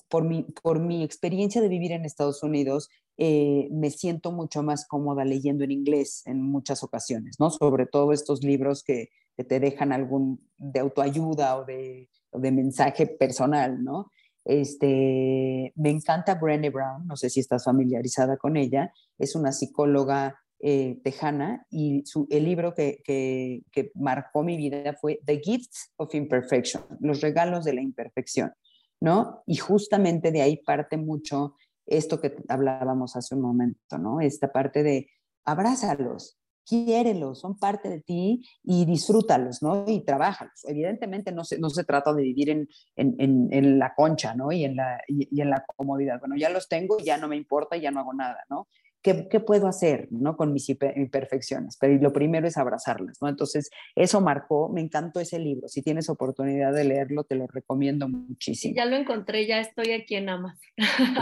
por 0.08 0.24
mi, 0.24 0.44
por 0.62 0.80
mi 0.80 1.02
experiencia 1.02 1.60
de 1.60 1.68
vivir 1.68 1.92
en 1.92 2.04
Estados 2.04 2.42
Unidos, 2.42 2.88
eh, 3.18 3.68
me 3.72 3.90
siento 3.90 4.32
mucho 4.32 4.62
más 4.62 4.86
cómoda 4.86 5.24
leyendo 5.24 5.64
en 5.64 5.72
inglés 5.72 6.22
en 6.24 6.40
muchas 6.40 6.82
ocasiones, 6.82 7.36
¿no? 7.38 7.50
Sobre 7.50 7.86
todo 7.86 8.12
estos 8.12 8.42
libros 8.42 8.82
que, 8.82 9.10
te 9.48 9.58
dejan 9.58 9.92
algún 9.92 10.48
de 10.56 10.78
autoayuda 10.78 11.56
o 11.56 11.64
de, 11.64 12.08
o 12.30 12.38
de 12.38 12.52
mensaje 12.52 13.08
personal, 13.08 13.82
¿no? 13.82 14.12
Este, 14.44 15.72
me 15.76 15.90
encanta 15.90 16.34
Brené 16.34 16.70
Brown, 16.70 17.06
no 17.06 17.16
sé 17.16 17.30
si 17.30 17.40
estás 17.40 17.64
familiarizada 17.64 18.36
con 18.36 18.56
ella, 18.56 18.92
es 19.18 19.36
una 19.36 19.52
psicóloga 19.52 20.36
eh, 20.60 21.00
tejana 21.02 21.66
y 21.70 22.02
su, 22.06 22.26
el 22.30 22.44
libro 22.44 22.74
que, 22.74 23.00
que, 23.04 23.62
que, 23.72 23.90
marcó 23.94 24.42
mi 24.42 24.56
vida 24.56 24.94
fue 25.00 25.20
The 25.24 25.40
Gifts 25.40 25.92
of 25.96 26.14
Imperfection, 26.14 26.84
los 27.00 27.20
regalos 27.20 27.64
de 27.64 27.74
la 27.74 27.82
imperfección, 27.82 28.52
¿no? 29.00 29.42
Y 29.46 29.56
justamente 29.56 30.30
de 30.30 30.42
ahí 30.42 30.58
parte 30.58 30.96
mucho 30.96 31.56
esto 31.86 32.20
que 32.20 32.36
hablábamos 32.48 33.16
hace 33.16 33.34
un 33.34 33.40
momento, 33.40 33.98
¿no? 33.98 34.20
Esta 34.20 34.52
parte 34.52 34.82
de 34.82 35.08
abrázalos, 35.44 36.38
quiérelos, 36.66 37.40
son 37.40 37.58
parte 37.58 37.88
de 37.88 38.00
ti 38.00 38.44
y 38.62 38.84
disfrútalos, 38.84 39.62
¿no? 39.62 39.84
Y 39.86 40.04
trabájalos. 40.04 40.64
Evidentemente 40.64 41.32
no 41.32 41.44
se, 41.44 41.58
no 41.58 41.70
se 41.70 41.84
trata 41.84 42.12
de 42.12 42.22
vivir 42.22 42.50
en, 42.50 42.68
en, 42.96 43.48
en, 43.50 43.78
la 43.78 43.94
concha, 43.94 44.34
¿no? 44.34 44.52
Y 44.52 44.64
en 44.64 44.76
la, 44.76 45.00
y, 45.08 45.40
en 45.40 45.50
la 45.50 45.64
comodidad. 45.64 46.20
Bueno, 46.20 46.36
ya 46.36 46.50
los 46.50 46.68
tengo, 46.68 46.98
ya 46.98 47.18
no 47.18 47.28
me 47.28 47.36
importa, 47.36 47.76
ya 47.76 47.90
no 47.90 48.00
hago 48.00 48.14
nada, 48.14 48.44
¿no? 48.48 48.68
¿Qué, 49.02 49.28
¿Qué, 49.28 49.40
puedo 49.40 49.66
hacer 49.66 50.06
¿no? 50.10 50.36
con 50.36 50.52
mis 50.52 50.68
imperfecciones? 50.68 51.76
Pero 51.76 52.00
lo 52.00 52.12
primero 52.12 52.46
es 52.46 52.56
abrazarlas, 52.56 53.20
¿no? 53.20 53.28
Entonces, 53.28 53.70
eso 53.96 54.20
marcó, 54.20 54.68
me 54.68 54.80
encantó 54.80 55.18
ese 55.18 55.38
libro. 55.38 55.68
Si 55.68 55.82
tienes 55.82 56.08
oportunidad 56.08 56.72
de 56.72 56.84
leerlo, 56.84 57.24
te 57.24 57.34
lo 57.34 57.46
recomiendo 57.46 58.08
muchísimo. 58.08 58.74
Ya 58.76 58.84
lo 58.84 58.96
encontré, 58.96 59.46
ya 59.46 59.60
estoy 59.60 59.92
aquí 59.92 60.14
en 60.14 60.28
Amazon. 60.28 60.60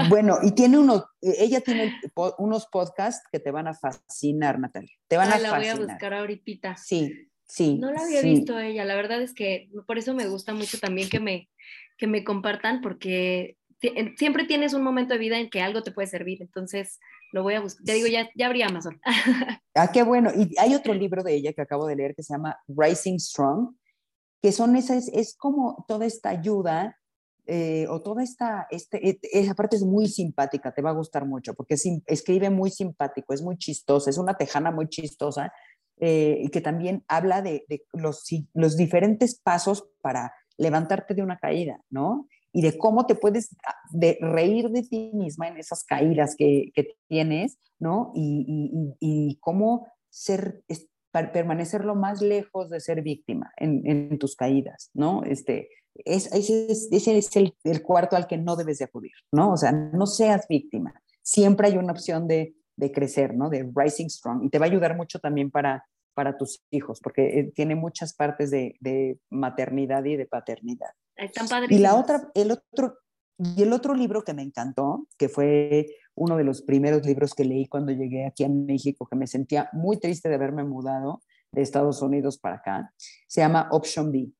Bueno, 0.08 0.38
y 0.42 0.52
tiene 0.52 0.78
uno, 0.78 1.06
ella 1.22 1.60
tiene 1.60 1.94
unos 2.38 2.66
podcasts 2.66 3.26
que 3.32 3.38
te 3.38 3.50
van 3.50 3.66
a 3.66 3.74
fascinar, 3.74 4.58
Natalia. 4.58 4.94
Te 5.08 5.16
van 5.16 5.32
a 5.32 5.38
la 5.38 5.50
fascinar. 5.50 5.76
voy 5.76 5.84
a 5.84 5.86
buscar 5.86 6.14
ahorita. 6.14 6.76
Sí, 6.76 7.30
sí. 7.46 7.78
No 7.78 7.92
la 7.92 8.02
había 8.02 8.22
visto 8.22 8.58
ella, 8.58 8.84
la 8.84 8.94
verdad 8.94 9.22
es 9.22 9.34
que 9.34 9.70
por 9.86 9.98
eso 9.98 10.14
me 10.14 10.28
gusta 10.28 10.52
mucho 10.54 10.78
también 10.78 11.08
que 11.08 11.20
me, 11.20 11.48
que 11.96 12.06
me 12.06 12.24
compartan, 12.24 12.80
porque 12.80 13.56
siempre 14.16 14.44
tienes 14.44 14.74
un 14.74 14.82
momento 14.82 15.14
de 15.14 15.20
vida 15.20 15.38
en 15.38 15.50
que 15.50 15.62
algo 15.62 15.82
te 15.82 15.92
puede 15.92 16.08
servir, 16.08 16.42
entonces 16.42 16.98
lo 17.32 17.42
voy 17.42 17.54
a 17.54 17.60
buscar. 17.60 17.84
Te 17.84 17.94
digo, 17.94 18.06
ya, 18.06 18.28
ya 18.34 18.46
abrí 18.46 18.62
Amazon. 18.62 19.00
ah, 19.74 19.90
qué 19.92 20.02
bueno. 20.02 20.30
Y 20.34 20.56
hay 20.58 20.74
otro 20.74 20.94
libro 20.94 21.22
de 21.22 21.34
ella 21.34 21.52
que 21.52 21.62
acabo 21.62 21.86
de 21.86 21.96
leer 21.96 22.14
que 22.14 22.22
se 22.22 22.34
llama 22.34 22.58
Rising 22.68 23.18
Strong, 23.18 23.74
que 24.42 24.52
son 24.52 24.76
esas, 24.76 25.08
es 25.08 25.36
como 25.36 25.84
toda 25.86 26.06
esta 26.06 26.30
ayuda 26.30 26.96
eh, 27.46 27.86
o 27.88 28.00
toda 28.02 28.22
esta, 28.22 28.66
este, 28.70 29.08
e, 29.08 29.18
esa 29.32 29.54
parte 29.54 29.76
es 29.76 29.82
muy 29.82 30.08
simpática, 30.08 30.72
te 30.72 30.82
va 30.82 30.90
a 30.90 30.94
gustar 30.94 31.26
mucho, 31.26 31.54
porque 31.54 31.74
escribe 32.06 32.50
muy 32.50 32.70
simpático, 32.70 33.32
es 33.32 33.42
muy 33.42 33.56
chistosa, 33.58 34.10
es 34.10 34.18
una 34.18 34.34
tejana 34.34 34.70
muy 34.70 34.88
chistosa, 34.88 35.52
eh, 35.98 36.48
que 36.52 36.60
también 36.60 37.04
habla 37.08 37.42
de, 37.42 37.64
de 37.68 37.84
los, 37.92 38.24
los 38.54 38.76
diferentes 38.76 39.38
pasos 39.38 39.88
para 40.00 40.32
levantarte 40.56 41.14
de 41.14 41.22
una 41.22 41.38
caída, 41.38 41.80
¿no? 41.90 42.28
Y 42.52 42.62
de 42.62 42.76
cómo 42.76 43.06
te 43.06 43.14
puedes 43.14 43.56
ah, 43.66 43.74
de 43.90 44.18
reír 44.20 44.70
de 44.70 44.82
ti 44.82 45.10
misma 45.14 45.48
en 45.48 45.58
esas 45.58 45.84
caídas 45.84 46.34
que, 46.36 46.70
que 46.74 46.96
tienes, 47.08 47.58
¿no? 47.78 48.12
Y, 48.14 48.44
y, 48.48 48.96
y, 49.00 49.36
cómo 49.40 49.86
ser, 50.10 50.62
permanecer 51.10 51.84
lo 51.84 51.94
más 51.94 52.20
lejos 52.22 52.70
de 52.70 52.80
ser 52.80 53.02
víctima 53.02 53.52
en, 53.56 53.82
en 53.86 54.18
tus 54.18 54.36
caídas, 54.36 54.90
¿no? 54.94 55.22
Este, 55.24 55.68
es, 56.04 56.32
ese 56.32 56.70
es, 56.70 56.88
ese 56.90 57.18
es 57.18 57.36
el, 57.36 57.54
el, 57.64 57.82
cuarto 57.82 58.16
al 58.16 58.26
que 58.26 58.38
no 58.38 58.56
debes 58.56 58.78
de 58.78 58.86
acudir, 58.86 59.12
¿no? 59.32 59.52
O 59.52 59.56
sea, 59.56 59.72
no 59.72 60.06
seas 60.06 60.46
víctima. 60.48 60.94
Siempre 61.22 61.68
hay 61.68 61.76
una 61.76 61.92
opción 61.92 62.26
de, 62.26 62.54
de 62.76 62.92
crecer, 62.92 63.34
¿no? 63.34 63.50
De 63.50 63.70
rising 63.74 64.08
strong. 64.08 64.44
Y 64.44 64.50
te 64.50 64.58
va 64.58 64.66
a 64.66 64.68
ayudar 64.68 64.96
mucho 64.96 65.18
también 65.18 65.50
para, 65.50 65.84
para 66.14 66.36
tus 66.36 66.62
hijos, 66.70 67.00
porque 67.00 67.40
eh, 67.40 67.52
tiene 67.54 67.74
muchas 67.74 68.14
partes 68.14 68.50
de, 68.50 68.76
de 68.80 69.18
maternidad 69.30 70.04
y 70.04 70.16
de 70.16 70.26
paternidad. 70.26 70.90
Están 71.16 71.64
y 71.68 71.78
la 71.78 71.96
otra, 71.96 72.30
el 72.34 72.50
otro, 72.50 72.98
y 73.38 73.62
el 73.62 73.72
otro 73.72 73.94
libro 73.94 74.22
que 74.22 74.34
me 74.34 74.42
encantó, 74.42 75.06
que 75.18 75.28
fue 75.28 75.86
uno 76.14 76.36
de 76.36 76.44
los 76.44 76.62
primeros 76.62 77.04
libros 77.06 77.34
que 77.34 77.44
leí 77.44 77.66
cuando 77.66 77.92
llegué 77.92 78.26
aquí 78.26 78.44
a 78.44 78.48
México, 78.48 79.06
que 79.06 79.16
me 79.16 79.26
sentía 79.26 79.68
muy 79.72 79.98
triste 79.98 80.28
de 80.28 80.34
haberme 80.34 80.64
mudado 80.64 81.22
de 81.52 81.62
Estados 81.62 82.02
Unidos 82.02 82.38
para 82.38 82.56
acá, 82.56 82.92
se 83.26 83.40
llama 83.40 83.68
Option 83.70 84.12
B. 84.12 84.30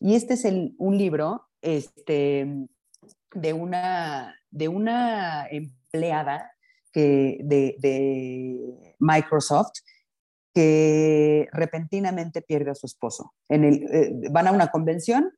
Y 0.00 0.14
este 0.14 0.34
es 0.34 0.44
el, 0.44 0.74
un 0.78 0.96
libro 0.96 1.48
este, 1.60 2.66
de, 3.34 3.52
una, 3.52 4.34
de 4.50 4.68
una 4.68 5.46
empleada 5.48 6.52
que, 6.92 7.38
de, 7.42 7.76
de, 7.78 8.94
Microsoft 8.98 9.72
que 10.54 11.48
repentinamente 11.52 12.40
pierde 12.40 12.70
a 12.70 12.74
su 12.74 12.86
esposo. 12.86 13.34
En 13.48 13.64
el, 13.64 13.82
eh, 13.92 14.12
van 14.30 14.46
a 14.46 14.52
una 14.52 14.68
convención, 14.68 15.32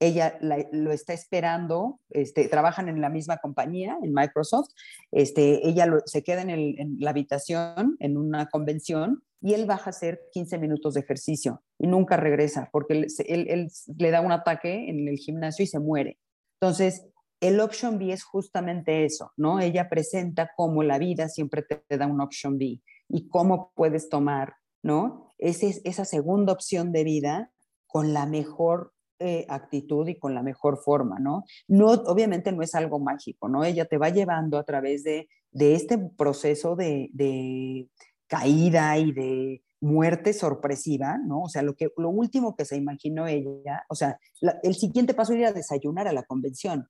ella 0.00 0.38
lo 0.72 0.92
está 0.92 1.12
esperando, 1.12 2.00
este, 2.10 2.48
trabajan 2.48 2.88
en 2.88 3.00
la 3.00 3.08
misma 3.08 3.38
compañía, 3.38 3.96
en 4.02 4.12
Microsoft, 4.12 4.68
este, 5.10 5.66
ella 5.66 5.86
se 6.04 6.22
queda 6.22 6.42
en, 6.42 6.96
la 6.98 7.10
habitación, 7.10 7.96
en 7.98 8.16
una 8.16 8.46
convención, 8.46 9.22
y 9.40 9.54
él 9.54 9.66
baja 9.66 9.86
a 9.86 9.90
hacer 9.90 10.20
15 10.32 10.58
minutos 10.58 10.94
de 10.94 11.00
ejercicio 11.00 11.62
y 11.78 11.86
nunca 11.86 12.16
regresa 12.16 12.68
porque 12.72 13.06
él 13.26 13.68
le 13.98 14.10
da 14.10 14.20
un 14.22 14.32
ataque 14.32 14.88
en 14.88 15.06
el 15.06 15.18
gimnasio 15.18 15.62
y 15.62 15.66
se 15.66 15.78
muere. 15.78 16.18
Entonces, 16.60 17.06
el 17.40 17.60
option 17.60 17.98
B 17.98 18.12
es 18.12 18.24
justamente 18.24 19.04
eso, 19.04 19.32
¿no? 19.36 19.60
Ella 19.60 19.90
presenta 19.90 20.50
cómo 20.56 20.82
la 20.82 20.98
vida 20.98 21.28
siempre 21.28 21.62
te, 21.62 21.76
te 21.86 21.98
da 21.98 22.06
un 22.06 22.20
option 22.22 22.56
B 22.56 22.80
y 23.08 23.28
cómo 23.28 23.72
puedes 23.74 24.08
tomar, 24.08 24.54
¿no? 24.82 25.34
Ese, 25.38 25.80
esa 25.84 26.04
segunda 26.04 26.52
opción 26.52 26.92
de 26.92 27.04
vida 27.04 27.52
con 27.86 28.12
la 28.12 28.26
mejor 28.26 28.92
eh, 29.18 29.46
actitud 29.48 30.06
y 30.08 30.18
con 30.18 30.34
la 30.34 30.42
mejor 30.42 30.78
forma, 30.78 31.18
¿no? 31.18 31.44
No, 31.68 31.92
obviamente 31.92 32.52
no 32.52 32.62
es 32.62 32.74
algo 32.74 32.98
mágico, 32.98 33.48
¿no? 33.48 33.64
Ella 33.64 33.86
te 33.86 33.96
va 33.96 34.10
llevando 34.10 34.58
a 34.58 34.64
través 34.64 35.04
de, 35.04 35.28
de 35.52 35.74
este 35.74 35.96
proceso 35.98 36.76
de, 36.76 37.08
de, 37.12 37.88
caída 38.26 38.98
y 38.98 39.12
de 39.12 39.62
muerte 39.80 40.32
sorpresiva, 40.32 41.18
¿no? 41.18 41.44
O 41.44 41.48
sea, 41.48 41.62
lo, 41.62 41.74
que, 41.74 41.88
lo 41.96 42.10
último 42.10 42.56
que 42.56 42.64
se 42.64 42.76
imaginó 42.76 43.26
ella, 43.26 43.84
o 43.88 43.94
sea, 43.94 44.18
la, 44.40 44.58
el 44.62 44.74
siguiente 44.74 45.14
paso 45.14 45.32
era 45.32 45.52
desayunar 45.52 46.08
a 46.08 46.12
la 46.12 46.24
convención. 46.24 46.88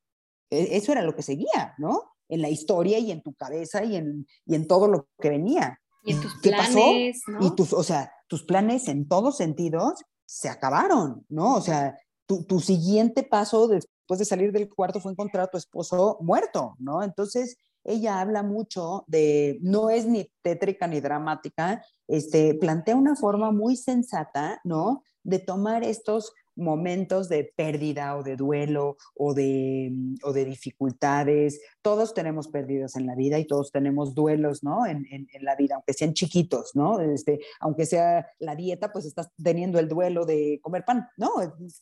E, 0.50 0.76
eso 0.76 0.92
era 0.92 1.02
lo 1.02 1.14
que 1.14 1.22
seguía, 1.22 1.74
¿no? 1.78 2.16
En 2.28 2.42
la 2.42 2.48
historia 2.48 2.98
y 2.98 3.12
en 3.12 3.22
tu 3.22 3.34
cabeza 3.34 3.84
y 3.84 3.96
en, 3.96 4.26
y 4.44 4.54
en 4.54 4.66
todo 4.66 4.88
lo 4.88 5.08
que 5.20 5.30
venía. 5.30 5.80
Y 6.07 6.12
en 6.12 6.22
tus 6.22 6.40
¿Qué 6.40 6.50
planes, 6.50 7.22
pasó? 7.26 7.38
¿no? 7.38 7.46
Y 7.46 7.54
tus, 7.54 7.72
o 7.72 7.82
sea, 7.82 8.12
tus 8.28 8.44
planes 8.44 8.88
en 8.88 9.09
todos 9.09 9.36
sentidos 9.36 10.02
se 10.24 10.48
acabaron, 10.48 11.24
¿no? 11.28 11.54
O 11.54 11.61
sea, 11.61 11.98
tu, 12.26 12.44
tu, 12.44 12.61
siguiente 12.61 13.22
paso 13.22 13.68
después 13.68 14.18
de 14.18 14.24
salir 14.24 14.52
del 14.52 14.68
cuarto 14.68 15.00
fue 15.00 15.12
encontrar 15.12 15.44
a 15.44 15.50
tu 15.50 15.59
esposo 15.59 16.18
muerto, 16.20 16.74
¿no? 16.78 17.02
Entonces, 17.02 17.57
ella 17.86 18.20
habla 18.20 18.42
mucho 18.42 19.04
de, 19.07 19.59
no 19.62 19.90
es 19.90 20.07
ni 20.07 20.30
tétrica 20.42 20.86
ni 20.86 21.00
dramática, 21.00 21.82
este, 22.09 22.54
plantea 22.54 22.96
una 22.96 23.14
forma 23.14 23.52
muy 23.52 23.76
sensata, 23.76 24.61
¿no? 24.64 25.02
De 25.22 25.38
tomar 25.38 25.84
estos 25.84 26.32
momentos 26.57 27.28
de 27.28 27.52
pérdida 27.57 28.16
o 28.16 28.22
de 28.22 28.36
duelo 28.36 28.96
o 29.14 29.34
de, 29.34 29.92
o 30.22 30.32
de 30.32 30.44
dificultades. 30.44 31.61
Todos 31.82 32.14
tenemos 32.14 32.48
pérdidas 32.48 32.96
en 32.96 33.07
la 33.07 33.14
vida 33.14 33.38
y 33.38 33.46
todos 33.46 33.70
tenemos 33.70 34.14
duelos, 34.14 34.64
¿no? 34.64 34.86
En, 34.86 35.07
en, 35.11 35.28
en, 35.32 35.44
la 35.44 35.54
vida, 35.54 35.76
aunque 35.76 35.92
sean 35.92 36.14
chiquitos, 36.14 36.74
¿no? 36.74 37.00
Este, 37.00 37.40
aunque 37.61 37.86
sea 37.86 38.26
la 38.38 38.57
dieta, 38.57 38.92
pues 38.92 39.04
estás 39.04 39.30
teniendo 39.42 39.78
el 39.78 39.88
duelo 39.88 40.24
de 40.24 40.59
comer 40.62 40.84
pan, 40.84 41.09
¿no? 41.16 41.30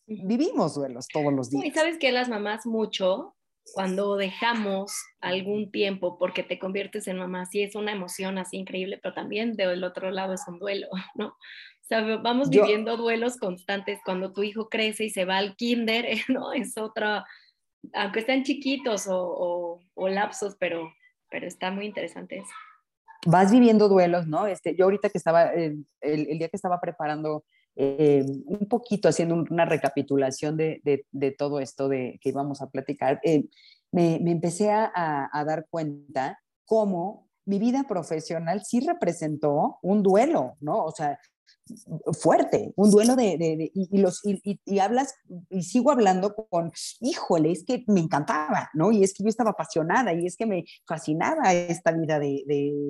Vivimos 0.06 0.74
duelos 0.74 1.06
todos 1.08 1.32
los 1.32 1.50
días. 1.50 1.64
Y 1.64 1.70
sabes 1.70 1.98
que 1.98 2.12
las 2.12 2.28
mamás 2.28 2.66
mucho, 2.66 3.34
cuando 3.72 4.16
dejamos 4.16 4.92
algún 5.20 5.70
tiempo 5.70 6.18
porque 6.18 6.42
te 6.42 6.58
conviertes 6.58 7.08
en 7.08 7.18
mamá, 7.18 7.46
sí 7.46 7.62
es 7.62 7.74
una 7.74 7.92
emoción 7.92 8.38
así 8.38 8.58
increíble, 8.58 8.98
pero 9.02 9.14
también 9.14 9.54
del 9.54 9.84
otro 9.84 10.10
lado 10.10 10.34
es 10.34 10.42
un 10.46 10.58
duelo, 10.58 10.88
¿no? 11.14 11.36
O 11.84 11.86
sea, 11.86 12.00
vamos 12.16 12.48
Yo, 12.50 12.62
viviendo 12.62 12.96
duelos 12.96 13.36
constantes 13.36 14.00
cuando 14.04 14.32
tu 14.32 14.42
hijo 14.42 14.70
crece 14.70 15.04
y 15.04 15.10
se 15.10 15.26
va 15.26 15.36
al 15.36 15.54
kinder, 15.54 16.06
¿no? 16.28 16.52
Es 16.52 16.78
otra, 16.78 17.26
aunque 17.92 18.20
estén 18.20 18.42
chiquitos 18.42 19.06
o, 19.06 19.20
o, 19.20 19.80
o 19.94 20.08
lapsos, 20.08 20.56
pero, 20.58 20.90
pero 21.30 21.46
está 21.46 21.70
muy 21.70 21.86
interesante 21.86 22.38
eso. 22.38 22.54
Vas 23.26 23.52
viviendo 23.52 23.88
duelos, 23.88 24.26
¿no? 24.26 24.46
Este, 24.46 24.74
yo 24.74 24.84
ahorita 24.84 25.10
que 25.10 25.18
estaba, 25.18 25.52
el, 25.52 25.86
el 26.00 26.38
día 26.38 26.48
que 26.48 26.56
estaba 26.56 26.80
preparando 26.80 27.44
eh, 27.76 28.24
un 28.46 28.68
poquito 28.68 29.08
haciendo 29.08 29.34
una 29.50 29.64
recapitulación 29.64 30.56
de, 30.56 30.80
de, 30.84 31.06
de, 31.10 31.32
todo 31.32 31.58
esto 31.58 31.88
de 31.88 32.18
que 32.22 32.28
íbamos 32.28 32.62
a 32.62 32.70
platicar, 32.70 33.20
eh, 33.24 33.46
me, 33.90 34.20
me, 34.22 34.30
empecé 34.30 34.70
a, 34.70 34.90
a, 34.94 35.44
dar 35.44 35.66
cuenta 35.68 36.38
cómo 36.64 37.28
mi 37.44 37.58
vida 37.58 37.84
profesional 37.88 38.62
sí 38.64 38.80
representó 38.80 39.78
un 39.82 40.04
duelo, 40.04 40.56
¿no? 40.60 40.84
O 40.84 40.92
sea, 40.92 41.18
fuerte, 42.12 42.72
un 42.76 42.90
duelo 42.90 43.16
de, 43.16 43.70
y, 43.74 43.98
los, 43.98 44.20
y, 44.24 44.78
hablas, 44.78 45.14
y 45.50 45.62
sigo 45.62 45.90
hablando 45.90 46.34
con, 46.34 46.72
híjole, 47.00 47.52
es 47.52 47.64
que 47.64 47.84
me 47.86 48.00
encantaba, 48.00 48.70
¿no? 48.74 48.92
Y 48.92 49.02
es 49.02 49.14
que 49.14 49.22
yo 49.22 49.28
estaba 49.28 49.50
apasionada 49.50 50.12
y 50.12 50.26
es 50.26 50.36
que 50.36 50.46
me 50.46 50.64
fascinaba 50.86 51.52
esta 51.52 51.92
vida 51.92 52.18
de, 52.18 52.44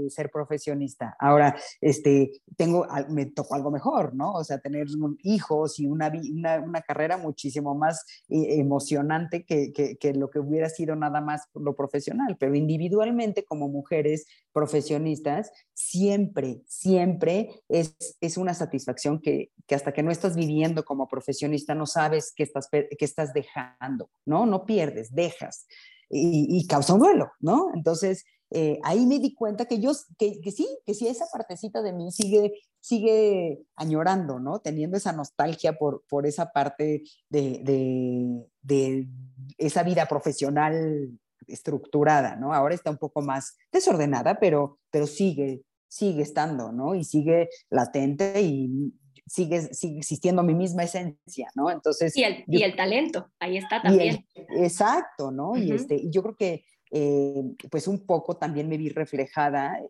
ser 0.08 0.30
profesionista. 0.30 1.16
Ahora, 1.18 1.56
este, 1.80 2.42
tengo, 2.56 2.86
me 3.08 3.26
tocó 3.26 3.54
algo 3.54 3.70
mejor, 3.70 4.14
¿no? 4.14 4.32
O 4.32 4.44
sea, 4.44 4.58
tener 4.58 4.86
hijos 5.22 5.78
y 5.78 5.86
una, 5.86 6.12
una, 6.62 6.82
carrera 6.82 7.16
muchísimo 7.16 7.74
más 7.74 8.04
eh, 8.28 8.58
emocionante 8.58 9.44
que, 9.44 9.72
que, 9.72 9.96
que 9.96 10.12
lo 10.12 10.30
que 10.30 10.38
hubiera 10.38 10.68
sido 10.68 10.96
nada 10.96 11.20
más 11.20 11.42
lo 11.54 11.74
profesional, 11.74 12.36
pero 12.38 12.54
individualmente 12.54 13.44
como 13.44 13.68
mujeres 13.68 14.26
profesionistas, 14.52 15.50
siempre, 15.72 16.62
siempre 16.66 17.62
es, 17.68 17.96
es 18.20 18.36
una 18.36 18.54
satisfacción 18.54 18.63
que, 18.68 19.50
que, 19.66 19.74
hasta 19.74 19.92
que 19.92 20.02
no 20.02 20.10
estás 20.10 20.36
viviendo 20.36 20.84
como 20.84 21.08
profesionista 21.08 21.74
no 21.74 21.86
sabes 21.86 22.32
qué 22.34 22.42
estás, 22.42 22.68
qué 22.70 23.04
estás 23.04 23.32
dejando, 23.32 24.10
¿no? 24.24 24.46
No 24.46 24.64
pierdes, 24.64 25.14
dejas 25.14 25.66
y, 26.10 26.66
causa 26.66 26.94
un 26.94 27.00
duelo, 27.00 27.32
¿no? 27.40 27.70
Entonces, 27.74 28.24
eh, 28.50 28.78
ahí 28.84 29.06
me 29.06 29.18
di 29.18 29.34
cuenta 29.34 29.64
que 29.64 29.80
yo, 29.80 29.92
que, 30.18 30.40
que, 30.40 30.52
sí, 30.52 30.68
que 30.86 30.94
sí, 30.94 31.08
esa 31.08 31.26
partecita 31.32 31.82
de 31.82 31.92
mí 31.92 32.12
sigue, 32.12 32.52
sigue 32.80 33.62
añorando, 33.76 34.38
¿no? 34.38 34.60
Teniendo 34.60 34.96
esa 34.96 35.12
nostalgia 35.12 35.76
por, 35.76 36.04
por 36.08 36.26
esa 36.26 36.52
parte 36.52 37.02
de, 37.28 37.60
de, 37.64 38.46
de 38.62 39.08
esa 39.58 39.82
vida 39.82 40.06
profesional 40.06 41.18
estructurada, 41.46 42.36
¿no? 42.36 42.54
Ahora 42.54 42.74
está 42.74 42.90
un 42.90 42.98
poco 42.98 43.22
más 43.22 43.56
desordenada, 43.72 44.38
pero, 44.38 44.78
pero 44.90 45.06
sigue, 45.06 45.62
sigue 45.94 46.22
estando, 46.22 46.72
¿no? 46.72 46.96
Y 46.96 47.04
sigue 47.04 47.48
latente 47.70 48.42
y 48.42 48.92
sigue, 49.26 49.72
sigue 49.72 49.98
existiendo 49.98 50.42
mi 50.42 50.52
misma 50.52 50.82
esencia, 50.82 51.48
¿no? 51.54 51.70
Entonces... 51.70 52.16
Y 52.16 52.24
el, 52.24 52.38
yo, 52.48 52.58
y 52.58 52.62
el 52.64 52.74
talento, 52.74 53.28
ahí 53.38 53.58
está 53.58 53.80
también. 53.80 54.26
El, 54.34 54.64
exacto, 54.64 55.30
¿no? 55.30 55.50
Uh 55.50 55.54
-huh. 55.54 55.64
Y 55.64 55.72
este, 55.72 56.10
yo 56.10 56.22
creo 56.24 56.36
que 56.36 56.64
eh, 56.90 57.44
pues 57.70 57.86
un 57.86 58.04
poco 58.06 58.36
también 58.36 58.68
me 58.68 58.76
vi 58.76 58.88
reflejada, 58.88 59.80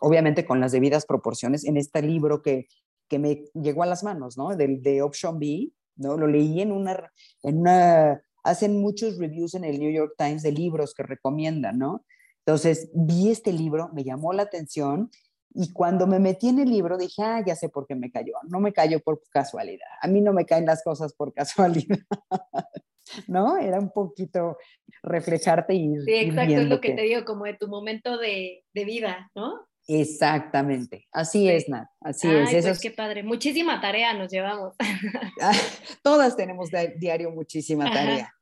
obviamente 0.00 0.46
con 0.46 0.58
las 0.58 0.72
debidas 0.72 1.04
proporciones, 1.04 1.64
en 1.66 1.76
este 1.76 2.00
libro 2.00 2.40
que, 2.40 2.66
que 3.10 3.18
me 3.18 3.44
llegó 3.52 3.82
a 3.82 3.86
las 3.86 4.02
manos, 4.02 4.38
¿no? 4.38 4.56
Del 4.56 4.80
de 4.80 5.02
Option 5.02 5.38
B, 5.38 5.68
¿no? 5.96 6.16
Lo 6.16 6.26
leí 6.26 6.62
en 6.62 6.72
una, 6.72 7.12
en 7.42 7.58
una, 7.58 8.22
hacen 8.42 8.80
muchos 8.80 9.18
reviews 9.18 9.52
en 9.54 9.64
el 9.64 9.78
New 9.78 9.92
York 9.92 10.14
Times 10.16 10.42
de 10.42 10.52
libros 10.52 10.94
que 10.94 11.02
recomiendan, 11.02 11.78
¿no? 11.78 12.06
Entonces 12.46 12.90
vi 12.94 13.30
este 13.30 13.52
libro, 13.52 13.90
me 13.92 14.02
llamó 14.02 14.32
la 14.32 14.42
atención 14.44 15.10
y 15.54 15.72
cuando 15.72 16.06
me 16.06 16.18
metí 16.18 16.48
en 16.48 16.60
el 16.60 16.70
libro 16.70 16.96
dije, 16.96 17.22
ah, 17.22 17.42
ya 17.44 17.54
sé 17.54 17.68
por 17.68 17.86
qué 17.86 17.94
me 17.94 18.10
cayó. 18.10 18.34
No 18.48 18.60
me 18.60 18.72
cayó 18.72 19.00
por 19.00 19.20
casualidad. 19.30 19.88
A 20.00 20.08
mí 20.08 20.20
no 20.20 20.32
me 20.32 20.46
caen 20.46 20.66
las 20.66 20.82
cosas 20.82 21.12
por 21.12 21.32
casualidad. 21.32 21.98
¿No? 23.26 23.58
Era 23.58 23.78
un 23.78 23.90
poquito 23.90 24.56
reflejarte 25.02 25.74
y. 25.74 26.00
Sí, 26.04 26.14
exacto, 26.14 26.54
es 26.54 26.68
lo 26.68 26.80
que 26.80 26.92
te 26.92 27.02
digo, 27.02 27.24
como 27.24 27.44
de 27.44 27.54
tu 27.54 27.68
momento 27.68 28.16
de, 28.16 28.64
de 28.72 28.84
vida, 28.84 29.30
¿no? 29.34 29.66
Exactamente, 29.88 31.08
así 31.10 31.50
es, 31.50 31.68
Nat, 31.68 31.88
así 32.00 32.30
es. 32.30 32.52
Eso 32.52 32.68
pues 32.68 32.80
qué 32.80 32.92
padre, 32.92 33.24
muchísima 33.24 33.80
tarea 33.80 34.14
nos 34.14 34.30
llevamos. 34.30 34.74
Todas 36.02 36.36
tenemos 36.36 36.70
diario 36.98 37.32
muchísima 37.32 37.92
tarea. 37.92 38.32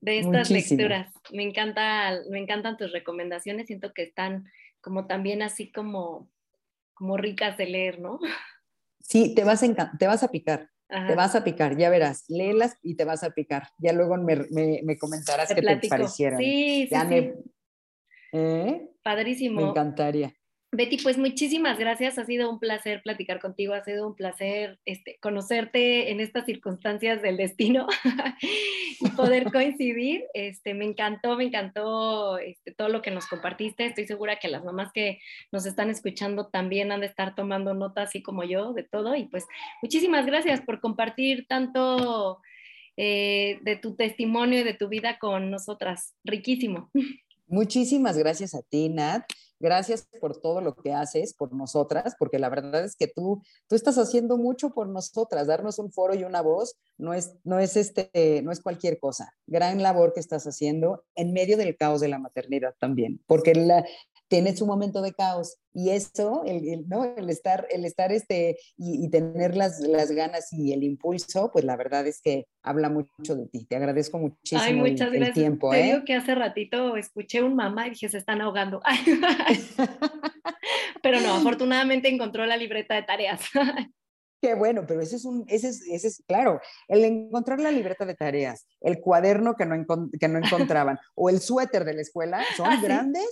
De 0.00 0.18
estas 0.18 0.50
lecturas, 0.50 1.12
me, 1.32 1.44
encanta, 1.44 2.18
me 2.30 2.40
encantan 2.40 2.76
tus 2.76 2.92
recomendaciones, 2.92 3.66
siento 3.66 3.92
que 3.92 4.02
están 4.02 4.44
como 4.80 5.06
también 5.06 5.42
así 5.42 5.70
como, 5.70 6.28
como 6.98 7.16
ricas 7.16 7.56
de 7.56 7.66
leer, 7.66 8.00
¿no? 8.00 8.18
Sí, 9.00 9.34
te 9.34 9.44
vas 9.44 9.62
a, 9.62 9.92
te 9.96 10.06
vas 10.06 10.22
a 10.22 10.28
picar, 10.28 10.68
te 10.88 11.14
vas 11.14 11.34
a 11.34 11.44
picar, 11.44 11.78
ya 11.78 11.88
verás, 11.88 12.24
léelas 12.28 12.76
y 12.82 12.96
te 12.96 13.04
vas 13.04 13.22
a 13.22 13.30
picar. 13.30 13.68
Ya 13.78 13.92
luego 13.92 14.16
me, 14.16 14.36
me, 14.82 14.98
comentarás 14.98 15.48
qué 15.54 15.62
te 15.62 15.88
parecieron. 15.88 16.40
Sí, 16.40 16.88
sí, 16.90 17.32
¿Eh? 18.32 18.90
Padrísimo. 19.02 19.62
Me 19.62 19.68
encantaría. 19.68 20.34
Betty, 20.70 20.98
pues 20.98 21.16
muchísimas 21.16 21.78
gracias. 21.78 22.18
Ha 22.18 22.26
sido 22.26 22.50
un 22.50 22.58
placer 22.58 23.02
platicar 23.02 23.40
contigo, 23.40 23.72
ha 23.72 23.82
sido 23.84 24.06
un 24.06 24.14
placer 24.14 24.78
este, 24.84 25.18
conocerte 25.20 26.10
en 26.10 26.20
estas 26.20 26.44
circunstancias 26.44 27.22
del 27.22 27.38
destino 27.38 27.86
y 29.00 29.08
poder 29.10 29.44
coincidir. 29.52 30.24
Este, 30.34 30.74
me 30.74 30.84
encantó, 30.84 31.36
me 31.36 31.44
encantó 31.44 32.36
este, 32.36 32.74
todo 32.74 32.90
lo 32.90 33.00
que 33.00 33.10
nos 33.10 33.26
compartiste. 33.26 33.86
Estoy 33.86 34.06
segura 34.06 34.38
que 34.38 34.48
las 34.48 34.62
mamás 34.62 34.92
que 34.92 35.20
nos 35.52 35.64
están 35.64 35.88
escuchando 35.88 36.48
también 36.48 36.92
han 36.92 37.00
de 37.00 37.06
estar 37.06 37.34
tomando 37.34 37.72
nota, 37.72 38.02
así 38.02 38.22
como 38.22 38.44
yo, 38.44 38.74
de 38.74 38.82
todo. 38.82 39.16
Y 39.16 39.24
pues 39.24 39.46
muchísimas 39.80 40.26
gracias 40.26 40.60
por 40.60 40.80
compartir 40.80 41.46
tanto 41.48 42.42
eh, 42.98 43.58
de 43.62 43.76
tu 43.76 43.96
testimonio 43.96 44.60
y 44.60 44.64
de 44.64 44.74
tu 44.74 44.88
vida 44.88 45.18
con 45.18 45.50
nosotras. 45.50 46.14
Riquísimo. 46.24 46.90
Muchísimas 47.46 48.18
gracias 48.18 48.54
a 48.54 48.60
ti, 48.60 48.90
Nat. 48.90 49.24
Gracias 49.60 50.06
por 50.20 50.40
todo 50.40 50.60
lo 50.60 50.74
que 50.76 50.92
haces 50.92 51.34
por 51.34 51.52
nosotras, 51.52 52.14
porque 52.18 52.38
la 52.38 52.48
verdad 52.48 52.84
es 52.84 52.94
que 52.96 53.08
tú, 53.08 53.42
tú 53.66 53.74
estás 53.74 53.98
haciendo 53.98 54.36
mucho 54.36 54.70
por 54.70 54.88
nosotras. 54.88 55.46
Darnos 55.46 55.78
un 55.78 55.92
foro 55.92 56.14
y 56.14 56.24
una 56.24 56.42
voz 56.42 56.76
no 56.96 57.14
es, 57.14 57.34
no 57.44 57.58
es, 57.58 57.76
este, 57.76 58.40
no 58.42 58.52
es 58.52 58.60
cualquier 58.60 58.98
cosa. 58.98 59.34
Gran 59.46 59.82
labor 59.82 60.12
que 60.12 60.20
estás 60.20 60.46
haciendo 60.46 61.04
en 61.14 61.32
medio 61.32 61.56
del 61.56 61.76
caos 61.76 62.00
de 62.00 62.08
la 62.08 62.18
maternidad 62.18 62.74
también, 62.78 63.20
porque 63.26 63.54
la, 63.54 63.84
tienes 64.28 64.60
un 64.60 64.68
momento 64.68 65.02
de 65.02 65.12
caos 65.12 65.56
y 65.72 65.90
eso, 65.90 66.42
el, 66.44 66.88
¿no? 66.88 67.04
el 67.04 67.30
estar, 67.30 67.66
el 67.70 67.84
estar 67.84 68.12
este, 68.12 68.58
y, 68.76 69.08
tener 69.10 69.56
las, 69.56 69.80
las, 69.80 70.10
ganas 70.10 70.52
y 70.52 70.72
el 70.72 70.82
impulso, 70.82 71.50
pues 71.52 71.64
la 71.64 71.76
verdad 71.76 72.06
es 72.06 72.20
que 72.20 72.46
habla 72.62 72.88
mucho 72.88 73.36
de 73.36 73.46
ti. 73.46 73.64
Te 73.66 73.76
agradezco 73.76 74.18
muchísimo 74.18 74.62
Ay, 74.62 74.74
muchas 74.74 75.08
el, 75.08 75.20
gracias. 75.20 75.34
tiempo. 75.34 75.70
Te 75.70 75.80
¿eh? 75.80 75.84
digo 75.84 76.04
que 76.04 76.14
hace 76.14 76.34
ratito 76.34 76.96
escuché 76.96 77.42
un 77.42 77.54
mamá 77.54 77.86
y 77.86 77.90
dije, 77.90 78.08
se 78.08 78.18
están 78.18 78.40
ahogando. 78.40 78.80
Pero 81.02 81.20
no, 81.20 81.34
afortunadamente 81.34 82.08
encontró 82.08 82.44
la 82.46 82.56
libreta 82.56 82.94
de 82.94 83.02
tareas. 83.02 83.40
Qué 84.40 84.54
bueno, 84.54 84.84
pero 84.86 85.00
ese 85.00 85.16
es 85.16 85.24
un, 85.24 85.44
ese 85.48 85.68
es, 85.68 85.82
ese 85.88 86.08
es, 86.08 86.22
claro, 86.26 86.60
el 86.86 87.04
encontrar 87.04 87.58
la 87.58 87.72
libreta 87.72 88.06
de 88.06 88.14
tareas, 88.14 88.68
el 88.80 89.00
cuaderno 89.00 89.56
que 89.56 89.66
no, 89.66 89.84
que 90.18 90.28
no 90.28 90.38
encontraban 90.72 90.98
o 91.14 91.28
el 91.28 91.40
suéter 91.40 91.84
de 91.84 91.94
la 91.94 92.02
escuela 92.02 92.44
son 92.56 92.66
ah, 92.70 92.80
grandes 92.80 93.28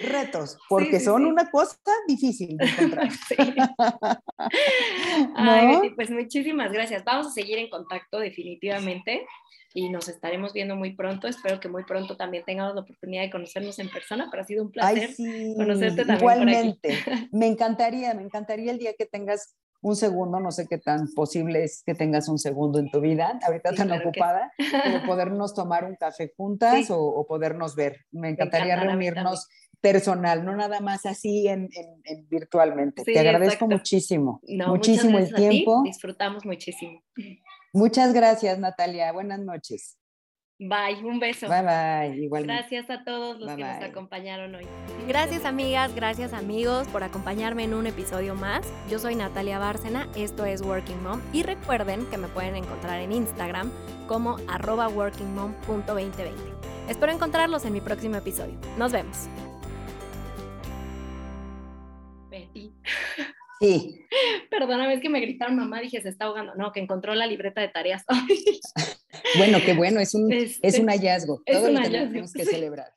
retos, 0.00 0.58
porque 0.68 0.98
son 0.98 1.26
una 1.26 1.50
cosa 1.50 1.76
difícil 2.08 2.56
de 2.56 2.64
encontrar. 2.64 3.08
Ay, 5.36 5.90
pues 5.94 6.10
muchísimas 6.10 6.72
gracias. 6.72 7.04
Vamos 7.04 7.28
a 7.28 7.30
seguir 7.30 7.58
en 7.58 7.70
contacto 7.70 8.18
definitivamente 8.18 9.26
y 9.74 9.90
nos 9.90 10.08
estaremos 10.08 10.52
viendo 10.52 10.76
muy 10.76 10.94
pronto. 10.94 11.28
Espero 11.28 11.60
que 11.60 11.68
muy 11.68 11.84
pronto 11.84 12.16
también 12.16 12.44
tengamos 12.44 12.74
la 12.74 12.80
oportunidad 12.80 13.22
de 13.22 13.30
conocernos 13.30 13.78
en 13.78 13.90
persona, 13.90 14.28
pero 14.30 14.42
ha 14.42 14.46
sido 14.46 14.64
un 14.64 14.72
placer 14.72 15.10
conocerte 15.56 16.04
también. 16.04 16.18
Igualmente, 16.18 16.98
me 17.32 17.46
encantaría, 17.46 18.14
me 18.14 18.22
encantaría 18.22 18.72
el 18.72 18.78
día 18.78 18.94
que 18.94 19.06
tengas 19.06 19.56
un 19.80 19.96
segundo, 19.96 20.40
no 20.40 20.50
sé 20.50 20.66
qué 20.68 20.78
tan 20.78 21.12
posible 21.14 21.64
es 21.64 21.82
que 21.84 21.94
tengas 21.94 22.28
un 22.28 22.38
segundo 22.38 22.78
en 22.78 22.90
tu 22.90 23.00
vida, 23.00 23.38
ahorita 23.46 23.72
tan 23.72 23.92
ocupada, 23.92 24.52
pero 24.56 25.02
podernos 25.06 25.54
tomar 25.54 25.84
un 25.84 25.96
café 25.96 26.32
juntas 26.36 26.86
o, 26.90 27.24
podernos 27.28 27.76
ver. 27.76 28.06
Me 28.10 28.30
encantaría 28.30 28.76
reunirnos 28.76 29.48
personal, 29.80 30.44
no 30.44 30.56
nada 30.56 30.80
más 30.80 31.06
así 31.06 31.46
en, 31.46 31.68
virtualmente. 32.28 33.04
Te 33.04 33.18
agradezco 33.18 33.68
muchísimo, 33.68 34.40
muchísimo 34.66 35.18
el 35.18 35.32
tiempo. 35.32 35.82
Disfrutamos 35.84 36.44
muchísimo. 36.44 37.02
Muchas 37.72 38.12
gracias, 38.12 38.58
Natalia. 38.58 39.12
Buenas 39.12 39.40
noches. 39.40 39.98
Bye, 40.60 41.04
un 41.04 41.20
beso. 41.20 41.48
Bye, 41.48 41.62
bye. 41.62 42.24
Igualmente. 42.24 42.52
Gracias 42.52 42.90
a 42.90 43.04
todos 43.04 43.38
los 43.38 43.48
que 43.54 43.62
nos 43.62 43.82
acompañaron 43.82 44.56
hoy. 44.56 44.66
Gracias, 45.06 45.44
amigas, 45.44 45.94
gracias, 45.94 46.32
amigos, 46.32 46.88
por 46.88 47.04
acompañarme 47.04 47.62
en 47.62 47.74
un 47.74 47.86
episodio 47.86 48.34
más. 48.34 48.66
Yo 48.90 48.98
soy 48.98 49.14
Natalia 49.14 49.60
Bárcena, 49.60 50.08
esto 50.16 50.44
es 50.44 50.62
Working 50.62 51.00
Mom. 51.04 51.20
Y 51.32 51.44
recuerden 51.44 52.06
que 52.06 52.18
me 52.18 52.26
pueden 52.26 52.56
encontrar 52.56 53.00
en 53.00 53.12
Instagram 53.12 53.70
como 54.08 54.38
arroba 54.48 54.88
workingmom.2020. 54.88 56.32
Espero 56.88 57.12
encontrarlos 57.12 57.64
en 57.64 57.74
mi 57.74 57.80
próximo 57.80 58.16
episodio. 58.16 58.58
Nos 58.76 58.90
vemos. 58.90 59.28
Betty. 62.30 62.72
Sí. 63.60 64.06
Perdóname, 64.50 64.94
es 64.94 65.00
que 65.00 65.08
me 65.08 65.20
gritaron 65.20 65.56
mamá, 65.56 65.80
dije, 65.80 66.00
se 66.00 66.08
está 66.08 66.26
ahogando. 66.26 66.54
No, 66.54 66.72
que 66.72 66.80
encontró 66.80 67.14
la 67.14 67.26
libreta 67.26 67.60
de 67.60 67.68
tareas. 67.68 68.04
bueno, 69.36 69.58
qué 69.64 69.74
bueno, 69.74 70.00
es 70.00 70.14
un, 70.14 70.32
es 70.32 70.58
un 70.58 70.64
este, 70.64 70.82
hallazgo. 70.86 71.42
Todo 71.44 71.70
lo 71.70 71.80
tenemos 71.82 72.32
que 72.32 72.44
celebrar. 72.44 72.92